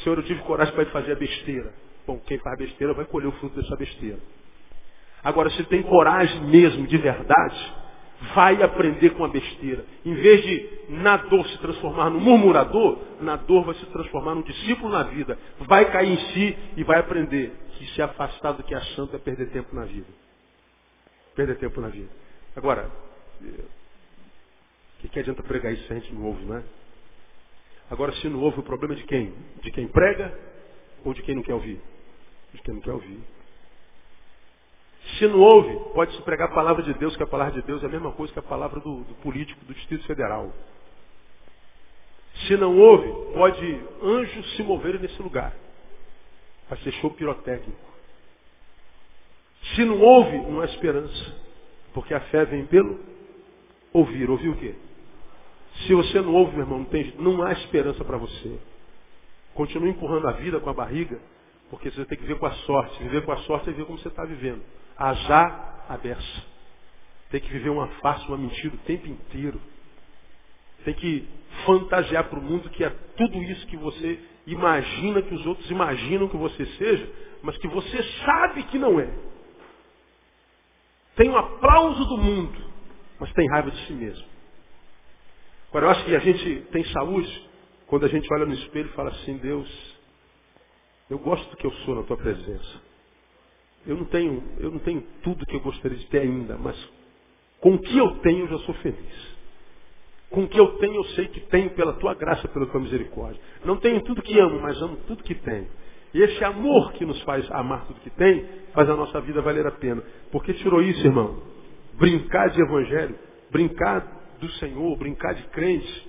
Senhor, 0.03 0.19
eu 0.19 0.25
tive 0.25 0.41
coragem 0.43 0.75
para 0.75 0.87
fazer 0.87 1.13
a 1.13 1.17
besteira. 1.17 1.73
Bom, 2.07 2.19
quem 2.27 2.39
faz 2.39 2.59
besteira 2.59 2.95
vai 2.95 3.05
colher 3.05 3.29
o 3.29 3.33
fruto 3.33 3.61
dessa 3.61 3.77
besteira. 3.77 4.19
Agora, 5.23 5.51
se 5.51 5.63
tem 5.65 5.83
coragem 5.83 6.43
mesmo, 6.45 6.87
de 6.87 6.97
verdade, 6.97 7.75
vai 8.35 8.63
aprender 8.63 9.11
com 9.11 9.25
a 9.25 9.29
besteira. 9.29 9.85
Em 10.05 10.15
vez 10.15 10.43
de 10.43 10.69
na 10.89 11.19
dor 11.19 11.47
se 11.47 11.59
transformar 11.59 12.11
no 12.11 12.21
murmurador, 12.21 12.99
na 13.21 13.37
dor 13.37 13.65
vai 13.65 13.75
se 13.75 13.87
transformar 13.87 14.35
num 14.35 14.43
discípulo 14.43 14.91
na 14.91 15.03
vida. 15.05 15.39
Vai 15.61 15.91
cair 15.91 16.13
em 16.13 16.19
si 16.33 16.57
e 16.77 16.85
vai 16.85 16.99
aprender 16.99 17.53
que 17.81 17.95
se 17.95 18.03
afastar 18.03 18.53
do 18.53 18.63
que 18.63 18.75
é 18.75 18.81
santo 18.95 19.17
é 19.17 19.19
perder 19.19 19.51
tempo 19.51 19.75
na 19.75 19.87
vida. 19.87 20.07
Perder 21.35 21.57
tempo 21.57 21.81
na 21.81 21.89
vida. 21.89 22.11
Agora, 22.55 22.91
o 23.41 25.01
que, 25.01 25.09
que 25.09 25.19
adianta 25.19 25.43
pregar 25.43 25.73
isso 25.73 25.87
se 25.87 25.93
a 25.93 25.99
gente 25.99 26.13
não 26.13 26.27
ouve, 26.27 26.45
não 26.45 26.59
é? 26.59 26.65
Agora, 27.91 28.13
se 28.17 28.29
não 28.29 28.39
ouve, 28.41 28.61
o 28.61 28.63
problema 28.63 28.93
é 28.93 28.99
de 28.99 29.05
quem? 29.05 29.35
De 29.63 29.71
quem 29.71 29.89
prega 29.89 30.39
ou 31.07 31.15
de 31.15 31.23
quem 31.23 31.35
não 31.35 31.43
quer 31.43 31.55
ouvir? 31.55 31.81
De 32.53 32.61
quem 32.61 32.75
não 32.75 32.83
quer 32.83 32.93
ouvir. 32.93 33.19
Se 35.19 35.27
não 35.27 35.41
ouve, 35.41 35.75
pode-se 35.95 36.21
pregar 36.21 36.51
a 36.51 36.55
palavra 36.55 36.83
de 36.83 36.93
Deus, 36.93 37.17
que 37.17 37.23
a 37.23 37.27
palavra 37.27 37.55
de 37.55 37.67
Deus 37.67 37.83
é 37.83 37.87
a 37.87 37.89
mesma 37.91 38.13
coisa 38.13 38.31
que 38.31 38.39
a 38.39 38.43
palavra 38.43 38.79
do, 38.79 39.05
do 39.05 39.15
político 39.23 39.65
do 39.65 39.73
Distrito 39.73 40.05
Federal. 40.07 40.53
Se 42.47 42.59
não 42.59 42.79
ouve, 42.79 43.09
pode 43.33 43.81
anjos 44.03 44.55
se 44.57 44.63
moverem 44.63 45.01
nesse 45.01 45.21
lugar. 45.23 45.55
Vai 46.71 46.79
ser 46.79 46.93
show 46.93 47.11
pirotécnico. 47.11 47.79
Se 49.75 49.85
não 49.85 50.01
ouve, 50.01 50.39
não 50.39 50.63
há 50.63 50.65
esperança. 50.65 51.37
Porque 51.93 52.15
a 52.15 52.21
fé 52.21 52.47
vem 52.47 52.65
pelo 52.65 52.99
ouvir. 53.93 54.31
Ouvir 54.31 54.49
o 54.49 54.57
quê? 54.57 54.75
Se 55.87 55.95
você 55.95 56.23
não 56.23 56.33
ouve, 56.33 56.53
meu 56.53 56.63
irmão, 56.65 56.79
não, 56.79 56.87
tem, 56.87 57.15
não 57.19 57.43
há 57.43 57.53
esperança 57.53 58.03
para 58.05 58.17
você. 58.17 58.59
Continue 59.55 59.91
empurrando 59.91 60.29
a 60.29 60.33
vida 60.33 60.59
com 60.61 60.71
a 60.71 60.73
barriga, 60.73 61.21
porque 61.69 61.91
você 61.91 62.05
tem 62.07 62.17
que 62.17 62.25
viver 62.25 62.39
com 62.39 62.47
a 62.47 62.53
sorte. 62.53 63.03
Viver 63.03 63.25
com 63.25 63.33
a 63.33 63.37
sorte 63.39 63.69
é 63.69 63.73
viver 63.73 63.85
como 63.85 63.99
você 63.99 64.09
está 64.09 64.25
vivendo 64.25 64.63
azar 65.01 65.87
a 65.89 65.97
beça. 65.97 66.45
Tem 67.31 67.41
que 67.41 67.51
viver 67.51 67.71
uma 67.71 67.89
farsa, 68.01 68.27
uma 68.27 68.37
mentira 68.37 68.75
o 68.75 68.79
tempo 68.79 69.09
inteiro. 69.09 69.61
Tem 70.85 70.95
que 70.95 71.27
fantasiar 71.65 72.25
para 72.29 72.39
o 72.39 72.43
mundo 72.43 72.69
que 72.71 72.85
é 72.85 72.91
tudo 73.17 73.43
isso 73.43 73.67
que 73.67 73.77
você 73.77 74.21
imagina 74.53 75.23
que 75.23 75.35
os 75.35 75.47
outros 75.47 75.71
imaginam 75.71 76.29
que 76.29 76.37
você 76.37 76.65
seja, 76.67 77.11
mas 77.43 77.57
que 77.59 77.69
você 77.69 78.03
sabe 78.25 78.63
que 78.65 78.79
não 78.79 78.99
é. 78.99 79.09
Tem 81.17 81.29
o 81.29 81.33
um 81.33 81.37
aplauso 81.37 82.05
do 82.07 82.19
mundo, 82.19 82.71
mas 83.19 83.33
tem 83.33 83.49
raiva 83.51 83.71
de 83.71 83.87
si 83.87 83.93
mesmo. 83.93 84.27
Agora, 85.69 85.87
eu 85.87 85.91
acho 85.91 86.05
que 86.05 86.17
a 86.17 86.21
gente 86.21 86.63
tem 86.73 86.85
saúde 86.87 87.49
quando 87.87 88.05
a 88.05 88.09
gente 88.09 88.27
olha 88.33 88.47
no 88.47 88.55
espelho 88.55 88.89
e 88.89 88.93
fala 88.93 89.11
assim, 89.11 89.37
Deus, 89.39 89.97
eu 91.09 91.19
gosto 91.19 91.49
do 91.51 91.57
que 91.57 91.67
eu 91.67 91.73
sou 91.85 91.95
na 91.97 92.03
tua 92.05 92.17
presença. 92.17 92.83
Eu 93.87 93.97
não 93.97 94.05
tenho, 94.05 94.43
eu 94.59 94.71
não 94.71 94.79
tenho 94.81 95.01
tudo 95.23 95.47
que 95.47 95.57
eu 95.57 95.61
gostaria 95.61 95.99
de 95.99 96.07
ter 96.07 96.21
ainda, 96.21 96.57
mas 96.57 96.77
com 97.61 97.75
o 97.75 97.79
que 97.79 97.97
eu 97.97 98.19
tenho 98.19 98.47
eu 98.47 98.49
já 98.49 98.59
sou 98.65 98.75
feliz. 98.77 99.40
Com 100.31 100.45
o 100.45 100.49
que 100.49 100.59
eu 100.59 100.79
tenho 100.79 100.95
eu 100.95 101.05
sei 101.07 101.29
que 101.29 101.41
tenho 101.41 101.71
pela 101.71 101.95
tua 101.95 102.15
graça, 102.15 102.47
pela 102.49 102.67
tua 102.67 102.81
misericórdia. 102.81 103.41
Não 103.65 103.77
tenho 103.77 104.01
tudo 104.03 104.23
que 104.23 104.39
amo, 104.39 104.61
mas 104.61 104.81
amo 104.81 104.97
tudo 105.07 105.25
que 105.25 105.35
tenho. 105.35 105.69
E 106.15 106.23
esse 106.23 106.45
amor 106.45 106.93
que 106.93 107.05
nos 107.05 107.21
faz 107.23 107.49
amar 107.51 107.87
tudo 107.87 108.01
que 108.01 108.11
tem, 108.11 108.47
faz 108.73 108.89
a 108.89 108.97
nossa 108.97 109.21
vida 109.21 109.43
valer 109.43 109.67
a 109.67 109.73
pena. 109.73 110.03
Porque 110.31 110.55
tirou 110.55 110.83
isso, 110.83 111.05
irmão? 111.07 111.43
Brincar 111.95 112.51
de 112.51 112.63
evangelho 112.63 113.31
Brincar 113.51 114.07
do 114.39 114.49
Senhor, 114.53 114.97
brincar 114.97 115.35
de 115.35 115.43
crente, 115.49 116.09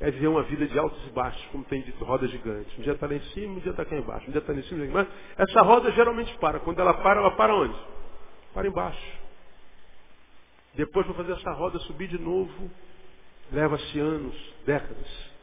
é 0.00 0.10
viver 0.10 0.28
uma 0.28 0.42
vida 0.42 0.66
de 0.66 0.78
altos 0.78 1.02
e 1.06 1.10
baixos, 1.10 1.42
como 1.46 1.64
tem 1.64 1.80
dito, 1.80 2.04
roda 2.04 2.28
gigante. 2.28 2.78
Um 2.78 2.82
dia 2.82 2.92
está 2.92 3.06
lá 3.06 3.14
em 3.14 3.20
cima, 3.20 3.54
um 3.54 3.60
dia 3.60 3.70
está 3.70 3.82
aqui 3.82 3.94
embaixo. 3.94 4.28
Um 4.28 4.32
dia 4.32 4.40
está 4.40 4.52
lá 4.52 4.58
em 4.58 4.62
cima, 4.64 4.76
um 4.76 4.80
dia 4.82 4.90
embaixo. 4.90 5.10
Essa 5.38 5.62
roda 5.62 5.90
geralmente 5.92 6.36
para. 6.38 6.60
Quando 6.60 6.78
ela 6.78 6.92
para, 6.94 7.20
ela 7.20 7.30
para 7.32 7.54
onde? 7.54 7.74
Para 8.52 8.68
embaixo. 8.68 9.18
Depois 10.74 11.06
para 11.06 11.14
fazer 11.14 11.32
essa 11.32 11.52
roda 11.52 11.78
subir 11.80 12.08
de 12.08 12.18
novo, 12.18 12.70
leva-se 13.52 13.98
anos, 13.98 14.34
décadas. 14.66 15.34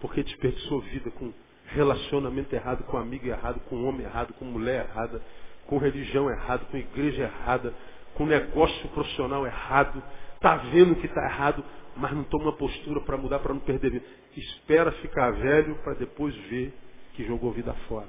Porque 0.00 0.22
desperdiçou 0.22 0.80
vida 0.80 1.10
com 1.10 1.32
relacionamento 1.66 2.54
errado, 2.54 2.84
com 2.84 2.96
amigo 2.96 3.26
errado, 3.26 3.60
com 3.68 3.84
homem 3.84 4.04
errado, 4.06 4.32
com 4.34 4.44
mulher 4.44 4.86
errada, 4.86 5.22
com 5.66 5.78
religião 5.78 6.30
errada, 6.30 6.64
com 6.64 6.76
igreja 6.76 7.22
errada, 7.22 7.74
com 8.14 8.26
negócio 8.26 8.88
profissional 8.88 9.46
errado. 9.46 10.02
Está 10.34 10.56
vendo 10.56 10.96
que 10.96 11.06
está 11.06 11.22
errado, 11.24 11.64
mas 11.96 12.12
não 12.12 12.24
toma 12.24 12.44
uma 12.44 12.56
postura 12.56 13.00
para 13.00 13.16
mudar, 13.16 13.38
para 13.40 13.54
não 13.54 13.60
perder 13.60 13.90
vida. 13.90 14.04
Espera 14.36 14.90
ficar 14.92 15.30
velho 15.32 15.76
para 15.76 15.94
depois 15.94 16.34
ver 16.48 16.74
que 17.14 17.26
jogou 17.26 17.52
vida 17.52 17.74
fora. 17.88 18.08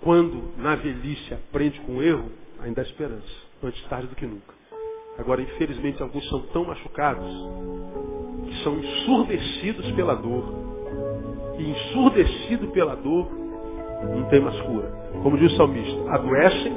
Quando 0.00 0.56
na 0.56 0.74
velhice 0.76 1.34
aprende 1.34 1.80
com 1.80 2.02
erro, 2.02 2.30
ainda 2.60 2.82
há 2.82 2.84
esperança. 2.84 3.48
Antes 3.62 3.82
tarde 3.88 4.08
do 4.08 4.14
que 4.16 4.26
nunca. 4.26 4.57
Agora, 5.18 5.42
infelizmente, 5.42 6.02
alguns 6.02 6.26
são 6.28 6.40
tão 6.52 6.64
machucados 6.64 7.26
que 8.46 8.62
são 8.62 8.78
ensurdecidos 8.78 9.90
pela 9.92 10.14
dor. 10.14 10.44
E 11.58 11.70
ensurdecido 11.70 12.68
pela 12.68 12.94
dor, 12.94 13.28
não 14.14 14.28
tem 14.28 14.40
mais 14.40 14.58
cura. 14.60 14.88
Como 15.22 15.36
diz 15.36 15.52
o 15.52 15.56
salmista, 15.56 16.10
adoecem 16.10 16.72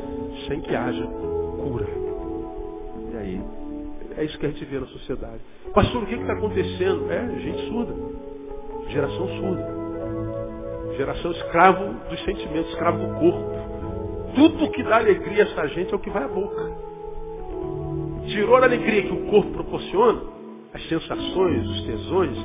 sem 0.47 0.59
que 0.61 0.75
haja 0.75 1.05
cura. 1.05 1.87
E 3.13 3.17
aí, 3.17 3.41
é 4.17 4.23
isso 4.23 4.37
que 4.39 4.45
a 4.47 4.49
gente 4.49 4.65
vê 4.65 4.79
na 4.79 4.87
sociedade. 4.87 5.39
Pastor, 5.73 6.01
o 6.01 6.05
que 6.07 6.15
está 6.15 6.33
acontecendo? 6.33 7.11
É, 7.11 7.39
gente 7.39 7.69
surda. 7.69 7.93
Geração 8.89 9.27
surda. 9.27 9.81
Geração 10.97 11.31
escravo 11.31 12.09
dos 12.09 12.23
sentimentos, 12.25 12.71
escravo 12.71 12.97
do 12.97 13.19
corpo. 13.19 13.51
Tudo 14.35 14.71
que 14.71 14.83
dá 14.83 14.97
alegria 14.97 15.43
a 15.43 15.47
essa 15.47 15.67
gente 15.67 15.93
é 15.93 15.95
o 15.95 15.99
que 15.99 16.09
vai 16.09 16.23
à 16.23 16.27
boca. 16.27 16.90
Tirou 18.27 18.55
a 18.55 18.65
alegria 18.65 19.03
que 19.03 19.13
o 19.13 19.25
corpo 19.27 19.51
proporciona, 19.51 20.21
as 20.73 20.87
sensações, 20.87 21.67
os 21.67 21.81
tesões, 21.85 22.37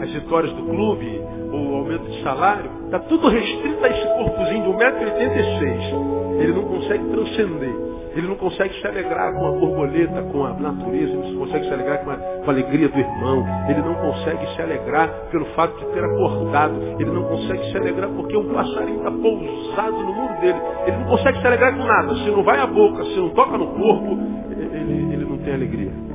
as 0.00 0.10
vitórias 0.12 0.52
do 0.52 0.62
clube, 0.64 1.20
o 1.52 1.74
aumento 1.76 2.04
de 2.04 2.22
salário, 2.22 2.70
está 2.84 2.98
tudo 3.00 3.28
restrito 3.28 3.84
a 3.84 3.88
esse 3.88 4.06
corpozinho 4.06 4.62
de 4.64 4.70
1,86m. 4.70 6.40
Ele 6.40 6.52
não 6.52 6.64
consegue 6.64 7.04
transcender. 7.04 7.88
Ele 8.14 8.26
não 8.26 8.36
consegue 8.36 8.74
se 8.80 8.86
alegrar 8.86 9.32
com 9.34 9.46
a 9.46 9.52
borboleta, 9.52 10.22
com 10.22 10.44
a 10.44 10.52
natureza, 10.54 11.12
ele 11.12 11.32
não 11.32 11.38
consegue 11.38 11.66
se 11.66 11.72
alegrar 11.72 12.04
com 12.04 12.10
a, 12.10 12.16
com 12.16 12.50
a, 12.50 12.52
alegria 12.52 12.88
do 12.88 12.98
irmão, 12.98 13.46
ele 13.68 13.80
não 13.80 13.94
consegue 13.94 14.46
se 14.56 14.62
alegrar 14.62 15.08
pelo 15.30 15.44
fato 15.54 15.78
de 15.78 15.86
ter 15.92 16.02
acordado, 16.02 16.74
ele 16.98 17.10
não 17.10 17.22
consegue 17.24 17.70
se 17.70 17.76
alegrar 17.76 18.08
porque 18.10 18.36
um 18.36 18.52
passarinho 18.52 18.98
está 18.98 19.10
pousado 19.10 19.98
no 19.98 20.12
muro 20.12 20.40
dele, 20.40 20.58
ele 20.86 20.96
não 20.96 21.04
consegue 21.04 21.40
se 21.40 21.46
alegrar 21.46 21.76
com 21.76 21.84
nada, 21.84 22.14
se 22.16 22.30
não 22.30 22.42
vai 22.42 22.58
à 22.58 22.66
boca, 22.66 23.04
se 23.04 23.16
não 23.16 23.28
toca 23.30 23.58
no 23.58 23.66
corpo, 23.68 24.18
ele, 24.50 25.12
ele 25.12 25.24
não 25.24 25.38
tem 25.38 25.54
alegria. 25.54 26.07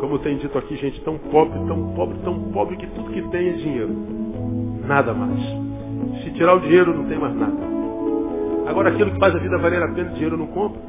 Como 0.00 0.18
tem 0.18 0.38
dito 0.38 0.56
aqui, 0.56 0.76
gente 0.76 0.98
tão 1.02 1.18
pobre, 1.18 1.58
tão 1.66 1.92
pobre, 1.94 2.18
tão 2.24 2.40
pobre 2.52 2.76
que 2.76 2.86
tudo 2.86 3.10
que 3.10 3.20
tem 3.28 3.50
é 3.50 3.52
dinheiro. 3.52 3.94
Nada 4.86 5.12
mais. 5.12 5.38
Se 6.22 6.30
tirar 6.30 6.54
o 6.54 6.60
dinheiro, 6.60 6.94
não 6.94 7.04
tem 7.04 7.18
mais 7.18 7.36
nada. 7.36 7.52
Agora 8.66 8.88
aquilo 8.88 9.10
que 9.10 9.18
faz 9.18 9.34
a 9.34 9.38
vida 9.38 9.58
valer 9.58 9.82
a 9.82 9.88
pena, 9.88 10.10
dinheiro 10.10 10.38
não 10.38 10.46
compra. 10.46 10.80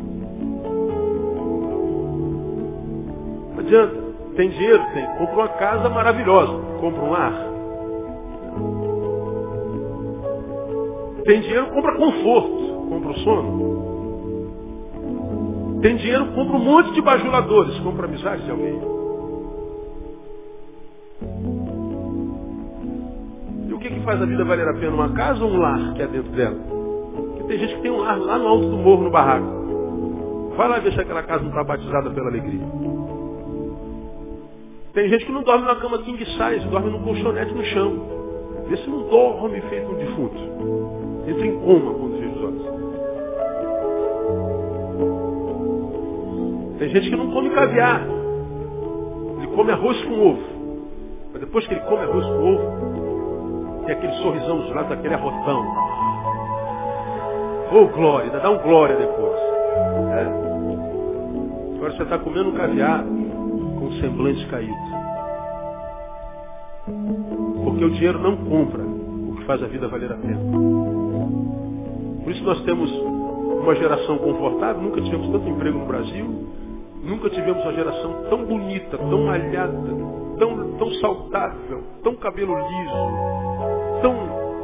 Não 3.54 3.60
adianta. 3.60 4.02
Tem 4.38 4.50
dinheiro? 4.50 4.82
Tem. 4.94 5.06
Compra 5.18 5.36
uma 5.36 5.50
casa 5.50 5.90
maravilhosa. 5.90 6.54
Compra 6.80 7.04
um 7.04 7.14
ar. 7.14 7.34
Tem 11.26 11.42
dinheiro, 11.42 11.68
compra 11.68 11.98
conforto. 11.98 12.88
Compra 12.88 13.12
o 13.12 13.18
sono. 13.20 13.82
Tem 15.82 15.98
dinheiro, 15.98 16.28
compra 16.28 16.56
um 16.56 16.64
monte 16.64 16.94
de 16.94 17.02
bajuladores. 17.02 17.78
Compra 17.80 18.06
amizade 18.06 18.44
de 18.46 18.52
alguém. 18.52 19.01
Faz 24.12 24.22
a 24.22 24.26
vida 24.26 24.44
valer 24.44 24.68
a 24.68 24.74
pena? 24.74 24.92
Uma 24.94 25.10
casa 25.14 25.44
ou 25.44 25.52
um 25.52 25.58
lar 25.58 25.94
que 25.94 26.02
é 26.02 26.08
dentro 26.08 26.32
dela? 26.32 26.58
Tem 27.48 27.58
gente 27.58 27.76
que 27.76 27.82
tem 27.82 27.92
um 27.92 28.00
lar 28.00 28.20
lá 28.20 28.38
no 28.38 28.48
alto 28.48 28.68
do 28.68 28.78
morro, 28.78 29.04
no 29.04 29.12
barraco. 29.12 30.52
Vai 30.58 30.68
lá 30.68 30.80
ver 30.80 30.92
se 30.92 31.00
aquela 31.00 31.24
casa 31.24 31.42
não 31.42 31.50
está 31.50 31.64
batizada 31.64 32.10
pela 32.10 32.28
alegria. 32.28 32.60
Tem 34.94 35.08
gente 35.08 35.26
que 35.26 35.32
não 35.32 35.44
dorme 35.44 35.66
na 35.66 35.76
cama 35.78 36.00
king 36.00 36.18
size, 36.26 36.68
dorme 36.70 36.92
num 36.92 37.02
colchonete 37.04 37.54
no 37.54 37.64
chão. 37.66 37.94
Vê 38.68 38.76
se 38.78 38.90
não 38.90 39.08
dorme 39.08 39.62
feito 39.62 39.90
um 39.90 39.96
defunto. 39.96 40.38
Entra 41.28 41.48
em 41.48 41.60
coma 41.60 41.94
quando 41.94 42.18
fecha 42.18 42.36
os 42.36 42.44
olhos. 42.44 42.64
Tem 46.80 46.90
gente 46.90 47.10
que 47.10 47.16
não 47.16 47.32
come 47.32 47.50
caviar. 47.52 48.06
Ele 49.38 49.48
come 49.56 49.72
arroz 49.72 50.04
com 50.04 50.20
ovo. 50.20 50.44
Mas 51.32 51.42
depois 51.42 51.66
que 51.66 51.74
ele 51.74 51.82
come 51.82 52.02
arroz 52.02 52.26
com 52.26 52.56
ovo, 52.56 53.01
tem 53.86 53.96
aquele 53.96 54.14
sorrisão 54.22 54.60
dos 54.60 54.74
lados, 54.74 54.92
aquele 54.92 55.14
arrotão. 55.14 55.62
Ô 57.72 57.84
oh, 57.84 57.88
glória, 57.88 58.32
dá 58.32 58.50
um 58.50 58.58
glória 58.60 58.96
depois. 58.98 59.40
É. 60.12 61.76
Agora 61.76 61.92
você 61.94 62.04
está 62.04 62.18
comendo 62.20 62.50
um 62.50 62.54
caviar 62.54 63.04
com 63.04 63.86
um 63.86 63.92
semblante 64.02 64.46
caído. 64.48 64.76
Porque 67.64 67.86
o 67.86 67.92
dinheiro 67.92 68.20
não 68.20 68.38
compra 68.38 68.84
o 68.84 69.36
que 69.38 69.46
faz 69.46 69.64
a 69.64 69.68
vida 69.68 69.88
valer 69.88 70.12
a 70.12 70.16
pena. 70.16 70.42
Por 72.24 72.32
isso 72.32 72.44
nós 72.44 72.62
temos 72.64 72.92
uma 72.92 73.76
geração 73.76 74.18
confortável, 74.18 74.82
nunca 74.82 75.02
tivemos 75.02 75.30
tanto 75.32 75.48
emprego 75.48 75.80
no 75.80 75.86
Brasil, 75.86 76.26
nunca 77.04 77.30
tivemos 77.30 77.64
uma 77.64 77.74
geração 77.74 78.26
tão 78.30 78.46
bonita, 78.46 78.98
tão 78.98 79.26
malhada, 79.26 79.74
tão, 80.38 80.72
tão 80.78 80.92
saudável, 80.96 81.84
tão 82.04 82.16
cabelo 82.16 82.54
liso, 82.56 83.41
tão, 84.02 84.16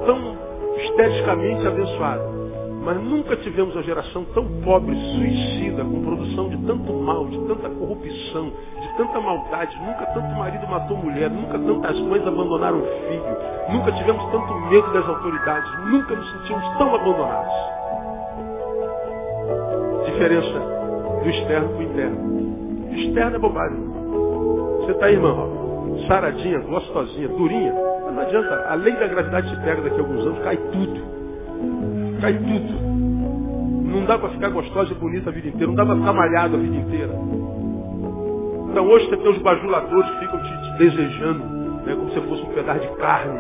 tão 0.06 0.38
esteticamente 0.78 1.68
abençoada. 1.68 2.38
Mas 2.84 3.04
nunca 3.04 3.36
tivemos 3.38 3.76
uma 3.76 3.84
geração 3.84 4.24
tão 4.34 4.46
pobre, 4.62 4.96
suicida, 4.96 5.84
com 5.84 6.02
produção 6.04 6.48
de 6.48 6.58
tanto 6.66 6.94
mal, 6.94 7.28
de 7.28 7.38
tanta 7.40 7.70
corrupção, 7.70 8.52
de 8.80 8.98
tanta 8.98 9.20
maldade. 9.20 9.78
Nunca 9.78 10.06
tanto 10.14 10.36
marido 10.38 10.66
matou 10.68 10.96
mulher, 10.96 11.30
nunca 11.30 11.60
tantas 11.60 12.00
mães 12.00 12.26
abandonaram 12.26 12.82
filho. 12.82 13.74
Nunca 13.74 13.92
tivemos 13.92 14.24
tanto 14.32 14.54
medo 14.70 14.94
das 14.94 15.06
autoridades, 15.06 15.70
nunca 15.88 16.16
nos 16.16 16.32
sentimos 16.32 16.78
tão 16.78 16.96
abandonados. 16.96 17.54
Diferença 20.06 20.60
do 21.24 21.30
externo 21.30 21.70
para 21.70 21.78
o 21.78 21.84
interno. 21.84 22.94
Externo 22.94 23.36
é 23.36 23.40
bobagem. 23.40 23.84
Você 24.80 24.92
está 24.94 25.08
aí, 25.08 25.14
irmão, 25.14 25.98
saradinha, 26.08 26.60
gostosinha, 26.60 27.28
durinha. 27.28 27.97
Não 28.18 28.24
adianta, 28.24 28.66
a 28.68 28.74
lei 28.74 28.96
da 28.96 29.06
gravidade 29.06 29.48
te 29.48 29.62
pega 29.62 29.80
daqui 29.80 29.96
a 29.96 30.00
alguns 30.00 30.26
anos, 30.26 30.40
cai 30.40 30.58
tudo. 30.58 31.02
Cai 32.20 32.34
tudo. 32.34 32.80
Não 33.92 34.06
dá 34.06 34.18
para 34.18 34.30
ficar 34.30 34.50
gostosa 34.50 34.92
e 34.92 34.96
bonita 34.96 35.30
a 35.30 35.34
vida 35.34 35.50
inteira. 35.50 35.68
Não 35.68 35.76
dá 35.76 35.86
para 35.86 35.96
ficar 35.98 36.14
malhado 36.14 36.56
a 36.56 36.58
vida 36.58 36.78
inteira. 36.78 37.14
Então 38.72 38.88
hoje 38.88 39.08
você 39.08 39.18
tem 39.18 39.30
os 39.30 39.38
bajuladores 39.38 40.10
que 40.10 40.18
ficam 40.18 40.42
te, 40.42 40.50
te 40.50 40.78
desejando, 40.80 41.46
né, 41.86 41.96
como 41.96 42.10
se 42.10 42.20
fosse 42.22 42.42
um 42.42 42.54
pedaço 42.56 42.80
de 42.80 42.88
carne. 42.96 43.40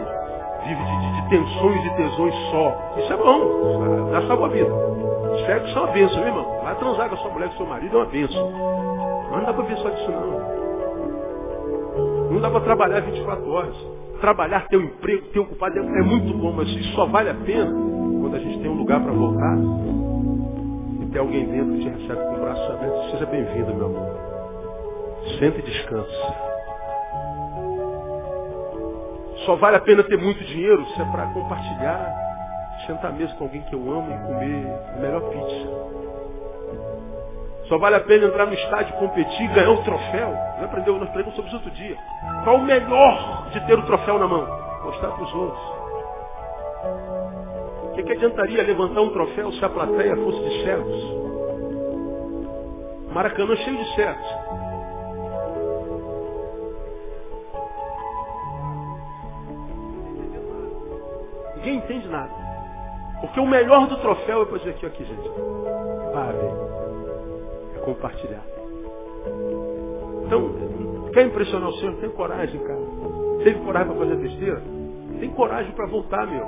Vive 0.67 0.83
de, 0.83 0.99
de, 0.99 1.21
de, 1.21 1.29
tensões 1.29 1.83
e 1.83 1.89
tesões 1.95 2.35
só. 2.51 2.93
Isso 2.99 3.13
é 3.13 3.17
bom. 3.17 4.11
Dá 4.11 4.21
salva 4.27 4.45
a 4.45 4.49
vida. 4.49 4.69
Sexo 5.47 5.75
é 5.75 5.81
uma 5.81 5.91
bênção, 5.91 6.19
meu 6.19 6.27
irmão. 6.27 6.59
Vai 6.63 6.75
transar 6.75 7.09
com 7.09 7.15
a 7.15 7.17
sua 7.17 7.31
mulher, 7.31 7.49
com 7.49 7.57
seu 7.57 7.65
marido, 7.65 7.97
é 7.97 7.99
uma 7.99 8.11
bênção. 8.11 8.51
Mas 9.31 9.39
não 9.39 9.45
dá 9.47 9.53
para 9.53 9.63
ver 9.63 9.77
só 9.77 9.89
disso 9.89 10.11
não. 10.11 10.57
Não 12.31 12.41
dá 12.41 12.51
para 12.51 12.61
trabalhar 12.61 12.99
24 12.99 13.51
horas. 13.51 13.75
Trabalhar, 14.19 14.67
ter 14.67 14.77
um 14.77 14.83
emprego, 14.83 15.27
ter 15.27 15.39
um 15.39 15.43
ocupado 15.43 15.77
é, 15.77 16.01
muito 16.01 16.37
bom, 16.37 16.51
mas 16.51 16.67
isso 16.69 16.95
só 16.95 17.05
vale 17.05 17.29
a 17.29 17.35
pena 17.35 17.71
quando 18.19 18.35
a 18.35 18.39
gente 18.39 18.59
tem 18.59 18.69
um 18.69 18.75
lugar 18.75 19.01
para 19.01 19.11
voltar 19.11 19.57
e 21.01 21.05
tem 21.05 21.21
alguém 21.21 21.45
dentro 21.47 21.73
que 21.73 21.79
te 21.81 21.89
recebe 21.89 22.21
com 22.21 22.35
o 22.35 22.39
braço 22.39 22.71
aberto. 22.71 23.11
Seja 23.11 23.25
bem-vindo, 23.27 23.75
meu 23.75 23.85
amor. 23.85 24.09
Sente 25.39 25.59
e 25.59 25.61
descanse. 25.61 26.47
Só 29.45 29.55
vale 29.55 29.77
a 29.77 29.81
pena 29.81 30.03
ter 30.03 30.17
muito 30.17 30.43
dinheiro 30.43 30.85
se 30.87 31.01
é 31.01 31.05
para 31.05 31.27
compartilhar, 31.27 32.13
sentar 32.85 33.13
mesmo 33.13 33.37
com 33.37 33.45
alguém 33.45 33.61
que 33.61 33.73
eu 33.73 33.79
amo 33.79 34.13
e 34.13 34.27
comer 34.27 34.67
a 34.95 34.99
melhor 34.99 35.21
pizza. 35.29 36.06
Só 37.67 37.77
vale 37.77 37.97
a 37.97 37.99
pena 37.99 38.25
entrar 38.25 38.45
no 38.45 38.53
estádio, 38.53 38.95
competir, 38.95 39.47
ganhar 39.53 39.71
um 39.71 39.83
troféu. 39.83 40.33
Não 40.57 40.65
aprendeu, 40.65 40.93
nós 40.93 41.09
aprendemos 41.09 41.35
sobre 41.35 41.49
isso 41.49 41.57
outro 41.57 41.71
dia. 41.71 41.97
Qual 42.43 42.57
o 42.57 42.63
melhor 42.63 43.49
de 43.51 43.59
ter 43.67 43.77
o 43.77 43.83
troféu 43.83 44.17
na 44.19 44.27
mão? 44.27 44.47
Mostrar 44.83 45.09
para 45.11 45.23
os 45.23 45.33
outros 45.33 45.77
que, 47.97 48.03
que 48.03 48.11
adiantaria 48.13 48.61
levantar 48.63 49.01
um 49.01 49.09
troféu 49.09 49.51
se 49.53 49.65
a 49.65 49.69
plateia 49.69 50.15
fosse 50.17 50.39
de 50.39 50.63
cegos? 50.63 51.17
Maracanã 53.11 53.55
cheio 53.55 53.77
de 53.77 53.95
certos. 53.95 54.31
Ninguém 61.55 61.75
entende 61.77 62.07
nada. 62.07 62.31
Porque 63.21 63.39
o 63.39 63.47
melhor 63.47 63.87
do 63.87 63.97
troféu 63.97 64.43
é 64.43 64.57
dizer 64.57 64.69
aqui, 64.71 64.85
aqui, 64.85 65.03
gente. 65.03 65.29
Pare. 66.13 66.66
Compartilhar. 67.87 68.43
Então, 70.25 70.51
quer 71.13 71.25
impressionar 71.25 71.69
o 71.69 71.73
Senhor? 71.75 71.95
Tem 72.01 72.09
coragem, 72.09 72.59
cara. 72.59 72.79
Teve 73.45 73.59
coragem 73.61 73.87
para 73.87 74.05
fazer 74.05 74.15
besteira? 74.17 74.61
Tem 75.21 75.29
coragem 75.29 75.71
para 75.71 75.85
voltar, 75.87 76.27
meu. 76.27 76.45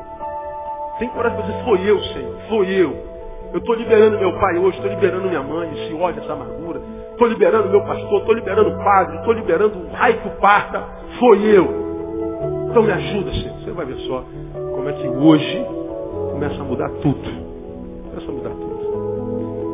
Tem 0.99 1.07
coragem 1.07 1.37
para 1.37 1.47
dizer, 1.47 1.63
foi 1.63 1.89
eu, 1.89 1.99
Senhor. 2.01 2.35
Foi 2.49 2.67
eu. 2.67 2.91
Eu 3.53 3.59
estou 3.59 3.73
liberando 3.73 4.19
meu 4.19 4.37
pai 4.37 4.57
hoje, 4.57 4.75
estou 4.75 4.91
liberando 4.91 5.29
minha 5.29 5.41
mãe, 5.41 5.71
esse 5.71 5.93
ódio, 5.93 6.21
essa 6.21 6.33
amargura. 6.33 6.81
Estou 7.11 7.27
liberando 7.29 7.69
meu 7.69 7.85
pastor, 7.85 8.19
estou 8.19 8.35
liberando 8.35 8.69
o 8.71 8.83
padre, 8.83 9.15
estou 9.19 9.33
liberando 9.33 9.79
o 9.79 9.91
raio 9.93 10.19
que 10.19 10.29
parta. 10.41 10.85
Foi 11.19 11.37
eu. 11.57 12.67
Então 12.69 12.83
me 12.83 12.91
ajuda, 12.91 13.31
Senhor. 13.31 13.59
Você 13.59 13.71
vai 13.71 13.85
ver 13.85 13.97
só 13.99 14.25
como 14.75 14.89
é 14.89 14.91
que 14.91 15.07
hoje 15.07 15.65
começa 16.31 16.61
a 16.61 16.65
mudar 16.65 16.89
tudo. 17.01 17.48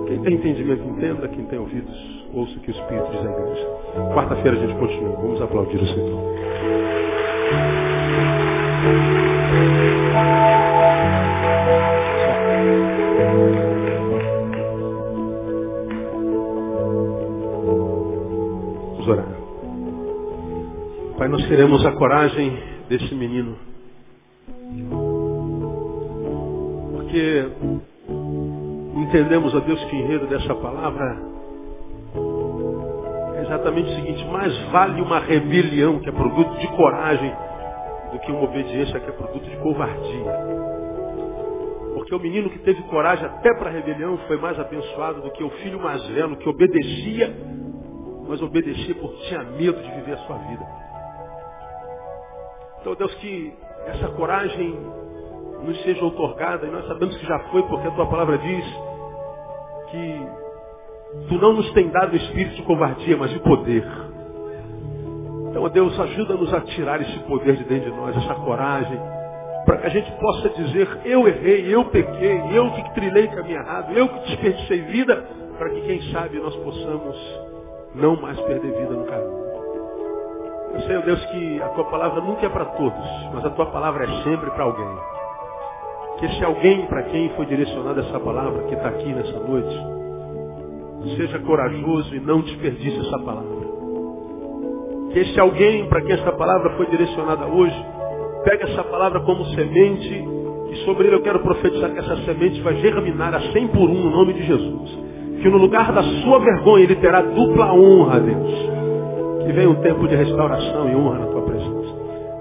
Quem 0.07 0.21
tem 0.21 0.33
entendimento, 0.35 0.83
entenda. 0.87 1.27
Quem 1.27 1.45
tem 1.45 1.59
ouvidos, 1.59 2.25
ouça 2.33 2.55
o 2.57 2.59
que 2.59 2.71
o 2.71 2.75
Espírito 2.75 3.11
diz 3.11 3.21
à 3.21 3.31
igreja. 3.31 3.67
Quarta-feira 4.13 4.57
a 4.57 4.59
gente 4.59 4.75
continua. 4.79 5.15
Vamos 5.17 5.41
aplaudir 5.41 5.77
o 5.77 5.87
Senhor. 5.87 6.35
Orar. 19.07 19.27
Pai, 21.17 21.27
nós 21.27 21.45
queremos 21.47 21.85
a 21.85 21.91
coragem 21.91 22.57
desse 22.89 23.13
menino. 23.13 23.55
Porque 26.91 27.45
entendemos, 29.15 29.55
a 29.55 29.59
Deus, 29.59 29.81
que 29.85 29.95
o 29.95 29.99
enredo 29.99 30.27
dessa 30.27 30.53
palavra 30.55 31.17
é 33.35 33.41
exatamente 33.43 33.89
o 33.89 33.95
seguinte, 33.95 34.25
mais 34.25 34.57
vale 34.71 35.01
uma 35.01 35.19
rebelião 35.19 35.99
que 35.99 36.09
é 36.09 36.11
produto 36.11 36.57
de 36.57 36.67
coragem 36.75 37.33
do 38.11 38.19
que 38.19 38.31
uma 38.31 38.43
obediência 38.43 38.99
que 38.99 39.09
é 39.09 39.13
produto 39.13 39.49
de 39.49 39.55
covardia. 39.57 40.33
Porque 41.93 42.13
o 42.13 42.19
menino 42.19 42.49
que 42.49 42.59
teve 42.59 42.81
coragem 42.83 43.25
até 43.25 43.53
para 43.57 43.69
a 43.69 43.73
rebelião 43.73 44.17
foi 44.27 44.37
mais 44.37 44.59
abençoado 44.59 45.21
do 45.21 45.31
que 45.31 45.43
o 45.45 45.49
filho 45.49 45.79
mais 45.79 46.05
velho 46.07 46.35
que 46.35 46.49
obedecia, 46.49 47.33
mas 48.27 48.41
obedecia 48.41 48.95
porque 48.95 49.27
tinha 49.29 49.43
medo 49.43 49.81
de 49.81 49.91
viver 49.91 50.13
a 50.13 50.17
sua 50.17 50.37
vida. 50.39 50.65
Então, 52.81 52.95
Deus, 52.95 53.15
que 53.15 53.53
essa 53.87 54.09
coragem 54.09 54.77
nos 55.63 55.81
seja 55.83 56.03
otorgada, 56.03 56.67
e 56.67 56.69
nós 56.69 56.85
sabemos 56.85 57.17
que 57.17 57.25
já 57.25 57.39
foi, 57.49 57.63
porque 57.63 57.87
a 57.87 57.91
tua 57.91 58.07
palavra 58.07 58.37
diz 58.37 58.84
que 59.91 60.27
tu 61.27 61.35
não 61.35 61.53
nos 61.53 61.71
tem 61.73 61.89
dado 61.89 62.15
espírito 62.15 62.55
de 62.55 62.63
covardia, 62.63 63.17
mas 63.17 63.31
de 63.31 63.39
poder. 63.39 63.85
Então, 65.49 65.69
Deus, 65.69 65.97
ajuda-nos 65.99 66.53
a 66.53 66.61
tirar 66.61 67.01
esse 67.01 67.17
poder 67.19 67.55
de 67.55 67.63
dentro 67.63 67.91
de 67.91 67.97
nós, 67.97 68.15
essa 68.17 68.35
coragem, 68.35 68.99
para 69.65 69.77
que 69.77 69.87
a 69.87 69.89
gente 69.89 70.11
possa 70.19 70.49
dizer, 70.49 70.87
eu 71.05 71.27
errei, 71.27 71.73
eu 71.73 71.85
pequei, 71.85 72.41
eu 72.51 72.71
que 72.71 72.93
trilhei 72.93 73.27
caminho 73.29 73.59
errado, 73.59 73.91
eu 73.93 74.07
que 74.07 74.19
desperdicei 74.27 74.81
vida, 74.81 75.25
para 75.57 75.69
que 75.69 75.81
quem 75.81 76.01
sabe 76.11 76.39
nós 76.39 76.55
possamos 76.57 77.15
não 77.95 78.21
mais 78.21 78.39
perder 78.41 78.71
vida 78.71 78.93
no 78.93 79.05
caminho. 79.05 79.45
Eu 80.73 80.81
sei, 80.81 81.01
Deus, 81.03 81.25
que 81.27 81.61
a 81.61 81.69
tua 81.69 81.85
palavra 81.85 82.19
nunca 82.19 82.45
é 82.45 82.49
para 82.49 82.65
todos, 82.65 83.29
mas 83.33 83.45
a 83.45 83.49
tua 83.51 83.67
palavra 83.67 84.03
é 84.03 84.23
sempre 84.23 84.51
para 84.51 84.65
alguém. 84.65 85.14
Que 86.19 86.25
esse 86.25 86.43
alguém 86.43 86.85
para 86.87 87.03
quem 87.03 87.29
foi 87.29 87.45
direcionada 87.45 88.01
essa 88.01 88.19
palavra, 88.19 88.63
que 88.63 88.75
está 88.75 88.89
aqui 88.89 89.13
nessa 89.13 89.39
noite, 89.39 91.15
seja 91.17 91.39
corajoso 91.39 92.15
e 92.15 92.19
não 92.19 92.41
desperdice 92.41 92.99
essa 92.99 93.19
palavra. 93.19 93.65
Que 95.11 95.19
esse 95.19 95.39
alguém 95.39 95.87
para 95.87 96.01
quem 96.01 96.13
essa 96.13 96.31
palavra 96.31 96.71
foi 96.77 96.85
direcionada 96.87 97.45
hoje, 97.45 97.75
Pega 98.45 98.63
essa 98.65 98.83
palavra 98.83 99.21
como 99.21 99.43
semente 99.55 100.23
e 100.69 100.75
sobre 100.85 101.07
ele 101.07 101.15
eu 101.15 101.21
quero 101.23 101.39
profetizar 101.39 101.91
que 101.91 101.97
essa 101.97 102.15
semente 102.17 102.61
vai 102.61 102.75
germinar 102.75 103.33
a 103.33 103.39
100 103.39 103.69
por 103.69 103.89
um 103.89 104.03
no 104.03 104.11
nome 104.11 104.33
de 104.33 104.43
Jesus. 104.43 104.99
Que 105.41 105.49
no 105.49 105.57
lugar 105.57 105.91
da 105.91 106.03
sua 106.03 106.37
vergonha 106.37 106.83
ele 106.83 106.95
terá 106.97 107.21
dupla 107.21 107.73
honra, 107.73 108.19
Deus. 108.19 108.53
Que 109.43 109.51
venha 109.51 109.67
um 109.67 109.81
tempo 109.81 110.07
de 110.07 110.15
restauração 110.15 110.91
e 110.91 110.95
honra 110.95 111.19
na 111.19 111.25
tua 111.25 111.41
presença. 111.41 111.95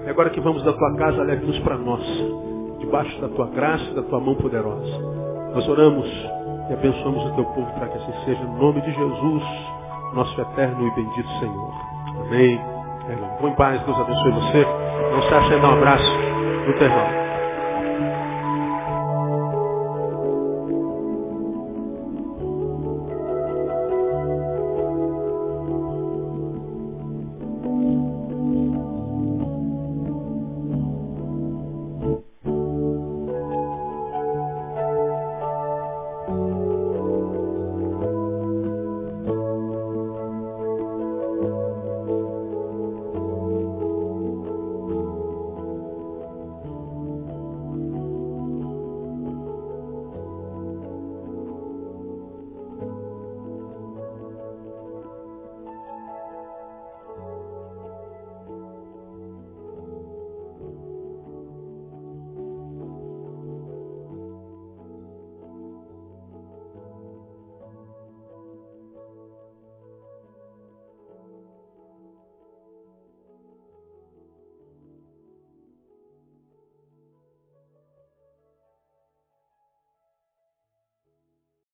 E 0.05 0.09
agora 0.11 0.29
que 0.29 0.39
vamos 0.39 0.61
da 0.61 0.73
tua 0.73 0.95
casa, 0.95 1.23
leve-nos 1.23 1.57
para 1.59 1.75
nós. 1.75 2.03
Debaixo 2.95 3.19
da 3.19 3.27
tua 3.27 3.47
graça 3.47 3.83
e 3.91 3.93
da 3.93 4.03
tua 4.03 4.21
mão 4.21 4.35
poderosa. 4.35 4.99
Nós 5.53 5.67
oramos 5.67 6.07
e 6.69 6.73
abençoamos 6.73 7.25
o 7.25 7.35
teu 7.35 7.43
povo 7.43 7.69
para 7.73 7.89
que 7.89 7.97
assim 7.97 8.13
seja. 8.23 8.41
No 8.45 8.57
nome 8.57 8.79
de 8.79 8.93
Jesus, 8.93 9.43
nosso 10.13 10.39
eterno 10.39 10.87
e 10.87 10.95
bendito 10.95 11.29
Senhor. 11.39 11.73
Amém. 12.25 12.57
Vou 13.41 13.49
em 13.49 13.55
paz, 13.55 13.81
Deus 13.81 13.99
abençoe 13.99 14.31
você. 14.31 14.65
Não 15.11 15.21
se 15.23 15.33
acenda 15.33 15.67
um 15.67 15.73
abraço 15.73 16.11
no 16.67 16.73
teu 16.75 16.87
irmão. 16.87 17.24